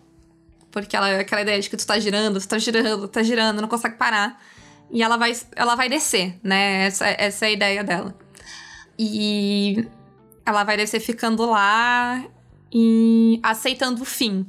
Porque 0.70 0.94
ela 0.94 1.18
aquela 1.20 1.40
ideia 1.42 1.60
de 1.60 1.68
que 1.68 1.76
tu 1.76 1.84
tá 1.86 1.98
girando, 1.98 2.38
tu 2.38 2.46
tá 2.46 2.58
girando, 2.58 3.08
tá 3.08 3.22
girando, 3.24 3.60
não 3.60 3.68
consegue 3.68 3.96
parar. 3.96 4.40
E 4.90 5.02
ela 5.02 5.16
vai, 5.16 5.34
ela 5.56 5.74
vai 5.74 5.88
descer, 5.88 6.38
né? 6.44 6.86
Essa, 6.86 7.06
essa 7.08 7.46
é 7.46 7.48
a 7.48 7.52
ideia 7.52 7.82
dela. 7.82 8.14
E 8.96 9.84
ela 10.46 10.64
vai 10.64 10.76
descer 10.76 11.00
ficando 11.00 11.44
lá 11.44 12.24
e 12.72 13.40
aceitando 13.42 14.02
o 14.02 14.04
fim, 14.04 14.46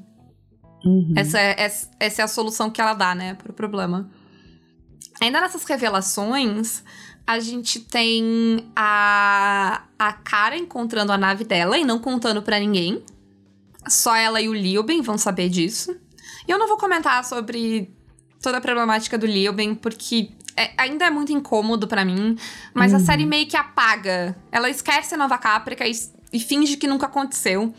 Uhum. 0.87 1.13
Essa, 1.15 1.39
é, 1.39 1.71
essa 1.99 2.21
é 2.21 2.25
a 2.25 2.27
solução 2.27 2.69
que 2.69 2.79
ela 2.79 2.93
dá, 2.93 3.13
né, 3.13 3.33
pro 3.33 3.51
problema. 3.51 4.09
Ainda 5.19 5.41
nessas 5.41 5.63
revelações, 5.63 6.83
a 7.25 7.39
gente 7.39 7.79
tem 7.79 8.71
a, 8.75 9.83
a 9.97 10.13
Cara 10.13 10.55
encontrando 10.55 11.11
a 11.11 11.17
nave 11.17 11.43
dela 11.43 11.77
e 11.77 11.83
não 11.83 11.99
contando 11.99 12.41
para 12.41 12.59
ninguém. 12.59 13.03
Só 13.89 14.15
ela 14.15 14.39
e 14.39 14.47
o 14.47 14.53
Liuben 14.53 15.01
vão 15.01 15.17
saber 15.17 15.49
disso. 15.49 15.95
E 16.47 16.51
eu 16.51 16.59
não 16.59 16.67
vou 16.67 16.77
comentar 16.77 17.23
sobre 17.25 17.93
toda 18.41 18.57
a 18.57 18.61
problemática 18.61 19.17
do 19.17 19.25
Liuben, 19.25 19.75
porque 19.75 20.29
é, 20.57 20.71
ainda 20.75 21.05
é 21.05 21.09
muito 21.09 21.31
incômodo 21.31 21.87
para 21.87 22.03
mim. 22.03 22.35
Mas 22.73 22.91
uhum. 22.91 22.97
a 22.97 23.01
série 23.01 23.25
meio 23.25 23.47
que 23.47 23.55
apaga. 23.55 24.35
Ela 24.51 24.69
esquece 24.69 25.13
a 25.13 25.17
Nova 25.17 25.37
Caprica 25.37 25.87
e, 25.87 25.91
e 26.33 26.39
finge 26.39 26.75
que 26.75 26.87
nunca 26.87 27.05
aconteceu. 27.05 27.73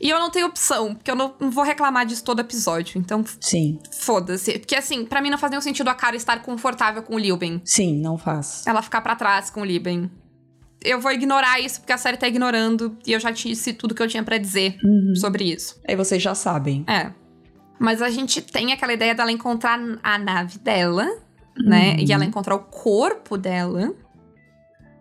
E 0.00 0.08
eu 0.08 0.18
não 0.18 0.30
tenho 0.30 0.46
opção, 0.46 0.94
porque 0.94 1.10
eu 1.10 1.14
não, 1.14 1.34
não 1.38 1.50
vou 1.50 1.62
reclamar 1.62 2.06
disso 2.06 2.24
todo 2.24 2.40
episódio. 2.40 2.98
Então, 2.98 3.22
sim. 3.38 3.78
Foda-se. 3.92 4.58
Porque 4.58 4.74
assim, 4.74 5.04
para 5.04 5.20
mim 5.20 5.28
não 5.28 5.36
faz 5.36 5.50
nenhum 5.50 5.60
sentido 5.60 5.88
a 5.88 5.94
cara 5.94 6.16
estar 6.16 6.40
confortável 6.40 7.02
com 7.02 7.16
o 7.16 7.18
Liuben. 7.18 7.60
Sim, 7.66 8.00
não 8.00 8.16
faz. 8.16 8.64
Ela 8.66 8.80
ficar 8.80 9.02
para 9.02 9.14
trás 9.14 9.50
com 9.50 9.60
o 9.60 9.64
Liuben. 9.64 10.10
Eu 10.82 10.98
vou 10.98 11.12
ignorar 11.12 11.60
isso 11.60 11.80
porque 11.80 11.92
a 11.92 11.98
série 11.98 12.16
tá 12.16 12.26
ignorando 12.26 12.96
e 13.06 13.12
eu 13.12 13.20
já 13.20 13.30
disse 13.30 13.74
tudo 13.74 13.94
que 13.94 14.02
eu 14.02 14.08
tinha 14.08 14.22
para 14.22 14.38
dizer 14.38 14.78
uhum. 14.82 15.14
sobre 15.14 15.44
isso. 15.44 15.78
Aí 15.86 15.94
vocês 15.94 16.22
já 16.22 16.34
sabem. 16.34 16.82
É. 16.88 17.12
Mas 17.78 18.00
a 18.00 18.08
gente 18.08 18.40
tem 18.40 18.72
aquela 18.72 18.94
ideia 18.94 19.14
dela 19.14 19.30
encontrar 19.30 19.78
a 20.02 20.18
nave 20.18 20.58
dela, 20.58 21.06
né? 21.56 21.96
E 21.98 22.12
ela 22.12 22.22
uhum. 22.22 22.28
encontrar 22.28 22.54
o 22.54 22.60
corpo 22.60 23.36
dela. 23.36 23.94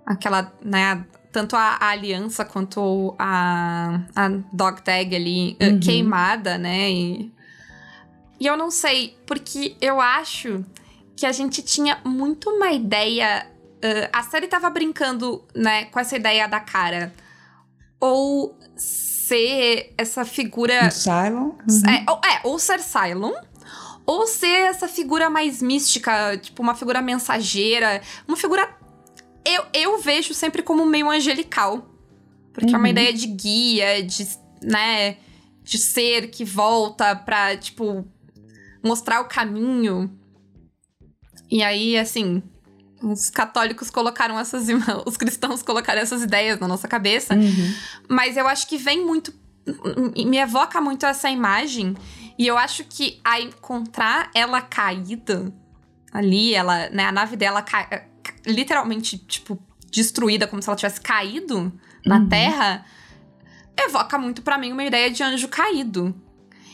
Aquela, 0.05 0.51
né? 0.63 1.05
tanto 1.31 1.55
a, 1.55 1.77
a, 1.79 1.89
aliança 1.89 2.43
quanto 2.43 3.15
a, 3.17 4.01
a 4.15 4.29
dog 4.51 4.81
tag 4.81 5.15
ali 5.15 5.55
eh, 5.59 5.69
uhum. 5.69 5.79
queimada, 5.79 6.57
né? 6.57 6.91
E, 6.91 7.31
e 8.39 8.47
eu 8.47 8.57
não 8.57 8.71
sei, 8.71 9.17
porque 9.25 9.75
eu 9.79 9.99
acho 9.99 10.63
que 11.15 11.25
a 11.25 11.31
gente 11.31 11.61
tinha 11.61 11.99
muito 12.03 12.49
uma 12.49 12.71
ideia. 12.71 13.45
Uh, 13.77 14.09
a 14.11 14.23
série 14.23 14.47
tava 14.47 14.69
brincando, 14.69 15.43
né, 15.55 15.85
com 15.85 15.99
essa 15.99 16.15
ideia 16.15 16.47
da 16.47 16.59
cara. 16.59 17.13
Ou 17.99 18.57
ser 18.75 19.93
essa 19.97 20.23
figura. 20.23 20.89
Cylon? 20.89 21.51
Uhum. 21.69 21.89
É, 21.89 22.05
ou, 22.09 22.21
é, 22.23 22.41
ou 22.43 22.59
ser 22.59 22.79
Cylon. 22.79 23.33
Ou 24.09 24.25
ser 24.25 24.47
essa 24.47 24.87
figura 24.87 25.29
mais 25.29 25.61
mística, 25.61 26.35
tipo, 26.37 26.63
uma 26.63 26.73
figura 26.73 26.99
mensageira. 26.99 28.01
Uma 28.27 28.35
figura 28.35 28.67
eu, 29.45 29.63
eu 29.71 30.01
vejo 30.01 30.33
sempre 30.33 30.63
como 30.63 30.83
meio 30.83 31.07
angelical. 31.11 31.87
Porque 32.51 32.69
uhum. 32.69 32.75
é 32.75 32.77
uma 32.77 32.85
uhum. 32.85 32.91
ideia 32.91 33.13
de 33.13 33.27
guia, 33.27 34.01
de, 34.01 34.27
né, 34.63 35.17
de 35.63 35.77
ser 35.77 36.31
que 36.31 36.43
volta 36.43 37.15
pra, 37.15 37.55
tipo, 37.55 38.03
mostrar 38.83 39.21
o 39.21 39.25
caminho. 39.25 40.11
E 41.47 41.61
aí, 41.61 41.95
assim, 41.95 42.41
os 43.03 43.29
católicos 43.29 43.91
colocaram 43.91 44.39
essas. 44.39 44.67
Os 45.05 45.17
cristãos 45.17 45.61
colocaram 45.61 46.01
essas 46.01 46.23
ideias 46.23 46.59
na 46.59 46.67
nossa 46.67 46.87
cabeça. 46.87 47.35
Uhum. 47.35 47.73
Mas 48.07 48.37
eu 48.37 48.47
acho 48.47 48.67
que 48.67 48.77
vem 48.77 49.05
muito. 49.05 49.31
Me 50.15 50.37
evoca 50.37 50.81
muito 50.81 51.05
essa 51.05 51.29
imagem. 51.29 51.95
E 52.39 52.47
eu 52.47 52.57
acho 52.57 52.85
que 52.85 53.19
a 53.21 53.41
encontrar 53.41 54.31
ela 54.33 54.61
caída 54.61 55.53
ali, 56.09 56.55
ela, 56.55 56.89
né, 56.89 57.03
a 57.03 57.11
nave 57.11 57.35
dela 57.35 57.61
ca 57.61 58.05
literalmente, 58.45 59.17
tipo, 59.17 59.61
destruída, 59.91 60.47
como 60.47 60.61
se 60.61 60.69
ela 60.69 60.77
tivesse 60.77 61.01
caído 61.01 61.69
na 62.05 62.19
uhum. 62.19 62.29
Terra, 62.29 62.85
evoca 63.77 64.17
muito 64.17 64.41
para 64.41 64.57
mim 64.57 64.71
uma 64.71 64.85
ideia 64.85 65.11
de 65.11 65.21
anjo 65.21 65.49
caído. 65.49 66.15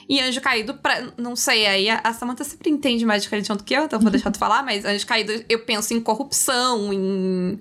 E 0.08 0.22
anjo 0.22 0.40
caído, 0.40 0.76
pra, 0.76 1.12
não 1.18 1.36
sei, 1.36 1.66
aí 1.66 1.90
a, 1.90 2.14
Samantha 2.14 2.44
sempre 2.44 2.70
entende 2.70 3.04
mais 3.04 3.24
de 3.24 3.30
religião 3.30 3.58
do 3.58 3.64
que 3.64 3.74
eu, 3.74 3.86
então 3.86 4.00
vou 4.00 4.12
deixar 4.12 4.30
tu 4.30 4.38
falar, 4.40 4.62
mas 4.62 4.86
anjo 4.86 5.08
caído 5.08 5.32
eu 5.50 5.66
penso 5.66 5.96
em 5.96 6.00
corrupção, 6.00 6.94
em 6.94 7.60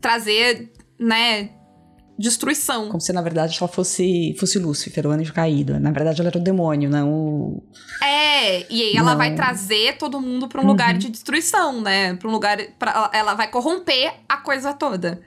trazer, 0.00 0.72
né, 0.98 1.50
destruição. 2.18 2.88
Como 2.88 3.00
se, 3.00 3.12
na 3.12 3.22
verdade, 3.22 3.56
ela 3.60 3.68
fosse, 3.68 4.34
fosse 4.38 4.58
Lúcifer, 4.58 5.06
o 5.06 5.10
anjo 5.10 5.32
caído. 5.32 5.78
Na 5.80 5.90
verdade, 5.90 6.20
ela 6.20 6.28
era 6.28 6.38
o 6.38 6.42
demônio, 6.42 6.88
não 6.88 7.12
o... 7.12 7.62
É, 8.02 8.72
e 8.72 8.82
aí 8.82 8.96
ela 8.96 9.10
não. 9.10 9.18
vai 9.18 9.34
trazer 9.34 9.96
todo 9.98 10.20
mundo 10.20 10.48
para 10.48 10.60
um 10.60 10.64
uhum. 10.64 10.70
lugar 10.70 10.96
de 10.96 11.10
destruição, 11.10 11.80
né? 11.80 12.14
Pra 12.14 12.28
um 12.28 12.32
lugar... 12.32 12.58
Pra, 12.78 13.10
ela 13.12 13.34
vai 13.34 13.50
corromper 13.50 14.14
a 14.28 14.36
coisa 14.36 14.72
toda. 14.72 15.20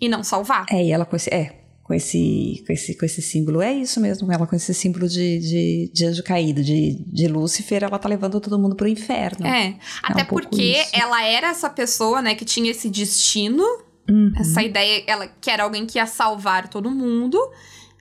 E 0.00 0.08
não 0.08 0.22
salvar. 0.22 0.66
É, 0.70 0.84
e 0.84 0.90
ela 0.90 1.04
com 1.04 1.16
esse... 1.16 1.28
É, 1.32 1.60
com 1.82 1.94
esse, 1.94 2.62
com 2.64 2.72
esse, 2.72 2.96
com 2.96 3.04
esse 3.04 3.20
símbolo. 3.20 3.60
É 3.60 3.72
isso 3.72 4.00
mesmo, 4.00 4.30
ela 4.32 4.46
com 4.46 4.54
esse 4.54 4.72
símbolo 4.72 5.08
de, 5.08 5.40
de, 5.40 5.90
de 5.92 6.04
anjo 6.06 6.22
caído, 6.22 6.62
de, 6.62 7.04
de 7.04 7.26
Lúcifer, 7.26 7.82
ela 7.82 7.98
tá 7.98 8.08
levando 8.08 8.40
todo 8.40 8.56
mundo 8.56 8.76
pro 8.76 8.86
inferno. 8.86 9.44
É, 9.44 9.66
é 9.66 9.76
até 10.04 10.22
um 10.22 10.26
porque 10.26 10.84
ela 10.92 11.24
era 11.24 11.48
essa 11.48 11.68
pessoa, 11.68 12.22
né, 12.22 12.36
que 12.36 12.44
tinha 12.44 12.70
esse 12.70 12.88
destino 12.88 13.64
Uhum. 14.08 14.32
Essa 14.36 14.62
ideia, 14.62 15.04
ela 15.06 15.26
que 15.26 15.50
era 15.50 15.62
alguém 15.62 15.86
que 15.86 15.98
ia 15.98 16.06
salvar 16.06 16.68
todo 16.68 16.90
mundo. 16.90 17.38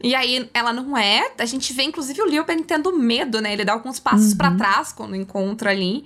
E 0.01 0.15
aí 0.15 0.49
ela 0.53 0.71
não 0.71 0.97
é. 0.97 1.31
A 1.37 1.45
gente 1.45 1.73
vê, 1.73 1.83
inclusive, 1.83 2.21
o 2.21 2.25
Lilben 2.25 2.63
tendo 2.63 2.95
medo, 2.97 3.41
né? 3.41 3.53
Ele 3.53 3.65
dá 3.65 3.73
alguns 3.73 3.99
passos 3.99 4.31
uhum. 4.31 4.37
para 4.37 4.55
trás 4.55 4.91
quando 4.91 5.15
encontra 5.15 5.71
ali. 5.71 6.05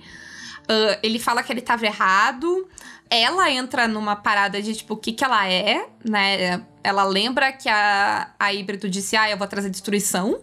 Uh, 0.64 0.98
ele 1.02 1.18
fala 1.18 1.42
que 1.42 1.52
ele 1.52 1.60
tava 1.60 1.86
errado. 1.86 2.68
Ela 3.08 3.50
entra 3.50 3.86
numa 3.86 4.16
parada 4.16 4.60
de, 4.60 4.74
tipo, 4.74 4.94
o 4.94 4.96
que 4.96 5.12
que 5.12 5.22
ela 5.22 5.46
é, 5.48 5.88
né? 6.04 6.64
Ela 6.82 7.04
lembra 7.04 7.52
que 7.52 7.68
a, 7.68 8.30
a 8.38 8.52
híbrido 8.52 8.88
disse, 8.90 9.16
ah, 9.16 9.30
eu 9.30 9.36
vou 9.36 9.46
trazer 9.46 9.70
destruição. 9.70 10.40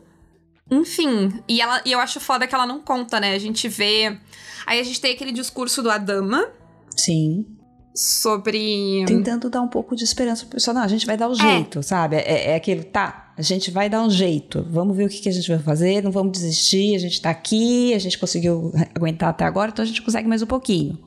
Enfim, 0.70 1.44
e, 1.50 1.60
ela, 1.60 1.82
e 1.84 1.92
eu 1.92 2.00
acho 2.00 2.20
foda 2.20 2.48
que 2.48 2.56
ela 2.56 2.66
não 2.66 2.80
conta, 2.80 3.20
né? 3.20 3.34
A 3.34 3.40
gente 3.40 3.68
vê... 3.68 4.18
Aí 4.66 4.80
a 4.80 4.84
gente 4.84 5.02
tem 5.02 5.14
aquele 5.14 5.32
discurso 5.32 5.84
do 5.84 5.90
Adama. 5.90 6.48
Sim 6.96 7.46
sobre. 7.94 9.04
Tentando 9.06 9.50
dar 9.50 9.62
um 9.62 9.68
pouco 9.68 9.96
de 9.96 10.04
esperança 10.04 10.46
pro 10.46 10.56
pessoal. 10.56 10.76
Não, 10.76 10.84
a 10.84 10.88
gente 10.88 11.06
vai 11.06 11.18
dar 11.18 11.28
um 11.28 11.34
é. 11.34 11.36
jeito, 11.36 11.84
sabe? 11.84 12.18
É, 12.18 12.52
é 12.52 12.56
aquilo, 12.56 12.84
tá, 12.84 13.34
a 13.38 13.42
gente 13.42 13.72
vai 13.72 13.90
dar 13.90 14.04
um 14.04 14.10
jeito. 14.10 14.66
Vamos 14.70 14.96
ver 14.96 15.06
o 15.06 15.10
que, 15.10 15.20
que 15.20 15.30
a 15.30 15.32
gente 15.32 15.48
vai 15.50 15.60
fazer, 15.60 16.04
não 16.04 16.12
vamos 16.12 16.32
desistir. 16.32 16.96
A 16.96 17.00
gente 17.00 17.22
tá 17.22 17.30
aqui, 17.30 17.94
a 17.94 18.00
gente 18.00 18.18
conseguiu 18.18 18.72
aguentar 18.96 19.30
até 19.30 19.46
agora, 19.46 19.72
então 19.72 19.84
a 19.84 19.88
gente 19.88 20.02
consegue 20.02 20.28
mais 20.28 20.42
um 20.42 20.48
pouquinho. 20.48 20.98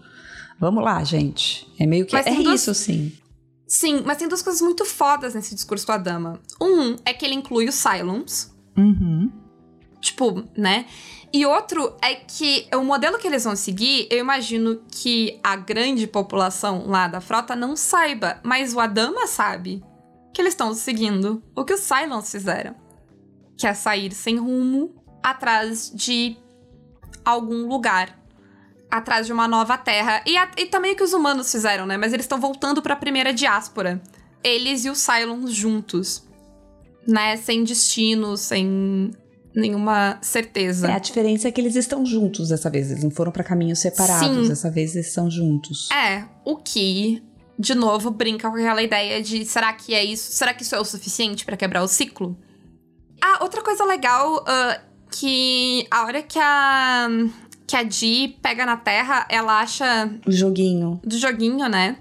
Vamos 0.58 0.82
lá, 0.84 1.02
gente. 1.04 1.66
É 1.78 1.86
meio 1.86 2.06
que. 2.06 2.12
Mas 2.12 2.26
é 2.26 2.34
duas... 2.34 2.60
isso, 2.60 2.74
sim. 2.74 3.12
Sim, 3.66 4.02
mas 4.04 4.18
tem 4.18 4.28
duas 4.28 4.42
coisas 4.42 4.62
muito 4.62 4.84
fodas 4.84 5.34
nesse 5.34 5.54
discurso 5.54 5.86
do 5.86 5.92
Adama. 5.92 6.40
Um 6.60 6.96
é 7.04 7.12
que 7.12 7.24
ele 7.24 7.34
inclui 7.34 7.66
os 7.66 7.74
Cylons. 7.74 8.50
Uhum. 8.76 9.30
Tipo, 10.00 10.44
né? 10.56 10.86
E 11.34 11.44
outro 11.44 11.96
é 12.00 12.14
que 12.14 12.68
o 12.72 12.84
modelo 12.84 13.18
que 13.18 13.26
eles 13.26 13.42
vão 13.42 13.56
seguir, 13.56 14.06
eu 14.08 14.18
imagino 14.18 14.80
que 14.88 15.40
a 15.42 15.56
grande 15.56 16.06
população 16.06 16.86
lá 16.86 17.08
da 17.08 17.20
frota 17.20 17.56
não 17.56 17.74
saiba, 17.74 18.38
mas 18.44 18.72
o 18.72 18.78
Adama 18.78 19.26
sabe 19.26 19.82
que 20.32 20.40
eles 20.40 20.52
estão 20.52 20.72
seguindo 20.74 21.42
o 21.52 21.64
que 21.64 21.74
os 21.74 21.80
Cylons 21.80 22.30
fizeram, 22.30 22.76
que 23.56 23.66
é 23.66 23.74
sair 23.74 24.12
sem 24.12 24.36
rumo 24.36 24.94
atrás 25.20 25.90
de 25.92 26.36
algum 27.24 27.66
lugar, 27.66 28.16
atrás 28.88 29.26
de 29.26 29.32
uma 29.32 29.48
nova 29.48 29.76
terra. 29.76 30.22
E, 30.24 30.36
a, 30.36 30.48
e 30.56 30.66
também 30.66 30.92
o 30.92 30.96
que 30.96 31.02
os 31.02 31.14
humanos 31.14 31.50
fizeram, 31.50 31.84
né? 31.84 31.96
Mas 31.96 32.12
eles 32.12 32.26
estão 32.26 32.40
voltando 32.40 32.80
para 32.80 32.94
a 32.94 32.96
primeira 32.96 33.34
diáspora. 33.34 34.00
Eles 34.40 34.84
e 34.84 34.88
os 34.88 34.98
Cylons 34.98 35.52
juntos, 35.52 36.24
né? 37.04 37.36
Sem 37.36 37.64
destino, 37.64 38.36
sem 38.36 39.10
nenhuma 39.54 40.18
certeza. 40.20 40.88
É, 40.88 40.94
a 40.94 40.98
diferença 40.98 41.48
é 41.48 41.52
que 41.52 41.60
eles 41.60 41.76
estão 41.76 42.04
juntos 42.04 42.48
dessa 42.48 42.68
vez, 42.68 42.90
eles 42.90 43.04
não 43.04 43.10
foram 43.10 43.30
para 43.30 43.44
caminhos 43.44 43.78
separados, 43.78 44.42
Sim. 44.42 44.48
dessa 44.48 44.70
vez 44.70 44.94
eles 44.94 45.08
estão 45.08 45.30
juntos. 45.30 45.88
É, 45.90 46.24
o 46.44 46.56
que 46.56 47.22
de 47.58 47.74
novo 47.74 48.10
brinca 48.10 48.50
com 48.50 48.56
aquela 48.56 48.82
ideia 48.82 49.22
de 49.22 49.44
será 49.44 49.72
que 49.72 49.94
é 49.94 50.04
isso? 50.04 50.32
Será 50.32 50.52
que 50.52 50.62
isso 50.62 50.74
é 50.74 50.80
o 50.80 50.84
suficiente 50.84 51.44
para 51.44 51.56
quebrar 51.56 51.82
o 51.82 51.88
ciclo? 51.88 52.36
Ah, 53.22 53.38
outra 53.42 53.62
coisa 53.62 53.84
legal 53.84 54.42
uh, 54.42 54.80
que 55.10 55.86
a 55.90 56.04
hora 56.04 56.22
que 56.22 56.38
a 56.38 57.08
que 57.66 57.76
a 57.76 57.82
Dee 57.82 58.28
pega 58.42 58.66
na 58.66 58.76
Terra, 58.76 59.26
ela 59.30 59.60
acha 59.60 60.10
o 60.26 60.30
joguinho. 60.30 61.00
Do 61.02 61.16
joguinho, 61.16 61.66
né? 61.68 61.96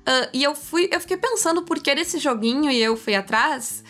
Uh, 0.00 0.28
e 0.32 0.42
eu 0.42 0.54
fui, 0.54 0.88
eu 0.92 1.00
fiquei 1.00 1.16
pensando 1.16 1.62
por 1.62 1.78
que 1.78 1.94
desse 1.94 2.18
joguinho 2.18 2.70
e 2.70 2.82
eu 2.82 2.96
fui 2.96 3.14
atrás. 3.14 3.84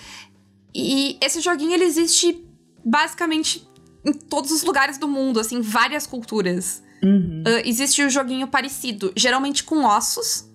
E 0.75 1.19
esse 1.23 1.41
joguinho 1.41 1.73
ele 1.73 1.85
existe 1.85 2.46
basicamente 2.87 3.69
em 4.05 4.13
todos 4.13 4.53
os 4.53 4.63
lugares 4.63 4.97
do 4.97 5.09
mundo, 5.09 5.41
assim, 5.41 5.61
várias 5.61 6.07
culturas. 6.07 6.83
Uhum. 7.03 7.43
Uh, 7.47 7.63
existe 7.65 8.03
um 8.05 8.09
joguinho 8.09 8.47
parecido, 8.47 9.13
geralmente 9.17 9.65
com 9.65 9.85
ossos, 9.85 10.49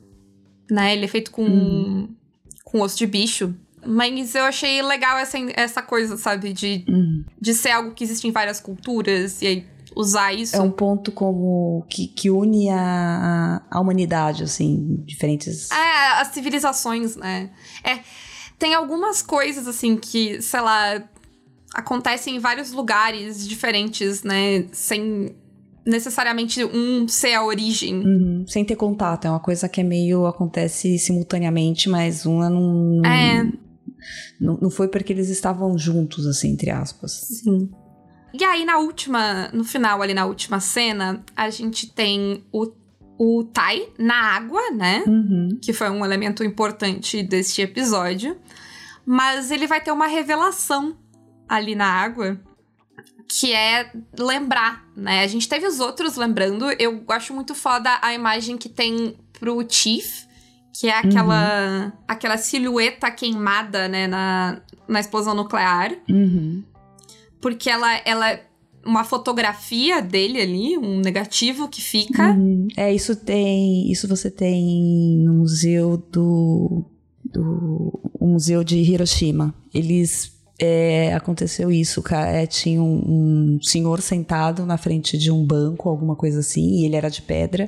né? 0.69 0.93
Ele 0.93 1.05
é 1.05 1.07
feito 1.07 1.31
com, 1.31 1.43
uhum. 1.43 2.15
com 2.63 2.79
osso 2.79 2.97
de 2.97 3.05
bicho. 3.05 3.53
Mas 3.85 4.35
eu 4.35 4.43
achei 4.43 4.81
legal 4.81 5.17
essa, 5.17 5.37
essa 5.55 5.81
coisa, 5.81 6.15
sabe? 6.15 6.53
De, 6.53 6.85
uhum. 6.87 7.25
de 7.39 7.53
ser 7.53 7.71
algo 7.71 7.93
que 7.93 8.03
existe 8.03 8.27
em 8.27 8.31
várias 8.31 8.59
culturas 8.59 9.41
e 9.41 9.47
aí 9.47 9.65
usar 9.95 10.33
isso. 10.33 10.55
É 10.55 10.61
um 10.61 10.71
ponto 10.71 11.11
como 11.11 11.85
que, 11.89 12.07
que 12.07 12.29
une 12.29 12.69
a, 12.69 13.61
a 13.69 13.79
humanidade, 13.81 14.43
assim, 14.43 15.03
diferentes. 15.05 15.69
É, 15.71 16.21
as 16.21 16.29
civilizações, 16.29 17.15
né? 17.15 17.49
É. 17.83 17.99
Tem 18.57 18.73
algumas 18.75 19.21
coisas, 19.21 19.67
assim, 19.67 19.97
que, 19.97 20.41
sei 20.41 20.61
lá, 20.61 21.03
acontece 21.73 22.29
em 22.29 22.39
vários 22.39 22.71
lugares 22.71 23.47
diferentes, 23.47 24.23
né? 24.23 24.65
Sem 24.71 25.35
necessariamente 25.85 26.63
um 26.63 27.07
ser 27.07 27.33
a 27.33 27.43
origem. 27.43 27.95
Uhum, 28.05 28.45
sem 28.47 28.63
ter 28.63 28.75
contato. 28.75 29.25
É 29.25 29.29
uma 29.29 29.39
coisa 29.39 29.67
que 29.67 29.81
é 29.81 29.83
meio. 29.83 30.25
acontece 30.25 30.97
simultaneamente, 30.99 31.89
mas 31.89 32.25
uma 32.25 32.49
não. 32.49 33.01
É. 33.05 33.51
Não, 34.39 34.57
não 34.59 34.69
foi 34.69 34.87
porque 34.87 35.13
eles 35.13 35.29
estavam 35.29 35.77
juntos, 35.77 36.25
assim, 36.25 36.49
entre 36.49 36.71
aspas. 36.71 37.11
Sim. 37.11 37.69
E 38.33 38.43
aí, 38.43 38.65
na 38.65 38.79
última, 38.79 39.49
no 39.49 39.63
final, 39.63 40.01
ali 40.01 40.13
na 40.13 40.25
última 40.25 40.59
cena, 40.59 41.23
a 41.35 41.49
gente 41.49 41.91
tem 41.91 42.43
o, 42.51 42.71
o 43.17 43.43
Tai 43.43 43.89
na 43.99 44.35
água, 44.35 44.71
né? 44.71 45.03
Uhum. 45.05 45.59
Que 45.61 45.73
foi 45.73 45.89
um 45.89 46.03
elemento 46.03 46.43
importante 46.43 47.21
deste 47.21 47.61
episódio. 47.61 48.37
Mas 49.05 49.51
ele 49.51 49.67
vai 49.67 49.81
ter 49.81 49.91
uma 49.91 50.07
revelação 50.07 50.97
ali 51.51 51.75
na 51.75 51.85
água 51.85 52.39
que 53.27 53.53
é 53.53 53.91
lembrar, 54.17 54.85
né? 54.95 55.23
A 55.23 55.27
gente 55.27 55.47
teve 55.47 55.65
os 55.65 55.79
outros 55.79 56.15
lembrando. 56.15 56.65
Eu 56.77 57.03
acho 57.09 57.33
muito 57.33 57.55
foda 57.55 57.89
a 58.01 58.13
imagem 58.13 58.57
que 58.57 58.67
tem 58.67 59.15
pro 59.39 59.65
Chief, 59.67 60.25
que 60.73 60.87
é 60.87 60.97
aquela, 60.97 61.85
uhum. 61.85 61.91
aquela 62.07 62.37
silhueta 62.37 63.09
queimada, 63.09 63.87
né, 63.87 64.07
na, 64.07 64.61
na 64.87 64.99
explosão 64.99 65.33
nuclear. 65.33 65.93
Uhum. 66.09 66.63
Porque 67.39 67.69
ela, 67.69 68.01
ela 68.05 68.31
é 68.31 68.45
uma 68.85 69.03
fotografia 69.03 70.01
dele 70.01 70.41
ali, 70.41 70.77
um 70.77 70.99
negativo 70.99 71.69
que 71.69 71.81
fica. 71.81 72.31
Uhum. 72.31 72.67
É, 72.75 72.93
isso 72.93 73.15
tem. 73.15 73.89
Isso 73.91 74.07
você 74.07 74.29
tem 74.29 75.17
no 75.23 75.33
museu 75.35 75.97
do. 76.11 76.83
do 77.23 77.99
o 78.19 78.27
museu 78.27 78.63
de 78.63 78.77
Hiroshima. 78.77 79.55
Eles 79.73 80.40
é, 80.61 81.11
aconteceu 81.15 81.71
isso, 81.71 82.03
é, 82.11 82.45
tinha 82.45 82.79
um, 82.79 83.55
um, 83.57 83.59
senhor 83.63 83.99
sentado 83.99 84.63
na 84.63 84.77
frente 84.77 85.17
de 85.17 85.31
um 85.31 85.43
banco, 85.43 85.89
alguma 85.89 86.15
coisa 86.15 86.41
assim, 86.41 86.81
e 86.81 86.85
ele 86.85 86.95
era 86.95 87.09
de 87.09 87.23
pedra. 87.23 87.67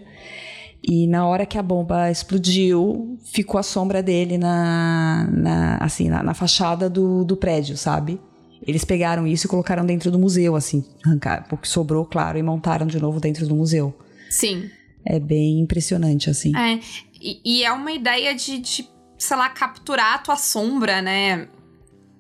E 0.84 1.08
na 1.08 1.26
hora 1.26 1.44
que 1.44 1.58
a 1.58 1.64
bomba 1.64 2.12
explodiu, 2.12 3.18
ficou 3.24 3.60
a 3.60 3.64
sombra 3.64 4.04
dele 4.04 4.38
na, 4.38 5.28
na 5.32 5.78
assim, 5.78 6.08
na, 6.08 6.22
na, 6.22 6.34
fachada 6.36 6.88
do, 6.88 7.24
do 7.24 7.36
prédio, 7.36 7.76
sabe? 7.78 8.22
Eles 8.62 8.86
pegaram 8.86 9.26
isso 9.26 9.48
e 9.48 9.50
colocaram 9.50 9.86
dentro 9.86 10.12
do 10.12 10.20
museu, 10.20 10.56
assim, 10.56 10.86
arrancaram, 11.04 11.46
porque 11.50 11.68
sobrou, 11.68 12.06
claro, 12.06 12.38
e 12.38 12.44
montaram 12.44 12.86
de 12.86 13.00
novo 13.00 13.20
dentro 13.20 13.48
do 13.48 13.56
museu. 13.56 13.98
Sim. 14.30 14.70
É 15.04 15.20
bem 15.20 15.62
impressionante, 15.62 16.30
assim. 16.30 16.56
É, 16.56 16.80
e, 17.20 17.42
e 17.44 17.64
é 17.64 17.72
uma 17.72 17.92
ideia 17.92 18.36
de, 18.36 18.60
de, 18.60 18.88
sei 19.18 19.38
lá, 19.38 19.50
capturar 19.50 20.16
a 20.16 20.18
tua 20.20 20.36
sombra, 20.36 21.02
né? 21.02 21.48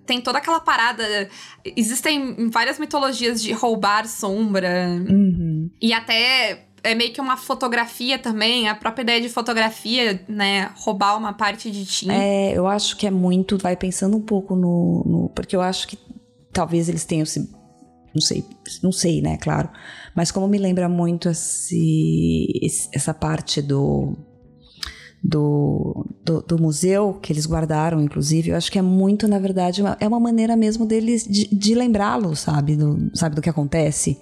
Tem 0.06 0.22
toda 0.22 0.38
aquela 0.38 0.60
parada. 0.60 1.30
Existem 1.64 2.49
várias 2.49 2.80
mitologias 2.80 3.41
de 3.41 3.51
roubar 3.51 4.08
sombra. 4.08 4.88
Uhum. 5.10 5.70
E 5.82 5.93
até 5.93 6.66
é 6.84 6.93
meio 6.93 7.14
que 7.14 7.22
uma 7.22 7.38
fotografia 7.38 8.20
também, 8.20 8.68
a 8.68 8.76
própria 8.76 9.04
ideia 9.04 9.22
de 9.22 9.30
fotografia, 9.30 10.24
né? 10.28 10.72
Roubar 10.76 11.18
uma 11.18 11.34
parte 11.34 11.72
de 11.72 11.86
ti. 11.86 12.12
É, 12.12 12.51
eu 12.51 12.68
acho 12.68 12.97
que 12.97 13.08
é 13.08 13.12
muito. 13.12 13.58
Vai 13.58 13.76
pensando 13.76 14.18
um 14.18 14.22
pouco 14.22 14.56
no. 14.56 15.04
no 15.06 15.32
porque 15.34 15.56
eu 15.56 15.62
acho 15.62 15.88
que 15.88 15.97
talvez 16.51 16.89
eles 16.89 17.06
tenham 17.06 17.26
se. 17.26 17.49
Não 18.14 18.22
sei, 18.22 18.45
não 18.84 18.91
sei, 18.91 19.22
né? 19.22 19.38
Claro. 19.38 19.70
Mas 20.16 20.30
como 20.30 20.47
me 20.47 20.60
lembra 20.60 20.88
muito 20.88 21.30
esse, 21.30 22.60
essa 22.93 23.12
parte 23.12 23.60
do 23.60 24.16
do, 25.24 26.05
do, 26.26 26.41
do, 26.41 26.61
museu 26.61 27.17
que 27.21 27.32
eles 27.32 27.45
guardaram, 27.45 28.01
inclusive, 28.01 28.49
eu 28.49 28.57
acho 28.57 28.69
que 28.69 28.78
é 28.78 28.82
muito, 28.82 29.26
na 29.26 29.39
verdade, 29.39 29.82
uma, 29.82 29.95
é 29.99 30.07
uma 30.07 30.19
maneira 30.19 30.55
mesmo 30.57 30.86
deles 30.86 31.26
de, 31.26 31.47
de 31.47 31.74
lembrá-lo, 31.74 32.36
sabe, 32.36 32.76
do, 32.76 33.09
sabe, 33.13 33.36
do 33.36 33.41
que 33.41 33.49
acontece. 33.49 34.17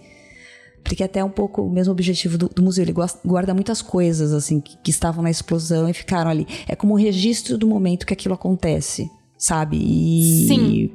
Porque 0.83 1.01
é 1.01 1.07
até 1.07 1.23
um 1.23 1.29
pouco 1.29 1.63
o 1.63 1.71
mesmo 1.71 1.91
objetivo 1.91 2.37
do, 2.37 2.49
do 2.49 2.61
museu, 2.61 2.83
ele 2.83 2.93
guarda 3.25 3.53
muitas 3.53 3.81
coisas, 3.81 4.31
assim, 4.31 4.59
que, 4.59 4.77
que, 4.77 4.91
estavam 4.91 5.23
na 5.23 5.31
explosão 5.31 5.89
e 5.89 5.93
ficaram 5.93 6.29
ali. 6.29 6.47
É 6.67 6.75
como 6.75 6.93
um 6.93 6.97
registro 6.97 7.57
do 7.57 7.67
momento 7.67 8.05
que 8.05 8.13
aquilo 8.13 8.35
acontece, 8.35 9.09
sabe? 9.37 9.77
E, 9.77 10.47
Sim. 10.47 10.91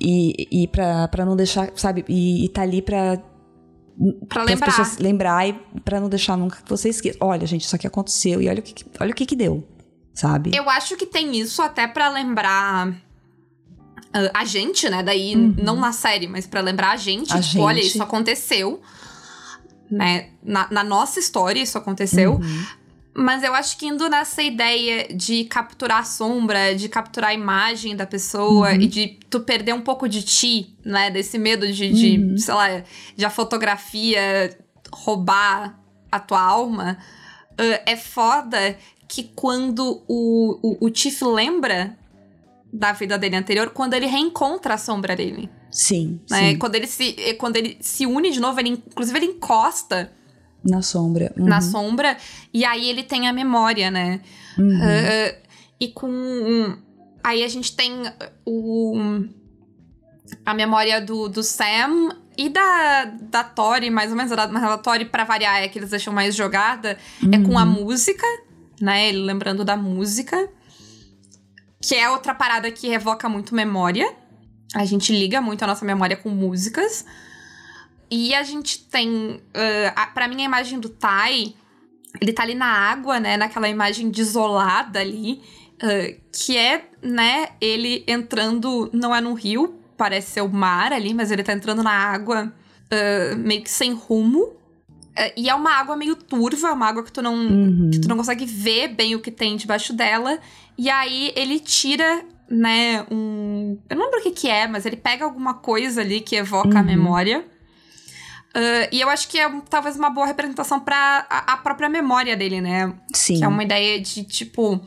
E, 0.00 0.48
e, 0.50 0.62
e 0.62 0.68
para 0.68 1.24
não 1.24 1.36
deixar, 1.36 1.70
sabe, 1.74 2.04
e, 2.08 2.44
e 2.44 2.48
tá 2.48 2.62
ali 2.62 2.82
para 2.82 3.22
Pra 4.28 4.44
lembrar. 4.44 4.68
As 4.68 4.76
pessoas 4.76 4.98
lembrar 4.98 5.48
e 5.48 5.52
pra 5.84 6.00
não 6.00 6.08
deixar 6.08 6.36
nunca 6.36 6.62
que 6.62 6.68
você 6.68 6.88
esqueça. 6.88 7.18
Olha, 7.20 7.46
gente, 7.46 7.64
isso 7.64 7.74
aqui 7.74 7.86
aconteceu 7.86 8.40
e 8.40 8.48
olha 8.48 8.60
o 8.60 8.62
que, 8.62 8.86
olha 9.00 9.10
o 9.10 9.14
que, 9.14 9.26
que 9.26 9.34
deu, 9.34 9.66
sabe? 10.14 10.52
Eu 10.54 10.70
acho 10.70 10.96
que 10.96 11.04
tem 11.04 11.36
isso 11.36 11.60
até 11.60 11.88
para 11.88 12.08
lembrar. 12.08 12.88
Uh, 12.88 14.30
a 14.32 14.44
gente, 14.44 14.88
né? 14.88 15.02
Daí, 15.02 15.34
uhum. 15.34 15.54
não 15.58 15.76
na 15.76 15.92
série, 15.92 16.28
mas 16.28 16.46
para 16.46 16.60
lembrar 16.60 16.92
a 16.92 16.96
gente, 16.96 17.32
a 17.32 17.40
tipo, 17.40 17.52
gente. 17.54 17.62
olha, 17.62 17.80
isso 17.80 18.02
aconteceu. 18.02 18.80
Né? 19.90 20.30
Na, 20.42 20.68
na 20.70 20.84
nossa 20.84 21.18
história, 21.18 21.60
isso 21.60 21.76
aconteceu. 21.76 22.34
Uhum. 22.34 22.66
Mas 23.14 23.42
eu 23.42 23.54
acho 23.54 23.76
que 23.76 23.86
indo 23.86 24.08
nessa 24.08 24.42
ideia 24.42 25.08
de 25.12 25.44
capturar 25.44 25.98
a 25.98 26.04
sombra, 26.04 26.74
de 26.74 26.88
capturar 26.88 27.30
a 27.30 27.34
imagem 27.34 27.96
da 27.96 28.06
pessoa 28.06 28.70
uhum. 28.70 28.80
e 28.80 28.86
de 28.86 29.18
tu 29.28 29.40
perder 29.40 29.72
um 29.74 29.80
pouco 29.80 30.08
de 30.08 30.22
ti, 30.22 30.76
né? 30.84 31.10
Desse 31.10 31.36
medo 31.36 31.66
de, 31.66 31.92
de 31.92 32.18
uhum. 32.18 32.38
sei 32.38 32.54
lá, 32.54 32.82
de 33.16 33.24
a 33.24 33.30
fotografia 33.30 34.56
roubar 34.92 35.78
a 36.10 36.20
tua 36.20 36.40
alma. 36.40 36.98
Uh, 37.52 37.82
é 37.86 37.96
foda 37.96 38.78
que 39.08 39.24
quando 39.34 40.02
o, 40.06 40.58
o, 40.62 40.86
o 40.86 40.90
Tiff 40.90 41.24
lembra 41.24 41.96
da 42.72 42.92
vida 42.92 43.18
dele 43.18 43.36
anterior, 43.36 43.70
quando 43.70 43.94
ele 43.94 44.06
reencontra 44.06 44.74
a 44.74 44.78
sombra 44.78 45.16
dele. 45.16 45.50
Sim, 45.70 46.20
né? 46.30 46.50
sim. 46.50 46.58
Quando 46.58 46.74
ele 46.74 46.86
se, 46.86 47.14
quando 47.38 47.56
ele 47.56 47.78
se 47.80 48.06
une 48.06 48.30
de 48.30 48.40
novo, 48.40 48.60
ele, 48.60 48.70
inclusive 48.70 49.18
ele 49.18 49.26
encosta 49.26 50.12
na 50.64 50.82
sombra. 50.82 51.32
Uhum. 51.36 51.46
Na 51.46 51.60
sombra. 51.60 52.16
E 52.52 52.64
aí 52.64 52.88
ele 52.88 53.02
tem 53.02 53.28
a 53.28 53.32
memória, 53.32 53.90
né? 53.90 54.20
Uhum. 54.58 54.78
Uh, 54.78 55.36
e 55.80 55.88
com. 55.88 56.76
Aí 57.22 57.42
a 57.42 57.48
gente 57.48 57.74
tem 57.74 57.92
o. 58.44 59.24
A 60.44 60.52
memória 60.52 61.00
do, 61.00 61.28
do 61.28 61.42
Sam 61.42 62.10
e 62.36 62.48
da, 62.48 63.04
da 63.04 63.44
Tori, 63.44 63.90
mais 63.90 64.10
ou 64.10 64.16
menos. 64.16 64.32
Mas 64.50 64.62
a 64.62 64.78
Tori, 64.78 65.04
pra 65.04 65.24
variar, 65.24 65.62
é 65.62 65.68
que 65.68 65.78
eles 65.78 65.90
deixam 65.90 66.12
mais 66.12 66.34
jogada. 66.34 66.98
Uhum. 67.22 67.30
É 67.32 67.38
com 67.38 67.58
a 67.58 67.64
música, 67.64 68.26
né? 68.80 69.08
Ele 69.08 69.18
lembrando 69.18 69.64
da 69.64 69.76
música. 69.76 70.48
Que 71.80 71.94
é 71.94 72.10
outra 72.10 72.34
parada 72.34 72.70
que 72.70 72.88
evoca 72.88 73.28
muito 73.28 73.54
memória. 73.54 74.12
A 74.74 74.84
gente 74.84 75.12
liga 75.12 75.40
muito 75.40 75.62
a 75.62 75.66
nossa 75.66 75.84
memória 75.84 76.16
com 76.16 76.28
músicas. 76.28 77.04
E 78.10 78.34
a 78.34 78.42
gente 78.42 78.84
tem. 78.84 79.10
Uh, 79.36 80.14
para 80.14 80.28
mim, 80.28 80.42
a 80.42 80.44
imagem 80.44 80.80
do 80.80 80.88
Tai. 80.88 81.54
Ele 82.20 82.32
tá 82.32 82.42
ali 82.42 82.54
na 82.54 82.66
água, 82.66 83.20
né? 83.20 83.36
Naquela 83.36 83.68
imagem 83.68 84.10
desolada 84.10 84.98
ali. 84.98 85.42
Uh, 85.82 86.18
que 86.32 86.56
é, 86.56 86.88
né? 87.02 87.48
Ele 87.60 88.04
entrando. 88.06 88.90
Não 88.92 89.14
é 89.14 89.20
no 89.20 89.34
rio, 89.34 89.78
parece 89.96 90.30
ser 90.32 90.40
o 90.40 90.48
mar 90.48 90.92
ali, 90.92 91.12
mas 91.12 91.30
ele 91.30 91.42
tá 91.42 91.52
entrando 91.52 91.82
na 91.82 91.92
água 91.92 92.52
uh, 92.92 93.36
meio 93.36 93.62
que 93.62 93.70
sem 93.70 93.92
rumo. 93.92 94.40
Uh, 94.40 95.32
e 95.36 95.50
é 95.50 95.54
uma 95.54 95.72
água 95.72 95.96
meio 95.96 96.14
turva, 96.14 96.72
uma 96.72 96.86
água 96.86 97.02
que 97.02 97.12
tu, 97.12 97.20
não, 97.20 97.34
uhum. 97.34 97.90
que 97.92 98.00
tu 98.00 98.08
não 98.08 98.16
consegue 98.16 98.46
ver 98.46 98.88
bem 98.88 99.14
o 99.14 99.20
que 99.20 99.30
tem 99.30 99.56
debaixo 99.56 99.92
dela. 99.92 100.38
E 100.78 100.88
aí 100.88 101.32
ele 101.34 101.58
tira, 101.58 102.24
né, 102.48 103.04
um. 103.10 103.76
Eu 103.90 103.96
não 103.96 104.04
lembro 104.04 104.20
o 104.20 104.22
que, 104.22 104.30
que 104.30 104.48
é, 104.48 104.66
mas 104.66 104.86
ele 104.86 104.96
pega 104.96 105.24
alguma 105.24 105.54
coisa 105.54 106.00
ali 106.00 106.20
que 106.20 106.36
evoca 106.36 106.68
uhum. 106.68 106.78
a 106.78 106.82
memória. 106.82 107.44
Uh, 108.58 108.88
e 108.90 109.00
eu 109.00 109.08
acho 109.08 109.28
que 109.28 109.38
é 109.38 109.48
talvez 109.70 109.96
uma 109.96 110.10
boa 110.10 110.26
representação 110.26 110.80
para 110.80 111.24
a, 111.30 111.52
a, 111.52 111.56
própria 111.58 111.88
memória 111.88 112.36
dele, 112.36 112.60
né? 112.60 112.92
Sim. 113.14 113.38
Que 113.38 113.44
é 113.44 113.48
uma 113.48 113.62
ideia 113.62 114.00
de, 114.00 114.24
tipo, 114.24 114.80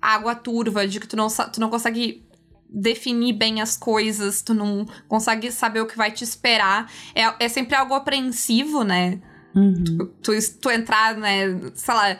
água 0.00 0.32
turva, 0.36 0.86
de 0.86 1.00
que 1.00 1.08
tu 1.08 1.16
não, 1.16 1.26
tu 1.28 1.60
não 1.60 1.68
consegue 1.68 2.24
definir 2.70 3.32
bem 3.32 3.60
as 3.60 3.76
coisas, 3.76 4.42
tu 4.42 4.54
não 4.54 4.86
consegue 5.08 5.50
saber 5.50 5.80
o 5.80 5.86
que 5.86 5.96
vai 5.96 6.12
te 6.12 6.22
esperar. 6.22 6.88
É, 7.14 7.46
é 7.46 7.48
sempre 7.48 7.74
algo 7.74 7.94
apreensivo, 7.94 8.84
né? 8.84 9.18
Uhum. 9.54 9.82
Tu, 9.82 10.06
tu, 10.22 10.32
tu 10.60 10.70
entrar, 10.70 11.16
né? 11.16 11.72
Sei 11.74 11.94
lá, 11.94 12.16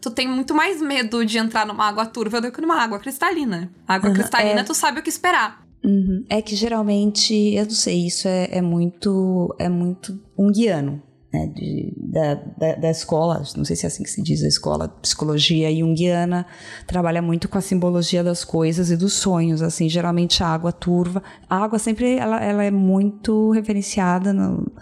tu 0.00 0.10
tem 0.10 0.28
muito 0.28 0.54
mais 0.54 0.80
medo 0.80 1.24
de 1.24 1.36
entrar 1.36 1.66
numa 1.66 1.88
água 1.88 2.06
turva 2.06 2.40
do 2.40 2.52
que 2.52 2.60
numa 2.60 2.80
água 2.80 3.00
cristalina. 3.00 3.72
A 3.88 3.94
água 3.94 4.10
uhum, 4.10 4.14
cristalina, 4.14 4.60
é... 4.60 4.64
tu 4.64 4.74
sabe 4.74 5.00
o 5.00 5.02
que 5.02 5.08
esperar. 5.08 5.63
Uhum. 5.84 6.24
É 6.30 6.40
que 6.40 6.56
geralmente, 6.56 7.34
eu 7.34 7.64
não 7.64 7.70
sei, 7.70 8.06
isso 8.06 8.26
é, 8.26 8.48
é 8.50 8.62
muito 8.62 9.54
é 9.58 9.68
muito 9.68 10.18
junguiano, 10.38 11.02
né? 11.30 11.46
De, 11.48 11.92
da, 11.96 12.34
da, 12.34 12.74
da, 12.76 12.90
escola, 12.90 13.42
não 13.54 13.66
sei 13.66 13.76
se 13.76 13.84
é 13.84 13.88
assim 13.88 14.02
que 14.02 14.08
se 14.08 14.22
diz, 14.22 14.42
a 14.42 14.48
escola 14.48 14.88
psicologia 14.88 15.70
junguiana 15.76 16.46
trabalha 16.86 17.20
muito 17.20 17.50
com 17.50 17.58
a 17.58 17.60
simbologia 17.60 18.24
das 18.24 18.44
coisas 18.44 18.90
e 18.90 18.96
dos 18.96 19.12
sonhos, 19.12 19.60
assim, 19.60 19.86
geralmente 19.86 20.42
a 20.42 20.46
água 20.46 20.72
turva. 20.72 21.22
A 21.50 21.58
água 21.58 21.78
sempre, 21.78 22.16
ela, 22.16 22.42
ela 22.42 22.64
é 22.64 22.70
muito 22.70 23.50
referenciada 23.50 24.32
no, 24.32 24.72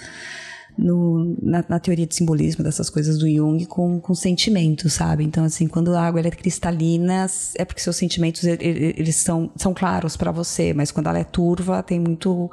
no, 0.77 1.37
na, 1.43 1.64
na, 1.68 1.79
teoria 1.79 2.07
de 2.07 2.14
simbolismo 2.14 2.64
dessas 2.64 2.89
coisas 2.89 3.18
do 3.18 3.29
Jung 3.29 3.64
com, 3.66 4.01
com 4.01 4.14
sentimentos, 4.14 4.95
sabe? 4.95 5.25
Então, 5.25 5.45
assim, 5.45 5.66
quando 5.66 5.95
a 5.95 6.03
água 6.03 6.20
é 6.20 6.31
cristalina, 6.31 7.27
é 7.57 7.64
porque 7.64 7.81
seus 7.81 7.97
sentimentos 7.97 8.45
eles 8.45 9.16
são, 9.16 9.51
são 9.57 9.75
claros 9.75 10.16
para 10.16 10.31
você, 10.31 10.73
mas 10.73 10.91
quando 10.91 11.09
ela 11.09 11.18
é 11.18 11.25
turva, 11.25 11.83
tem 11.83 12.01
muito 12.01 12.51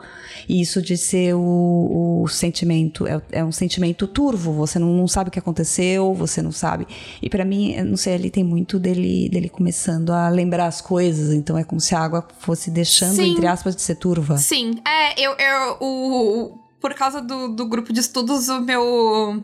isso 0.47 0.81
de 0.81 0.97
ser 0.97 1.33
o, 1.33 2.21
o 2.23 2.27
sentimento, 2.27 3.07
é, 3.07 3.21
é, 3.31 3.43
um 3.43 3.51
sentimento 3.51 4.05
turvo, 4.07 4.51
você 4.53 4.77
não, 4.79 4.93
não, 4.93 5.07
sabe 5.07 5.29
o 5.29 5.31
que 5.31 5.39
aconteceu, 5.39 6.13
você 6.13 6.41
não 6.41 6.51
sabe. 6.51 6.87
E 7.21 7.29
para 7.29 7.45
mim, 7.45 7.81
não 7.83 7.97
sei, 7.97 8.15
ali 8.15 8.29
tem 8.29 8.43
muito 8.43 8.79
dele, 8.79 9.29
dele 9.29 9.49
começando 9.49 10.11
a 10.11 10.27
lembrar 10.29 10.67
as 10.67 10.81
coisas, 10.81 11.33
então 11.33 11.57
é 11.57 11.63
como 11.63 11.79
se 11.79 11.95
a 11.95 11.99
água 11.99 12.27
fosse 12.39 12.69
deixando, 12.69 13.15
Sim. 13.15 13.31
entre 13.31 13.47
aspas, 13.47 13.75
de 13.75 13.81
ser 13.81 13.95
turva. 13.95 14.37
Sim, 14.37 14.75
é, 14.85 15.19
eu, 15.19 15.31
eu 15.33 15.77
o 15.79 16.68
por 16.79 16.93
causa 16.93 17.21
do, 17.21 17.49
do 17.49 17.65
grupo 17.65 17.91
de 17.91 17.99
estudos, 17.99 18.49
o 18.49 18.61
meu. 18.61 19.43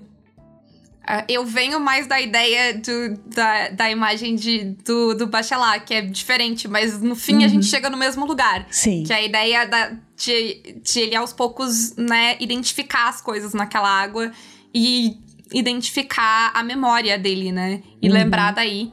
Uh, 1.07 1.23
eu 1.29 1.45
venho 1.45 1.79
mais 1.79 2.07
da 2.07 2.19
ideia 2.19 2.73
do, 2.73 3.17
da, 3.27 3.69
da 3.69 3.91
imagem 3.91 4.36
de, 4.36 4.75
do, 4.83 5.13
do 5.13 5.27
Bachelard, 5.27 5.86
que 5.86 5.93
é 5.93 6.01
diferente, 6.01 6.67
mas 6.67 6.99
no 6.99 7.15
fim 7.15 7.38
uhum. 7.38 7.45
a 7.45 7.47
gente 7.47 7.65
chega 7.67 7.89
no 7.89 7.97
mesmo 7.97 8.25
lugar. 8.25 8.65
Sim. 8.71 9.03
Que 9.03 9.13
é 9.13 9.17
a 9.17 9.21
ideia 9.21 9.67
da, 9.67 9.91
de, 10.17 10.81
de 10.83 10.99
ele 10.99 11.15
aos 11.15 11.31
poucos, 11.31 11.95
né, 11.95 12.38
identificar 12.39 13.09
as 13.09 13.21
coisas 13.21 13.53
naquela 13.53 13.88
água 13.88 14.31
e 14.73 15.19
identificar 15.53 16.51
a 16.55 16.63
memória 16.63 17.19
dele, 17.19 17.51
né? 17.51 17.83
E 18.01 18.07
uhum. 18.07 18.13
lembrar 18.13 18.51
daí 18.51 18.91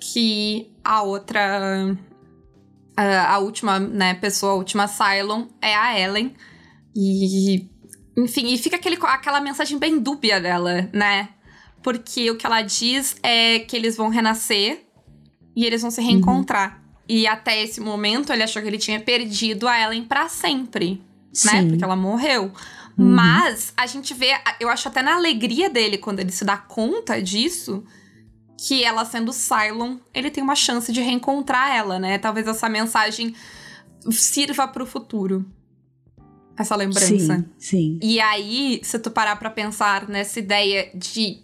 que 0.00 0.70
a 0.84 1.02
outra. 1.02 1.96
A, 2.96 3.34
a 3.34 3.38
última, 3.38 3.78
né, 3.78 4.14
pessoa, 4.14 4.52
a 4.52 4.54
última 4.56 4.88
Cylon 4.88 5.46
é 5.60 5.74
a 5.74 5.98
Ellen. 5.98 6.34
E. 6.96 7.68
Enfim, 8.16 8.52
e 8.52 8.56
fica 8.56 8.76
aquele, 8.76 8.96
aquela 9.02 9.40
mensagem 9.40 9.78
bem 9.78 9.98
dúbia 9.98 10.40
dela, 10.40 10.88
né? 10.92 11.28
Porque 11.82 12.30
o 12.30 12.36
que 12.36 12.46
ela 12.46 12.62
diz 12.62 13.14
é 13.22 13.58
que 13.60 13.76
eles 13.76 13.94
vão 13.94 14.08
renascer 14.08 14.86
e 15.54 15.66
eles 15.66 15.82
vão 15.82 15.90
se 15.90 16.00
reencontrar. 16.00 16.76
Uhum. 16.76 17.04
E 17.08 17.26
até 17.26 17.62
esse 17.62 17.80
momento 17.80 18.32
ele 18.32 18.42
achou 18.42 18.60
que 18.62 18.68
ele 18.68 18.78
tinha 18.78 18.98
perdido 18.98 19.68
a 19.68 19.78
Ellen 19.78 20.04
para 20.04 20.28
sempre, 20.28 20.92
né? 20.92 21.00
Sim. 21.32 21.62
né? 21.62 21.68
Porque 21.68 21.84
ela 21.84 21.94
morreu. 21.94 22.44
Uhum. 22.96 23.14
Mas 23.14 23.74
a 23.76 23.86
gente 23.86 24.14
vê, 24.14 24.30
eu 24.58 24.70
acho 24.70 24.88
até 24.88 25.02
na 25.02 25.14
alegria 25.14 25.68
dele 25.68 25.98
quando 25.98 26.20
ele 26.20 26.32
se 26.32 26.44
dá 26.44 26.56
conta 26.56 27.20
disso, 27.20 27.84
que 28.66 28.82
ela 28.82 29.04
sendo 29.04 29.30
Cylon, 29.30 29.98
ele 30.14 30.30
tem 30.30 30.42
uma 30.42 30.56
chance 30.56 30.90
de 30.90 31.02
reencontrar 31.02 31.76
ela, 31.76 31.98
né? 31.98 32.16
Talvez 32.16 32.48
essa 32.48 32.68
mensagem 32.68 33.34
sirva 34.10 34.66
para 34.66 34.82
o 34.82 34.86
futuro 34.86 35.44
essa 36.56 36.74
lembrança. 36.74 37.06
Sim, 37.06 37.44
sim. 37.58 37.98
E 38.02 38.20
aí, 38.20 38.80
se 38.82 38.98
tu 38.98 39.10
parar 39.10 39.36
pra 39.36 39.50
pensar 39.50 40.08
nessa 40.08 40.38
ideia 40.38 40.90
de 40.94 41.42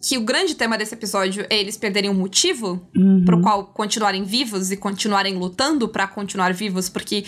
que 0.00 0.16
o 0.16 0.20
grande 0.20 0.54
tema 0.54 0.78
desse 0.78 0.94
episódio 0.94 1.44
é 1.50 1.58
eles 1.58 1.76
perderem 1.76 2.08
o 2.08 2.12
um 2.12 2.16
motivo 2.16 2.86
uhum. 2.96 3.24
pro 3.24 3.40
qual 3.42 3.66
continuarem 3.66 4.22
vivos 4.22 4.70
e 4.70 4.76
continuarem 4.76 5.34
lutando 5.34 5.88
para 5.88 6.06
continuar 6.06 6.54
vivos, 6.54 6.88
porque 6.88 7.24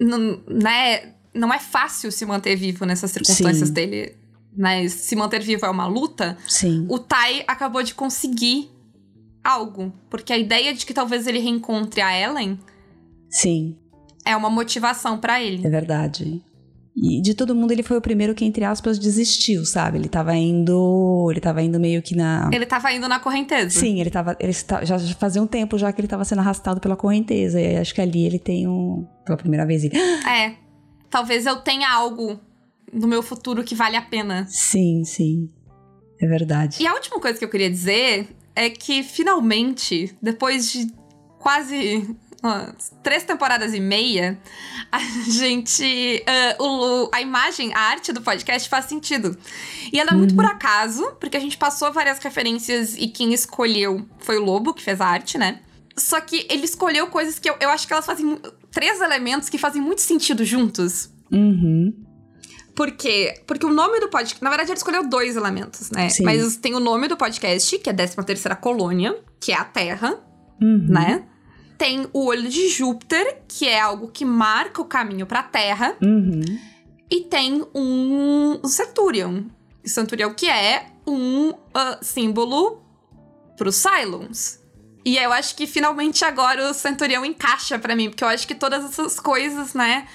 não, 0.00 0.42
né, 0.48 1.12
não 1.34 1.52
é 1.52 1.58
fácil 1.58 2.10
se 2.10 2.24
manter 2.24 2.56
vivo 2.56 2.86
nessas 2.86 3.10
circunstâncias 3.10 3.68
Sim. 3.68 3.74
dele. 3.74 4.16
Né? 4.56 4.88
Se 4.88 5.14
manter 5.14 5.42
vivo 5.42 5.66
é 5.66 5.70
uma 5.70 5.86
luta. 5.86 6.38
Sim. 6.48 6.86
O 6.88 6.98
Tai 6.98 7.44
acabou 7.46 7.82
de 7.82 7.94
conseguir 7.94 8.70
algo. 9.44 9.92
Porque 10.08 10.32
a 10.32 10.38
ideia 10.38 10.72
de 10.72 10.86
que 10.86 10.94
talvez 10.94 11.26
ele 11.26 11.40
reencontre 11.40 12.00
a 12.00 12.18
Ellen. 12.18 12.58
Sim 13.28 13.76
é 14.24 14.36
uma 14.36 14.50
motivação 14.50 15.18
para 15.18 15.42
ele. 15.42 15.66
É 15.66 15.70
verdade. 15.70 16.42
E 16.94 17.22
de 17.22 17.32
todo 17.34 17.54
mundo 17.54 17.72
ele 17.72 17.82
foi 17.82 17.96
o 17.96 18.02
primeiro 18.02 18.34
que, 18.34 18.44
entre 18.44 18.64
aspas, 18.64 18.98
desistiu, 18.98 19.64
sabe? 19.64 19.96
Ele 19.96 20.08
tava 20.08 20.36
indo. 20.36 21.28
Ele 21.30 21.40
tava 21.40 21.62
indo 21.62 21.80
meio 21.80 22.02
que 22.02 22.14
na. 22.14 22.50
Ele 22.52 22.66
tava 22.66 22.92
indo 22.92 23.08
na 23.08 23.18
correnteza. 23.18 23.80
Sim, 23.80 23.98
ele 24.00 24.10
tava. 24.10 24.36
Ele 24.38 24.52
já 24.52 24.98
fazia 25.18 25.42
um 25.42 25.46
tempo 25.46 25.78
já 25.78 25.90
que 25.90 26.00
ele 26.00 26.08
tava 26.08 26.24
sendo 26.24 26.40
arrastado 26.40 26.80
pela 26.80 26.94
correnteza. 26.94 27.58
E 27.58 27.78
acho 27.78 27.94
que 27.94 28.00
ali 28.00 28.26
ele 28.26 28.38
tem 28.38 28.68
um. 28.68 29.06
Pela 29.24 29.38
primeira 29.38 29.64
vez. 29.64 29.84
Ele... 29.84 29.96
É. 30.28 30.54
Talvez 31.08 31.46
eu 31.46 31.56
tenha 31.56 31.90
algo 31.90 32.38
no 32.92 33.06
meu 33.06 33.22
futuro 33.22 33.64
que 33.64 33.74
vale 33.74 33.96
a 33.96 34.02
pena. 34.02 34.46
Sim, 34.48 35.02
sim. 35.04 35.50
É 36.20 36.26
verdade. 36.26 36.82
E 36.82 36.86
a 36.86 36.94
última 36.94 37.18
coisa 37.18 37.38
que 37.38 37.44
eu 37.44 37.48
queria 37.48 37.70
dizer 37.70 38.28
é 38.54 38.68
que 38.70 39.02
finalmente, 39.02 40.14
depois 40.22 40.70
de 40.70 40.92
quase 41.38 42.14
três 43.02 43.22
temporadas 43.22 43.72
e 43.72 43.80
meia, 43.80 44.38
a 44.90 44.98
gente. 45.30 46.24
Uh, 46.58 46.62
o, 46.62 47.10
a 47.12 47.20
imagem, 47.20 47.72
a 47.72 47.78
arte 47.78 48.12
do 48.12 48.20
podcast 48.20 48.68
faz 48.68 48.86
sentido. 48.86 49.36
E 49.92 50.00
ela 50.00 50.10
é 50.10 50.14
muito 50.14 50.34
por 50.34 50.44
uhum. 50.44 50.50
acaso, 50.50 51.16
porque 51.20 51.36
a 51.36 51.40
gente 51.40 51.56
passou 51.56 51.92
várias 51.92 52.18
referências 52.18 52.96
e 52.96 53.08
quem 53.08 53.32
escolheu 53.32 54.06
foi 54.18 54.38
o 54.38 54.44
Lobo, 54.44 54.74
que 54.74 54.82
fez 54.82 55.00
a 55.00 55.06
arte, 55.06 55.38
né? 55.38 55.60
Só 55.96 56.20
que 56.20 56.46
ele 56.50 56.64
escolheu 56.64 57.06
coisas 57.08 57.38
que 57.38 57.48
eu, 57.48 57.54
eu 57.60 57.70
acho 57.70 57.86
que 57.86 57.92
elas 57.92 58.06
fazem. 58.06 58.38
Três 58.70 59.00
elementos 59.02 59.50
que 59.50 59.58
fazem 59.58 59.82
muito 59.82 60.00
sentido 60.00 60.44
juntos. 60.44 61.10
Uhum. 61.30 61.94
Por 62.74 62.90
quê? 62.92 63.42
Porque 63.46 63.66
o 63.66 63.72
nome 63.72 64.00
do 64.00 64.08
podcast. 64.08 64.42
Na 64.42 64.48
verdade, 64.48 64.70
ele 64.70 64.78
escolheu 64.78 65.06
dois 65.06 65.36
elementos, 65.36 65.90
né? 65.90 66.08
Sim. 66.08 66.24
Mas 66.24 66.56
tem 66.56 66.74
o 66.74 66.80
nome 66.80 67.06
do 67.06 67.16
podcast, 67.16 67.78
que 67.78 67.90
é 67.90 67.92
13 67.92 68.16
terceira 68.24 68.56
colônia, 68.56 69.14
que 69.38 69.52
é 69.52 69.56
a 69.56 69.64
Terra, 69.64 70.18
uhum. 70.60 70.86
né? 70.88 71.26
Tem 71.82 72.08
o 72.12 72.26
olho 72.26 72.48
de 72.48 72.68
Júpiter, 72.68 73.42
que 73.48 73.66
é 73.66 73.80
algo 73.80 74.06
que 74.06 74.24
marca 74.24 74.80
o 74.80 74.84
caminho 74.84 75.26
para 75.26 75.40
a 75.40 75.42
Terra. 75.42 75.96
Uhum. 76.00 76.40
E 77.10 77.22
tem 77.22 77.66
um, 77.74 78.60
Centurion. 78.64 79.46
O 79.84 79.88
Centurion 79.88 80.32
que 80.32 80.48
é 80.48 80.86
um 81.04 81.50
uh, 81.50 81.98
símbolo 82.00 82.80
para 83.56 83.68
os 83.68 83.74
Cylons. 83.74 84.60
E 85.04 85.18
eu 85.18 85.32
acho 85.32 85.56
que 85.56 85.66
finalmente 85.66 86.24
agora 86.24 86.70
o 86.70 86.72
Centurião 86.72 87.24
encaixa 87.24 87.76
para 87.80 87.96
mim, 87.96 88.10
porque 88.10 88.22
eu 88.22 88.28
acho 88.28 88.46
que 88.46 88.54
todas 88.54 88.84
essas 88.84 89.18
coisas, 89.18 89.74
né, 89.74 90.06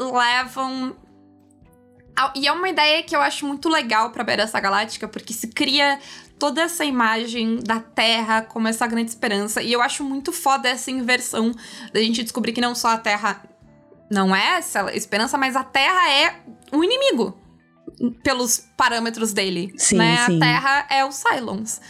levam. 0.00 0.96
E 2.34 2.48
é 2.48 2.52
uma 2.52 2.68
ideia 2.68 3.00
que 3.04 3.14
eu 3.14 3.20
acho 3.20 3.46
muito 3.46 3.68
legal 3.68 4.10
pra 4.10 4.24
Beira 4.24 4.44
Galáctica, 4.46 5.06
porque 5.06 5.32
se 5.32 5.46
cria 5.46 6.00
toda 6.42 6.60
essa 6.60 6.84
imagem 6.84 7.60
da 7.62 7.78
Terra 7.78 8.42
como 8.42 8.66
essa 8.66 8.84
grande 8.84 9.10
esperança. 9.10 9.62
E 9.62 9.72
eu 9.72 9.80
acho 9.80 10.02
muito 10.02 10.32
foda 10.32 10.68
essa 10.68 10.90
inversão 10.90 11.54
da 11.92 12.00
gente 12.00 12.20
descobrir 12.20 12.52
que 12.52 12.60
não 12.60 12.74
só 12.74 12.88
a 12.88 12.98
Terra 12.98 13.44
não 14.10 14.34
é 14.34 14.56
essa 14.56 14.92
esperança, 14.92 15.38
mas 15.38 15.54
a 15.54 15.62
Terra 15.62 16.10
é 16.10 16.40
um 16.72 16.82
inimigo 16.82 17.38
pelos 18.24 18.58
parâmetros 18.76 19.32
dele. 19.32 19.72
Sim, 19.76 19.98
né? 19.98 20.16
sim. 20.26 20.36
A 20.36 20.40
Terra 20.40 20.86
é 20.90 21.04
o 21.04 21.12
Cylons. 21.12 21.80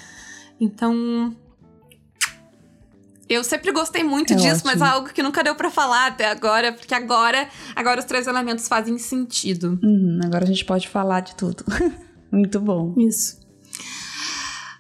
Então, 0.61 1.35
eu 3.27 3.43
sempre 3.43 3.73
gostei 3.73 4.05
muito 4.05 4.35
é 4.35 4.37
disso, 4.37 4.57
ótimo. 4.57 4.67
mas 4.67 4.83
é 4.83 4.85
algo 4.85 5.09
que 5.09 5.23
nunca 5.23 5.43
deu 5.43 5.55
para 5.55 5.71
falar 5.71 6.09
até 6.09 6.27
agora, 6.27 6.75
porque 6.75 6.95
agora, 6.95 7.49
agora 7.75 8.01
os 8.01 8.05
três 8.05 8.27
elementos 8.27 8.69
fazem 8.69 8.99
sentido. 8.99 9.81
Uhum, 9.83 10.21
agora 10.23 10.45
a 10.45 10.47
gente 10.47 10.67
pode 10.67 10.91
falar 10.91 11.21
de 11.21 11.35
tudo. 11.37 11.65
muito 12.31 12.61
bom. 12.61 12.95
Isso. 12.99 13.42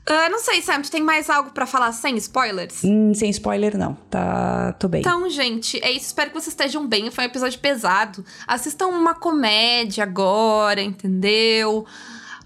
Uh, 0.09 0.31
não 0.31 0.41
sei, 0.41 0.61
Sam, 0.61 0.83
tu 0.83 0.91
tem 0.91 1.01
mais 1.01 1.31
algo 1.31 1.53
para 1.53 1.65
falar 1.65 1.93
sem 1.93 2.17
spoilers? 2.17 2.83
Hum, 2.83 3.15
sem 3.15 3.31
spoiler, 3.31 3.79
não. 3.79 3.95
Tá, 4.11 4.73
tô 4.73 4.89
bem. 4.89 5.01
Então, 5.01 5.29
gente, 5.31 5.79
é 5.83 5.93
isso. 5.93 6.07
Espero 6.07 6.31
que 6.31 6.35
vocês 6.35 6.49
estejam 6.49 6.87
bem. 6.87 7.11
Foi 7.11 7.25
um 7.25 7.27
episódio 7.29 7.59
pesado. 7.61 8.25
Assistam 8.47 8.89
uma 8.89 9.15
comédia 9.15 10.03
agora, 10.03 10.83
entendeu? 10.83 11.87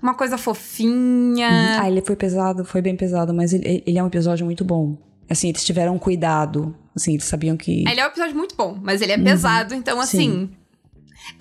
Uma 0.03 0.13
coisa 0.15 0.37
fofinha. 0.37 1.49
Hum, 1.49 1.81
ah, 1.81 1.91
ele 1.91 2.03
foi 2.03 2.15
pesado, 2.15 2.63
foi 2.63 2.83
bem 2.83 2.95
pesado, 2.95 3.33
mas 3.33 3.55
ele, 3.55 3.83
ele 3.87 3.99
é 3.99 4.03
um 4.03 4.09
episódio 4.09 4.45
muito 4.45 4.63
bom. 4.63 4.99
Assim, 5.29 5.49
eles 5.49 5.65
tiveram 5.65 5.99
cuidado. 5.99 6.77
Assim, 6.95 7.15
eles 7.15 7.25
sabiam 7.25 7.57
que. 7.57 7.89
Ele 7.89 8.01
é 8.01 8.05
um 8.05 8.09
episódio 8.09 8.37
muito 8.37 8.55
bom, 8.55 8.79
mas 8.83 9.01
ele 9.01 9.13
é 9.13 9.17
uhum. 9.17 9.25
pesado, 9.25 9.75
então 9.75 9.99
assim. 9.99 10.51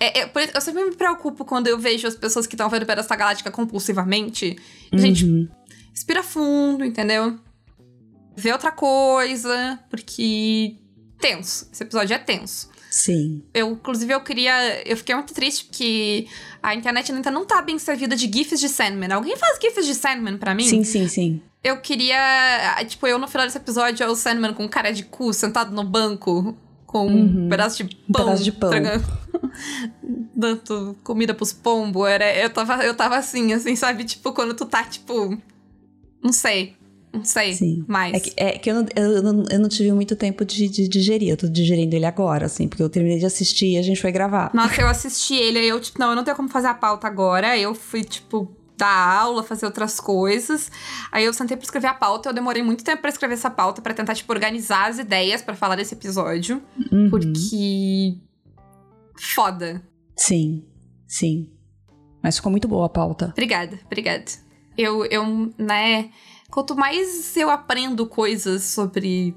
É, 0.00 0.22
é, 0.22 0.30
eu 0.54 0.60
sempre 0.60 0.84
me 0.84 0.96
preocupo 0.96 1.44
quando 1.44 1.68
eu 1.68 1.78
vejo 1.78 2.08
as 2.08 2.16
pessoas 2.16 2.46
que 2.46 2.54
estão 2.54 2.68
vendo 2.68 2.84
Pedra 2.86 3.04
Galáctica 3.16 3.50
compulsivamente. 3.50 4.56
Uhum. 4.92 5.48
Respira 5.96 6.22
fundo, 6.22 6.84
entendeu? 6.84 7.38
Vê 8.36 8.52
outra 8.52 8.70
coisa, 8.70 9.80
porque 9.88 10.76
tenso. 11.18 11.66
Esse 11.72 11.82
episódio 11.82 12.12
é 12.12 12.18
tenso. 12.18 12.68
Sim. 12.90 13.42
Eu, 13.54 13.70
inclusive, 13.72 14.12
eu 14.12 14.20
queria. 14.20 14.86
Eu 14.86 14.94
fiquei 14.94 15.14
muito 15.14 15.32
triste 15.32 15.64
porque 15.64 16.26
a 16.62 16.74
internet 16.74 17.10
ainda 17.10 17.30
não 17.30 17.46
tá 17.46 17.62
bem 17.62 17.78
servida 17.78 18.14
de 18.14 18.30
GIFs 18.30 18.60
de 18.60 18.68
Sandman. 18.68 19.10
Alguém 19.10 19.38
faz 19.38 19.58
GIFs 19.58 19.86
de 19.86 19.94
Sandman 19.94 20.36
pra 20.36 20.54
mim? 20.54 20.64
Sim, 20.64 20.84
sim, 20.84 21.08
sim. 21.08 21.40
Eu 21.64 21.80
queria. 21.80 22.18
Tipo, 22.86 23.06
eu 23.06 23.18
no 23.18 23.26
final 23.26 23.46
desse 23.46 23.56
episódio 23.56 24.04
é 24.04 24.06
o 24.06 24.14
Sandman 24.14 24.52
com 24.52 24.68
cara 24.68 24.92
de 24.92 25.02
cu, 25.02 25.32
sentado 25.32 25.74
no 25.74 25.82
banco, 25.82 26.54
com 26.86 27.06
uhum. 27.06 27.46
um 27.46 27.48
pedaço 27.48 27.82
de 27.82 27.96
pão. 27.96 28.22
Um 28.22 28.26
pedaço 28.26 28.44
de 28.44 28.52
pão. 28.52 28.70
Dando 30.36 30.94
comida 31.02 31.32
pros 31.32 31.54
pombos. 31.54 32.06
Era, 32.06 32.36
eu, 32.36 32.50
tava, 32.50 32.84
eu 32.84 32.94
tava 32.94 33.16
assim, 33.16 33.54
assim, 33.54 33.74
sabe? 33.74 34.04
Tipo, 34.04 34.34
quando 34.34 34.52
tu 34.52 34.66
tá, 34.66 34.84
tipo 34.84 35.40
não 36.22 36.32
sei. 36.32 36.74
não 37.12 37.24
sei 37.24 37.54
Sim. 37.54 37.84
mais. 37.86 38.14
É 38.14 38.20
que, 38.20 38.32
é 38.36 38.58
que 38.58 38.70
eu, 38.70 38.74
não, 38.74 38.86
eu, 38.94 39.22
não, 39.22 39.44
eu 39.50 39.58
não 39.58 39.68
tive 39.68 39.92
muito 39.92 40.14
tempo 40.16 40.44
de, 40.44 40.68
de 40.68 40.88
digerir. 40.88 41.28
Eu 41.28 41.36
tô 41.36 41.48
digerindo 41.48 41.94
ele 41.94 42.06
agora, 42.06 42.46
assim, 42.46 42.68
porque 42.68 42.82
eu 42.82 42.88
terminei 42.88 43.18
de 43.18 43.26
assistir 43.26 43.74
e 43.74 43.78
a 43.78 43.82
gente 43.82 44.00
foi 44.00 44.12
gravar. 44.12 44.50
Nossa, 44.52 44.80
eu 44.80 44.88
assisti 44.88 45.34
ele, 45.34 45.58
aí 45.58 45.68
eu, 45.68 45.80
tipo, 45.80 45.98
não, 45.98 46.10
eu 46.10 46.16
não 46.16 46.24
tenho 46.24 46.36
como 46.36 46.48
fazer 46.48 46.68
a 46.68 46.74
pauta 46.74 47.06
agora. 47.06 47.56
Eu 47.56 47.74
fui, 47.74 48.04
tipo, 48.04 48.50
dar 48.76 49.18
aula, 49.20 49.42
fazer 49.42 49.66
outras 49.66 49.98
coisas. 49.98 50.70
Aí 51.10 51.24
eu 51.24 51.32
sentei 51.32 51.56
pra 51.56 51.64
escrever 51.64 51.88
a 51.88 51.94
pauta. 51.94 52.28
Eu 52.28 52.34
demorei 52.34 52.62
muito 52.62 52.84
tempo 52.84 53.00
pra 53.00 53.10
escrever 53.10 53.34
essa 53.34 53.50
pauta, 53.50 53.80
pra 53.80 53.94
tentar, 53.94 54.14
tipo, 54.14 54.32
organizar 54.32 54.90
as 54.90 54.98
ideias 54.98 55.42
pra 55.42 55.54
falar 55.54 55.76
desse 55.76 55.94
episódio. 55.94 56.62
Uhum. 56.92 57.08
Porque. 57.10 58.18
Foda. 59.18 59.82
Sim, 60.16 60.64
sim. 61.06 61.50
Mas 62.22 62.36
ficou 62.36 62.50
muito 62.50 62.68
boa 62.68 62.86
a 62.86 62.88
pauta. 62.88 63.28
Obrigada, 63.32 63.78
obrigada. 63.86 64.45
Eu, 64.76 65.04
eu, 65.06 65.52
né. 65.58 66.10
Quanto 66.50 66.76
mais 66.76 67.36
eu 67.36 67.50
aprendo 67.50 68.06
coisas 68.06 68.62
sobre 68.62 69.34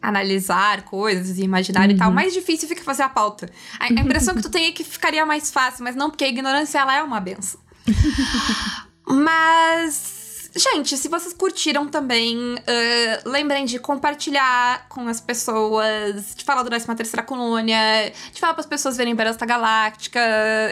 analisar 0.00 0.82
coisas 0.82 1.38
e 1.38 1.42
imaginar 1.44 1.88
e 1.90 1.96
tal, 1.96 2.08
Uhum. 2.08 2.14
mais 2.14 2.32
difícil 2.32 2.68
fica 2.68 2.82
fazer 2.82 3.04
a 3.04 3.08
pauta. 3.08 3.48
A, 3.78 3.84
a 3.84 3.88
impressão 3.88 4.34
que 4.34 4.42
tu 4.42 4.50
tem 4.50 4.66
é 4.66 4.72
que 4.72 4.82
ficaria 4.82 5.24
mais 5.24 5.50
fácil, 5.50 5.84
mas 5.84 5.94
não, 5.94 6.10
porque 6.10 6.24
a 6.24 6.28
ignorância 6.28 6.78
ela 6.80 6.94
é 6.96 7.02
uma 7.02 7.20
benção. 7.20 7.60
mas, 9.06 10.50
gente, 10.56 10.96
se 10.96 11.08
vocês 11.08 11.32
curtiram 11.32 11.86
também, 11.88 12.36
ah, 12.66 13.22
lembrem 13.28 13.64
de 13.64 13.78
compartilhar 13.78 14.88
com 14.88 15.06
as 15.08 15.20
pessoas, 15.20 16.34
de 16.34 16.44
falar 16.44 16.62
do 16.62 16.68
13 16.70 16.86
terceira 16.96 17.22
colônia, 17.22 18.12
de 18.32 18.40
falar 18.40 18.54
para 18.54 18.60
as 18.60 18.66
pessoas 18.66 18.96
verem 18.96 19.14
Battlestar 19.14 19.48
Galáctica. 19.48 20.20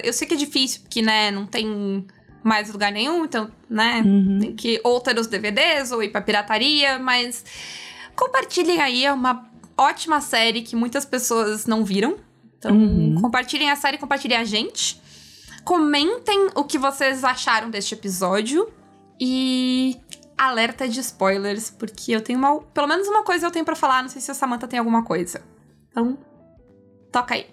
Eu 0.03 0.13
sei 0.13 0.27
que 0.27 0.35
é 0.35 0.37
difícil, 0.37 0.81
porque, 0.83 1.03
né, 1.03 1.31
não 1.31 1.47
tem 1.47 2.05
mais 2.43 2.71
lugar 2.73 2.91
nenhum, 2.93 3.25
então, 3.25 3.51
né, 3.69 4.03
Uhum. 4.05 4.39
tem 4.41 4.55
que 4.55 4.81
ou 4.85 5.01
ter 5.01 5.19
os 5.19 5.27
DVDs 5.27 5.93
ou 5.93 6.03
ir 6.03 6.09
pra 6.11 6.21
pirataria, 6.21 6.99
mas 6.99 7.45
compartilhem 8.17 8.81
aí, 8.81 9.05
é 9.05 9.13
uma 9.13 9.49
ótima 9.77 10.21
série 10.21 10.63
que 10.63 10.75
muitas 10.77 11.05
pessoas 11.05 11.67
não 11.67 11.85
viram. 11.85 12.17
Então, 12.59 12.73
Uhum. 12.77 13.21
compartilhem 13.21 13.71
a 13.71 13.77
série, 13.77 13.97
compartilhem 13.99 14.37
a 14.39 14.45
gente. 14.45 15.01
Comentem 15.65 16.49
o 16.55 16.65
que 16.65 16.79
vocês 16.79 17.25
acharam 17.25 17.71
deste 17.71 17.95
episódio. 17.95 18.71
E 19.23 19.99
alerta 20.37 20.89
de 20.89 20.99
spoilers, 21.01 21.69
porque 21.71 22.13
eu 22.13 22.23
tenho 22.23 22.39
uma. 22.39 22.59
Pelo 22.63 22.87
menos 22.87 23.07
uma 23.07 23.23
coisa 23.23 23.47
eu 23.47 23.51
tenho 23.51 23.65
pra 23.67 23.77
falar, 23.77 24.03
não 24.03 24.09
sei 24.09 24.21
se 24.23 24.31
a 24.31 24.35
Samantha 24.35 24.67
tem 24.67 24.79
alguma 24.79 25.05
coisa. 25.05 25.43
Então, 25.91 26.17
toca 27.13 27.35
aí. 27.35 27.47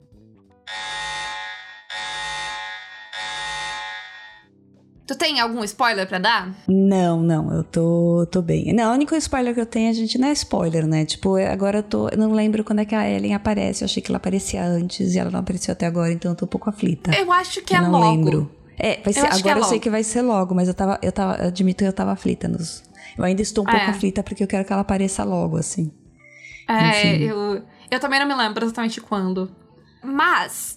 Tu 5.08 5.16
tem 5.16 5.40
algum 5.40 5.64
spoiler 5.64 6.06
pra 6.06 6.20
dar? 6.20 6.54
Não, 6.68 7.22
não, 7.24 7.54
eu 7.54 7.64
tô, 7.64 8.28
tô 8.30 8.42
bem. 8.42 8.74
Não, 8.74 8.92
o 8.92 8.94
único 8.94 9.16
spoiler 9.16 9.54
que 9.54 9.62
eu 9.62 9.66
tenho, 9.66 9.90
a 9.90 9.94
gente 9.94 10.18
não 10.18 10.28
é 10.28 10.34
spoiler, 10.34 10.86
né? 10.86 11.06
Tipo, 11.06 11.38
é- 11.38 11.48
agora 11.50 11.78
eu 11.80 11.84
tô. 11.84 12.10
Eu 12.10 12.18
não 12.18 12.34
lembro 12.34 12.62
quando 12.64 12.80
é 12.80 12.86
que 12.86 12.94
a 12.94 13.10
Ellen 13.10 13.34
aparece. 13.34 13.84
Eu 13.84 13.86
achei 13.86 14.04
que 14.04 14.12
ela 14.12 14.18
aparecia 14.18 14.62
antes 14.66 15.16
e 15.16 15.20
ela 15.20 15.32
não 15.32 15.40
apareceu 15.40 15.72
até 15.72 15.86
agora, 15.86 16.12
então 16.12 16.32
eu 16.32 16.36
tô 16.36 16.44
um 16.44 16.50
pouco 16.50 16.70
aflita. 16.70 17.16
Eu 17.18 17.32
acho 17.32 17.62
que 17.62 17.74
eu 17.74 17.78
é 17.78 17.82
não 17.82 17.92
logo. 17.92 18.06
lembro. 18.12 18.52
É, 18.78 19.02
vai 19.02 19.14
ser, 19.14 19.22
que 19.22 19.28
é 19.28 19.40
agora 19.40 19.60
eu 19.60 19.64
sei 19.64 19.80
que 19.80 19.90
vai 19.90 20.04
ser 20.04 20.22
logo, 20.22 20.54
mas 20.54 20.68
eu 20.68 20.74
tava, 20.74 21.00
eu 21.02 21.12
tava, 21.12 21.38
eu 21.42 21.48
admito 21.48 21.84
que 21.84 21.88
eu 21.90 21.94
tava 21.94 22.12
aflita 22.12 22.48
nos. 22.50 22.84
Eu 23.18 23.24
ainda 23.24 23.42
estou 23.42 23.64
um 23.64 23.66
pouco 23.68 23.80
É. 23.86 23.90
aflita 23.90 24.22
porque 24.22 24.44
eu 24.44 24.48
quero 24.48 24.66
que 24.66 24.72
ela 24.74 24.82
apareça 24.82 25.24
logo, 25.24 25.56
assim. 25.58 25.90
É, 26.68 26.90
Enfim. 27.16 27.24
eu, 27.24 27.64
eu 27.90 28.00
também 28.02 28.20
não 28.20 28.28
me 28.28 28.36
lembro 28.36 28.66
exatamente 28.66 29.00
quando. 29.02 29.50
Mas, 30.04 30.77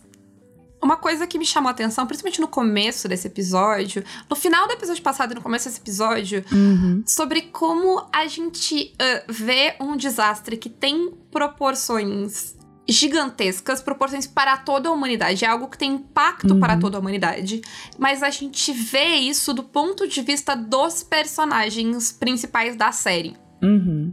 uma 0.82 0.96
coisa 0.96 1.26
que 1.26 1.38
me 1.38 1.44
chamou 1.44 1.68
a 1.68 1.72
atenção, 1.72 2.06
principalmente 2.06 2.40
no 2.40 2.48
começo 2.48 3.06
desse 3.08 3.26
episódio, 3.26 4.02
no 4.28 4.34
final 4.36 4.66
do 4.66 4.72
episódio 4.72 5.02
passado 5.02 5.32
e 5.32 5.34
no 5.34 5.42
começo 5.42 5.66
desse 5.68 5.80
episódio, 5.80 6.44
Uhum. 6.50 7.02
sobre 7.06 7.42
como 7.42 8.06
a 8.12 8.26
gente 8.26 8.94
ah, 8.98 9.22
vê 9.28 9.76
um 9.80 9.96
desastre 9.96 10.56
que 10.56 10.68
tem 10.70 11.12
proporções 11.30 12.56
gigantescas, 12.88 13.80
proporções 13.80 14.26
para 14.26 14.56
toda 14.56 14.88
a 14.88 14.92
humanidade. 14.92 15.44
É 15.44 15.48
algo 15.48 15.68
que 15.68 15.78
tem 15.78 15.92
impacto 15.92 16.58
para 16.58 16.76
toda 16.76 16.96
a 16.96 17.00
humanidade. 17.00 17.60
Mas 17.98 18.20
a 18.22 18.30
gente 18.30 18.72
vê 18.72 19.14
isso 19.16 19.54
do 19.54 19.62
ponto 19.62 20.08
de 20.08 20.20
vista 20.22 20.56
dos 20.56 21.02
personagens 21.04 22.10
principais 22.10 22.74
da 22.74 22.90
série 22.90 23.36
Uhum. 23.62 24.12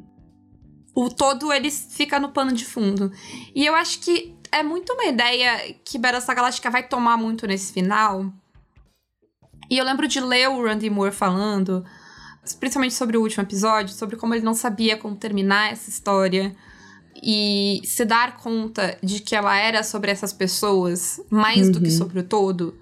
o 0.93 1.09
todo 1.09 1.51
ele 1.53 1.71
fica 1.71 2.19
no 2.19 2.29
pano 2.29 2.51
de 2.51 2.65
fundo. 2.65 3.11
E 3.55 3.65
eu 3.65 3.73
acho 3.75 3.99
que 3.99 4.35
é 4.51 4.63
muito 4.63 4.93
uma 4.93 5.05
ideia 5.05 5.73
que 5.83 5.97
Battlestar 5.97 6.35
Galactica 6.35 6.69
vai 6.69 6.87
tomar 6.87 7.17
muito 7.17 7.45
nesse 7.47 7.71
final. 7.73 8.31
E 9.69 9.77
eu 9.77 9.85
lembro 9.85 10.07
de 10.07 10.19
ler 10.19 10.49
o 10.49 10.63
Randy 10.63 10.89
Moore 10.89 11.11
falando, 11.13 11.83
principalmente 12.59 12.93
sobre 12.93 13.17
o 13.17 13.21
último 13.21 13.43
episódio, 13.43 13.93
sobre 13.93 14.15
como 14.15 14.33
ele 14.33 14.45
não 14.45 14.53
sabia 14.53 14.95
como 14.97 15.15
terminar 15.15 15.71
essa 15.71 15.89
história. 15.89 16.55
E 17.21 17.81
se 17.83 18.05
dar 18.05 18.37
conta 18.37 18.97
de 19.01 19.19
que 19.19 19.35
ela 19.35 19.55
era 19.57 19.83
sobre 19.83 20.11
essas 20.11 20.31
pessoas, 20.31 21.19
mais 21.29 21.69
do 21.69 21.79
que 21.81 21.89
Uhum. 21.89 21.97
sobre 21.97 22.19
o 22.19 22.23
todo. 22.23 22.77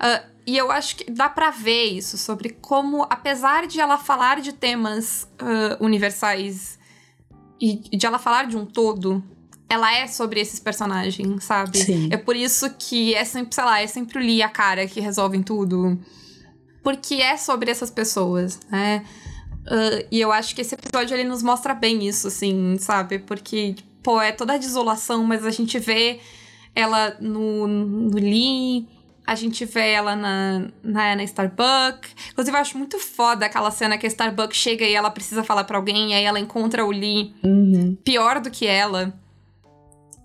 Ah, 0.00 0.22
e 0.46 0.56
eu 0.56 0.70
acho 0.72 0.96
que 0.96 1.10
dá 1.10 1.28
pra 1.28 1.50
ver 1.50 1.84
isso, 1.84 2.16
sobre 2.18 2.48
como, 2.50 3.02
apesar 3.10 3.66
de 3.66 3.80
ela 3.80 3.98
falar 3.98 4.40
de 4.40 4.52
temas 4.54 5.28
ah, 5.38 5.76
universais 5.80 6.78
e 7.60 7.76
de 7.96 8.04
ela 8.06 8.18
falar 8.18 8.46
de 8.46 8.56
um 8.56 8.64
todo, 8.66 9.22
ela 9.68 9.92
é 9.94 10.06
sobre 10.06 10.40
esses 10.40 10.60
personagens, 10.60 11.44
sabe? 11.44 11.78
Sim. 11.78 12.08
É 12.12 12.16
por 12.16 12.36
isso 12.36 12.68
que 12.78 13.14
é 13.14 13.24
sempre, 13.24 13.54
sei 13.54 13.64
lá, 13.64 13.80
é 13.80 13.86
sempre 13.86 14.18
o 14.18 14.20
Lee 14.22 14.42
a 14.42 14.48
cara 14.48 14.86
que 14.86 15.00
resolvem 15.00 15.42
tudo. 15.42 15.98
Porque 16.82 17.14
é 17.16 17.36
sobre 17.36 17.70
essas 17.70 17.90
pessoas, 17.90 18.60
né? 18.70 19.04
Ah, 19.66 20.04
e 20.10 20.20
eu 20.20 20.30
acho 20.30 20.54
que 20.54 20.60
esse 20.60 20.74
episódio 20.74 21.14
ele 21.16 21.24
nos 21.24 21.42
mostra 21.42 21.72
bem 21.74 22.06
isso, 22.06 22.28
assim, 22.28 22.76
sabe? 22.78 23.18
Porque, 23.18 23.74
pô, 24.02 24.20
é 24.20 24.30
toda 24.32 24.52
a 24.52 24.58
desolação, 24.58 25.24
mas 25.24 25.46
a 25.46 25.50
gente 25.50 25.78
vê 25.78 26.20
ela 26.74 27.16
no, 27.20 27.66
no 27.66 28.14
Lee, 28.18 28.86
a 29.26 29.34
gente 29.34 29.64
vê 29.64 29.92
ela 29.92 30.14
na, 30.14 30.66
na, 30.82 31.16
na 31.16 31.24
Starbuck. 31.24 32.06
Inclusive, 32.32 32.54
eu 32.54 32.60
acho 32.60 32.76
muito 32.76 32.98
foda 32.98 33.46
aquela 33.46 33.70
cena 33.70 33.96
que 33.96 34.04
a 34.04 34.08
Starbuck 34.10 34.54
chega 34.54 34.84
e 34.84 34.92
ela 34.94 35.10
precisa 35.10 35.42
falar 35.42 35.64
pra 35.64 35.78
alguém, 35.78 36.10
e 36.10 36.14
aí 36.14 36.24
ela 36.24 36.38
encontra 36.38 36.84
o 36.84 36.90
Lee 36.90 37.34
Uhum. 37.42 37.96
pior 38.04 38.40
do 38.40 38.50
que 38.50 38.66
ela. 38.66 39.18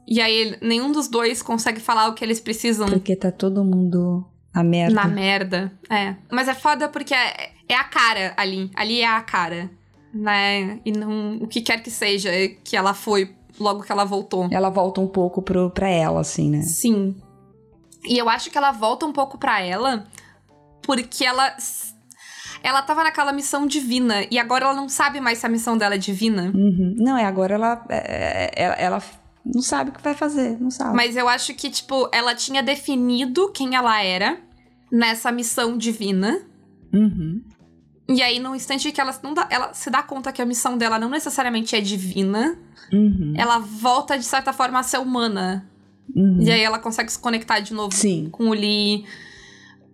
E 0.10 0.20
aí 0.20 0.58
nenhum 0.60 0.92
dos 0.92 1.08
dois 1.08 1.44
consegue 1.44 1.80
falar 1.80 2.08
o 2.08 2.16
que 2.16 2.26
eles 2.26 2.40
precisam 2.40 2.90
Porque 2.90 3.16
tá 3.16 3.32
todo 3.32 3.64
mundo 3.64 4.26
na 4.54 4.64
merda. 4.64 4.96
na 4.96 5.08
merda. 5.08 5.72
É. 5.88 6.16
Mas 6.32 6.48
é 6.48 6.56
foda 6.56 6.90
porque 6.90 7.14
é, 7.14 7.52
é 7.70 7.76
a 7.76 7.84
cara 7.84 8.34
ali. 8.36 8.72
Ali 8.76 9.02
é 9.02 9.08
a 9.08 9.22
cara. 9.22 9.70
Né? 10.12 10.80
E 10.84 10.92
não 10.92 11.38
o 11.38 11.48
que 11.48 11.62
quer 11.62 11.84
que 11.84 11.92
seja 11.92 12.32
que 12.64 12.76
ela 12.76 12.96
foi 12.96 13.36
logo 13.60 13.84
que 13.84 13.92
ela 13.92 14.04
voltou. 14.04 14.48
Ela 14.52 14.72
volta 14.72 15.00
um 15.00 15.08
pouco 15.08 15.44
pro, 15.44 15.70
pra 15.70 15.88
ela, 15.88 16.22
assim, 16.22 16.50
né? 16.50 16.64
Sim. 16.64 17.16
E 18.04 18.18
eu 18.18 18.28
acho 18.28 18.50
que 18.50 18.58
ela 18.58 18.72
volta 18.72 19.06
um 19.06 19.14
pouco 19.14 19.38
pra 19.38 19.62
ela 19.62 20.08
porque 20.82 21.24
ela. 21.24 21.56
Ela 22.62 22.82
tava 22.82 23.04
naquela 23.04 23.32
missão 23.32 23.68
divina 23.68 24.26
e 24.30 24.38
agora 24.38 24.66
ela 24.66 24.74
não 24.74 24.90
sabe 24.90 25.22
mais 25.22 25.38
se 25.38 25.46
a 25.46 25.50
missão 25.50 25.78
dela 25.78 25.96
é 25.96 25.98
divina. 25.98 26.52
Uhum. 26.54 26.96
Não, 26.98 27.18
é 27.18 27.24
agora 27.24 27.54
ela, 27.56 27.86
é, 27.88 28.52
é, 28.54 28.64
ela, 28.64 28.74
ela 28.76 29.04
não 29.46 29.62
sabe 29.62 29.90
o 29.90 29.94
que 29.94 30.02
vai 30.04 30.14
fazer, 30.14 30.60
não 30.60 30.70
sabe. 30.72 30.96
Mas 30.96 31.16
eu 31.16 31.28
acho 31.28 31.54
que, 31.54 31.70
tipo, 31.70 32.10
ela 32.12 32.36
tinha 32.36 32.62
definido 32.64 33.52
quem 33.52 33.76
ela 33.76 34.02
era 34.02 34.40
nessa 34.92 35.32
missão 35.32 35.78
divina. 35.78 36.42
Uhum. 36.94 37.42
E 38.10 38.22
aí, 38.24 38.40
no 38.40 38.56
instante 38.56 38.92
que 38.92 39.00
ela, 39.00 39.18
não 39.22 39.34
dá- 39.34 39.48
ela 39.52 39.74
se 39.74 39.90
dá 39.90 40.02
conta 40.02 40.32
que 40.32 40.42
a 40.42 40.46
missão 40.46 40.78
dela 40.78 40.98
não 40.98 41.10
necessariamente 41.10 41.76
é 41.76 41.82
divina, 41.82 42.58
Uhum. 42.92 43.34
ela 43.38 43.60
volta, 43.60 44.18
de 44.18 44.26
certa 44.26 44.52
forma, 44.52 44.80
a 44.80 44.84
ser 44.84 44.98
humana. 44.98 45.70
Uhum. 46.16 46.40
E 46.42 46.52
aí 46.52 46.62
ela 46.62 46.80
consegue 46.80 47.12
se 47.12 47.20
conectar 47.20 47.60
de 47.60 47.72
novo 47.74 47.94
Sim. 47.96 48.30
com 48.32 48.50
o 48.50 48.54
Lee. 48.54 49.06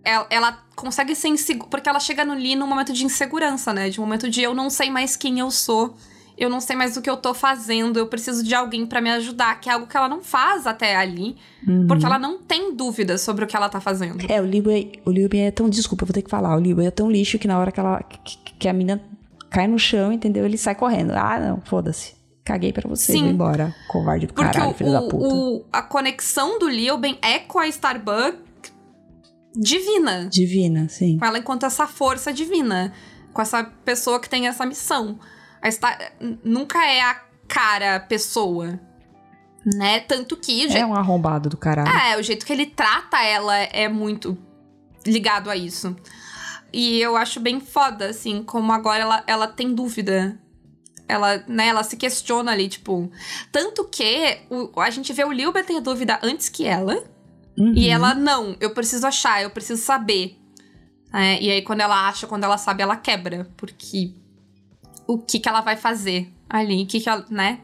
Ela, 0.02 0.26
ela 0.30 0.52
consegue 0.74 1.14
ser 1.14 1.28
insegura. 1.28 1.68
Porque 1.68 1.88
ela 1.88 2.00
chega 2.00 2.24
no 2.24 2.32
Lee 2.32 2.56
num 2.56 2.66
momento 2.66 2.92
de 2.92 3.04
insegurança, 3.04 3.72
né? 3.74 3.90
De 3.90 4.00
um 4.00 4.04
momento 4.04 4.30
de 4.30 4.40
eu 4.40 4.54
não 4.54 4.70
sei 4.70 4.88
mais 4.90 5.14
quem 5.14 5.38
eu 5.40 5.50
sou. 5.50 5.94
Eu 6.38 6.50
não 6.50 6.60
sei 6.60 6.76
mais 6.76 6.96
o 6.96 7.02
que 7.02 7.08
eu 7.08 7.16
tô 7.16 7.32
fazendo. 7.32 7.98
Eu 7.98 8.06
preciso 8.06 8.44
de 8.44 8.54
alguém 8.54 8.84
pra 8.86 9.00
me 9.00 9.10
ajudar. 9.10 9.58
Que 9.60 9.70
é 9.70 9.72
algo 9.72 9.86
que 9.86 9.96
ela 9.96 10.08
não 10.08 10.22
faz 10.22 10.66
até 10.66 10.94
ali. 10.94 11.36
Uhum. 11.66 11.86
Porque 11.86 12.04
ela 12.04 12.18
não 12.18 12.38
tem 12.38 12.74
dúvidas 12.74 13.22
sobre 13.22 13.44
o 13.44 13.48
que 13.48 13.56
ela 13.56 13.68
tá 13.70 13.80
fazendo. 13.80 14.24
É, 14.30 14.40
o 14.40 14.44
Liu, 14.44 14.64
o 15.06 15.10
Liu 15.10 15.28
é 15.32 15.50
tão. 15.50 15.68
Desculpa, 15.68 16.04
eu 16.04 16.06
vou 16.08 16.12
ter 16.14 16.22
que 16.22 16.30
falar. 16.30 16.54
O 16.56 16.60
Liu 16.60 16.80
é 16.80 16.90
tão 16.90 17.10
lixo 17.10 17.38
que 17.38 17.48
na 17.48 17.58
hora 17.58 17.72
que, 17.72 17.80
ela, 17.80 18.02
que, 18.02 18.36
que 18.58 18.68
a 18.68 18.72
mina 18.72 19.02
cai 19.50 19.66
no 19.66 19.78
chão, 19.78 20.12
entendeu? 20.12 20.44
Ele 20.44 20.58
sai 20.58 20.74
correndo. 20.74 21.12
Ah, 21.12 21.40
não, 21.40 21.62
foda-se. 21.64 22.14
Caguei 22.44 22.72
pra 22.72 22.88
você, 22.88 23.12
Sim. 23.12 23.22
vou 23.22 23.30
embora. 23.30 23.74
Covarde 23.88 24.26
do 24.26 24.34
Porque 24.34 24.52
caralho, 24.52 24.70
o, 24.70 24.74
filho 24.74 24.92
da 24.92 25.02
puta. 25.02 25.16
o- 25.34 25.64
a 25.72 25.82
conexão 25.82 26.58
do 26.60 26.68
Lilben 26.68 27.18
é 27.20 27.38
com 27.40 27.58
a 27.58 27.66
Starbuck 27.66 28.38
divina. 29.54 30.28
Divina, 30.30 30.88
sim. 30.88 31.18
Com 31.18 31.24
ela 31.24 31.38
enquanto 31.38 31.64
essa 31.66 31.86
força 31.86 32.32
divina. 32.32 32.92
Com 33.32 33.42
essa 33.42 33.64
pessoa 33.84 34.20
que 34.20 34.28
tem 34.28 34.46
essa 34.46 34.64
missão. 34.66 35.18
A 35.66 35.70
Star... 35.70 36.12
n- 36.20 36.38
Nunca 36.44 36.84
é 36.84 37.00
a 37.00 37.20
cara 37.48 38.00
pessoa. 38.00 38.78
Né? 39.64 40.00
Tanto 40.00 40.36
que 40.36 40.64
É 40.66 40.68
jeito... 40.68 40.86
um 40.86 40.94
arrombado 40.94 41.48
do 41.48 41.56
caralho. 41.56 41.88
É, 41.90 42.16
o 42.18 42.22
jeito 42.22 42.46
que 42.46 42.52
ele 42.52 42.66
trata 42.66 43.20
ela 43.22 43.56
é 43.56 43.88
muito 43.88 44.38
ligado 45.04 45.50
a 45.50 45.56
isso. 45.56 45.96
E 46.72 47.00
eu 47.00 47.16
acho 47.16 47.40
bem 47.40 47.58
foda, 47.60 48.06
assim, 48.10 48.42
como 48.42 48.72
agora 48.72 49.02
ela, 49.02 49.24
ela 49.26 49.46
tem 49.48 49.74
dúvida 49.74 50.38
Ela, 51.08 51.42
né, 51.48 51.68
ela 51.68 51.82
se 51.84 51.96
questiona 51.96 52.50
ali, 52.52 52.68
tipo. 52.68 53.10
Tanto 53.52 53.84
que 53.84 54.38
o, 54.50 54.80
a 54.80 54.90
gente 54.90 55.12
vê 55.12 55.24
o 55.24 55.32
Lilber 55.32 55.64
ter 55.64 55.80
dúvida 55.80 56.18
antes 56.22 56.48
que 56.48 56.64
ela. 56.66 57.04
Uhum. 57.56 57.72
E 57.74 57.88
ela, 57.88 58.12
não, 58.14 58.56
eu 58.60 58.70
preciso 58.70 59.06
achar, 59.06 59.42
eu 59.42 59.50
preciso 59.50 59.80
saber. 59.82 60.36
É, 61.14 61.40
e 61.40 61.50
aí, 61.50 61.62
quando 61.62 61.80
ela 61.80 62.08
acha, 62.08 62.26
quando 62.26 62.44
ela 62.44 62.58
sabe, 62.58 62.82
ela 62.82 62.96
quebra. 62.96 63.48
Porque 63.56 64.14
o 65.06 65.18
que 65.18 65.38
que 65.38 65.48
ela 65.48 65.60
vai 65.60 65.76
fazer 65.76 66.32
ali? 66.48 66.82
O 66.82 66.86
que 66.86 67.00
que 67.00 67.08
ela, 67.08 67.24
né? 67.30 67.60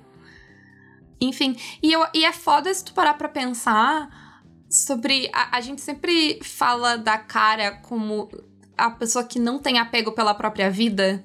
Enfim, 1.20 1.57
e, 1.82 1.93
eu, 1.93 2.05
e 2.12 2.24
é 2.24 2.32
foda 2.32 2.72
se 2.72 2.84
tu 2.84 2.93
parar 2.93 3.14
pra 3.14 3.28
pensar 3.28 4.43
sobre. 4.68 5.30
A, 5.32 5.57
a 5.59 5.61
gente 5.61 5.80
sempre 5.80 6.40
fala 6.43 6.97
da 6.97 7.16
cara 7.16 7.72
como 7.72 8.28
a 8.76 8.90
pessoa 8.90 9.24
que 9.24 9.38
não 9.38 9.59
tem 9.59 9.78
apego 9.78 10.12
pela 10.12 10.34
própria 10.34 10.70
vida. 10.70 11.24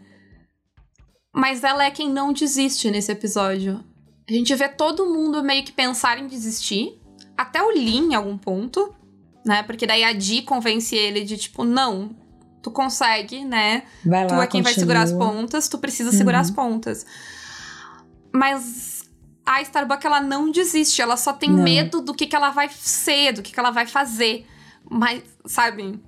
Mas 1.34 1.64
ela 1.64 1.84
é 1.84 1.92
quem 1.92 2.10
não 2.10 2.34
desiste 2.34 2.90
nesse 2.92 3.12
episódio. 3.12 3.84
A 4.30 4.34
gente 4.34 4.54
vê 4.56 4.68
todo 4.68 5.06
mundo 5.06 5.44
meio 5.44 5.64
que 5.64 5.72
pensar 5.72 6.20
em 6.20 6.28
desistir. 6.28 7.00
Até 7.38 7.62
o 7.62 7.70
Lee 7.70 7.98
em 7.98 8.16
algum 8.16 8.38
ponto, 8.38 8.94
né? 9.46 9.64
Porque 9.64 9.88
daí 9.88 10.04
a 10.04 10.14
Di 10.14 10.42
convence 10.42 10.96
ele 10.96 11.24
de 11.24 11.38
tipo, 11.38 11.64
não, 11.64 12.16
tu 12.68 12.72
consegue, 12.72 13.46
né? 13.46 13.84
Vai 14.06 14.24
lá, 14.24 14.28
tu 14.28 14.42
é 14.42 14.48
quem 14.48 14.62
vai 14.62 14.74
segurar 14.74 15.02
as 15.04 15.12
continua. 15.12 15.32
pontas, 15.34 15.68
tu 15.70 15.78
precisa 15.78 16.12
segurar 16.12 16.38
Uhum. 16.38 16.42
as 16.42 16.52
pontas. 16.52 17.06
Mas 18.32 19.04
a 19.46 19.62
Starbuck, 19.62 20.06
ela 20.06 20.22
não 20.22 20.52
desiste, 20.52 21.02
ela 21.02 21.18
só 21.18 21.34
tem 21.34 21.50
Não. 21.50 21.64
medo 21.64 22.02
do 22.02 22.14
que, 22.14 22.26
que 22.26 22.36
ela 22.36 22.50
vai 22.52 22.70
ser, 22.70 23.34
do 23.34 23.42
que, 23.42 23.52
que 23.52 23.60
ela 23.60 23.72
vai 23.72 23.88
fazer. 23.88 24.46
Mas, 24.90 25.24
sabe? 25.46 26.00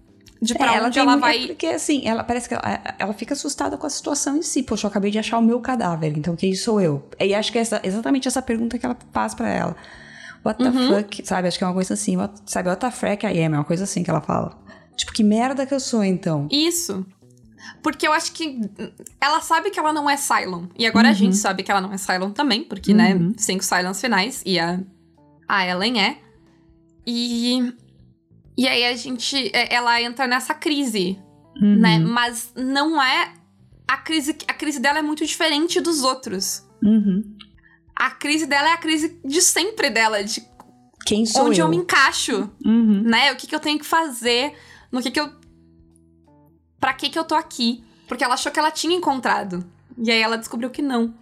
De 0.42 0.54
pra 0.54 0.72
É, 0.74 0.76
ela 0.78 0.88
onde 0.88 0.94
tem 0.94 1.04
ela 1.04 1.16
mu- 1.16 1.22
vai. 1.22 1.44
É 1.44 1.48
porque, 1.48 1.68
assim, 1.68 2.02
ela 2.08 2.24
parece 2.24 2.48
que 2.48 2.54
ela, 2.56 2.64
ela 2.98 3.14
fica 3.14 3.34
assustada 3.34 3.78
com 3.78 3.86
a 3.86 3.90
situação 3.90 4.38
em 4.38 4.42
si. 4.42 4.64
Poxa, 4.64 4.88
eu 4.88 4.90
acabei 4.90 5.12
de 5.12 5.20
achar 5.20 5.38
o 5.38 5.42
meu 5.42 5.60
cadáver, 5.60 6.18
então 6.18 6.36
quem 6.36 6.54
sou 6.56 6.80
eu? 6.80 7.08
E 7.20 7.34
acho 7.36 7.52
que 7.52 7.58
é 7.58 7.62
essa- 7.62 7.82
exatamente 7.84 8.28
essa 8.28 8.42
pergunta 8.42 8.78
que 8.78 8.86
ela 8.86 8.98
faz 9.12 9.34
pra 9.34 9.50
ela. 9.50 9.76
What 10.46 10.64
the 10.64 10.70
Uhum. 10.70 10.96
fuck, 10.96 11.28
sabe? 11.28 11.50
Acho 11.50 11.58
que 11.58 11.64
é 11.66 11.68
uma 11.68 11.74
coisa 11.74 11.94
assim. 11.94 12.16
What, 12.16 12.34
sabe, 12.46 12.70
what 12.70 12.80
the 12.80 12.90
frack 12.92 13.26
I 13.26 13.44
am? 13.44 13.54
É 13.54 13.58
uma 13.58 13.66
coisa 13.66 13.84
assim 13.84 14.02
que 14.04 14.10
ela 14.10 14.22
fala. 14.22 14.58
Tipo, 15.00 15.14
que 15.14 15.24
merda 15.24 15.66
que 15.66 15.74
eu 15.74 15.80
sou, 15.80 16.04
então? 16.04 16.48
Isso. 16.52 17.06
Porque 17.82 18.06
eu 18.08 18.12
acho 18.12 18.34
que 18.34 18.60
ela 19.22 19.40
sabe 19.42 19.70
que 19.72 19.80
ela 19.80 19.94
não 19.94 20.10
é 20.10 20.18
Cylon. 20.18 20.66
E 20.78 20.86
agora 20.86 21.08
a 21.08 21.12
Uhum. 21.12 21.18
gente 21.18 21.38
sabe 21.38 21.64
que 21.64 21.72
ela 21.72 21.80
não 21.82 21.94
é 21.94 21.98
Cylon 21.98 22.32
também, 22.32 22.64
porque, 22.64 22.92
Uhum. 22.92 22.98
né, 22.98 23.32
cinco 23.38 23.64
Cylons 23.64 24.02
finais 24.02 24.44
e 24.46 24.60
a, 24.60 24.80
a 25.48 25.66
Ellen 25.66 26.02
é. 26.02 26.18
E. 27.06 27.74
E 28.58 28.68
aí 28.68 28.84
a 28.86 28.96
gente. 28.96 29.50
é, 29.54 29.74
Ela 29.74 30.02
entra 30.02 30.28
nessa 30.28 30.54
crise, 30.54 31.18
Uhum. 31.62 31.80
né? 31.80 32.00
Mas 32.00 32.52
não 32.56 33.02
é. 33.02 33.34
A 33.88 33.98
crise, 33.98 34.36
a 34.48 34.54
crise 34.54 34.80
dela 34.80 35.00
é 35.00 35.02
muito 35.02 35.26
diferente 35.26 35.80
dos 35.82 36.04
outros. 36.04 36.64
Uhum. 36.84 37.24
A 37.96 38.12
crise 38.12 38.46
dela 38.46 38.70
é 38.70 38.74
a 38.74 38.78
crise 38.78 39.20
de 39.26 39.42
sempre 39.42 39.90
dela, 39.90 40.24
de 40.24 40.44
Quem 41.06 41.26
sou 41.26 41.48
onde 41.48 41.60
eu. 41.60 41.66
eu? 41.66 41.70
me 41.72 41.78
encaixo, 41.78 42.50
Uhum. 42.64 43.02
né? 43.04 43.32
O 43.32 43.36
que, 43.36 43.48
que 43.48 43.56
eu 43.56 43.60
tenho 43.60 43.80
que 43.80 43.86
fazer, 43.86 44.54
no 44.92 45.02
que 45.02 45.12
que 45.12 45.20
eu. 45.20 45.32
Pra 46.80 46.94
que 46.94 47.10
que 47.10 47.20
eu 47.20 47.24
tô 47.24 47.36
aqui? 47.36 47.84
Porque 48.08 48.24
ela 48.24 48.34
achou 48.34 48.52
que 48.52 48.60
ela 48.60 48.72
tinha 48.72 48.96
encontrado. 48.96 49.66
E 49.98 50.10
aí 50.10 50.22
ela 50.22 50.38
descobriu 50.38 50.70
que 50.70 50.82
não. 50.82 51.14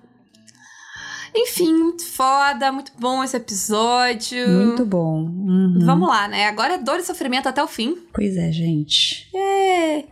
Enfim, 1.35 1.73
muito 1.73 2.05
foda, 2.05 2.71
muito 2.71 2.91
bom 2.97 3.23
esse 3.23 3.35
episódio. 3.35 4.47
Muito 4.47 4.85
bom. 4.85 5.23
Uhum. 5.23 5.85
Vamos 5.85 6.07
lá, 6.07 6.27
né? 6.27 6.47
Agora 6.47 6.75
é 6.75 6.77
dor 6.77 6.99
e 6.99 7.03
sofrimento 7.03 7.47
até 7.47 7.63
o 7.63 7.67
fim. 7.67 7.97
Pois 8.13 8.35
é, 8.37 8.51
gente. 8.51 9.29
É. 9.35 10.05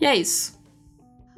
E 0.00 0.06
é 0.06 0.16
isso. 0.16 0.56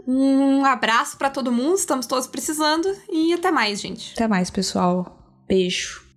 Um 0.07 0.65
abraço 0.65 1.19
pra 1.19 1.29
todo 1.29 1.53
mundo, 1.53 1.77
estamos 1.77 2.07
todos 2.07 2.27
precisando. 2.27 2.89
E 3.11 3.33
até 3.35 3.51
mais, 3.51 3.81
gente. 3.81 4.15
Até 4.15 4.27
mais, 4.27 4.49
pessoal. 4.49 5.19
Beijo. 5.47 6.08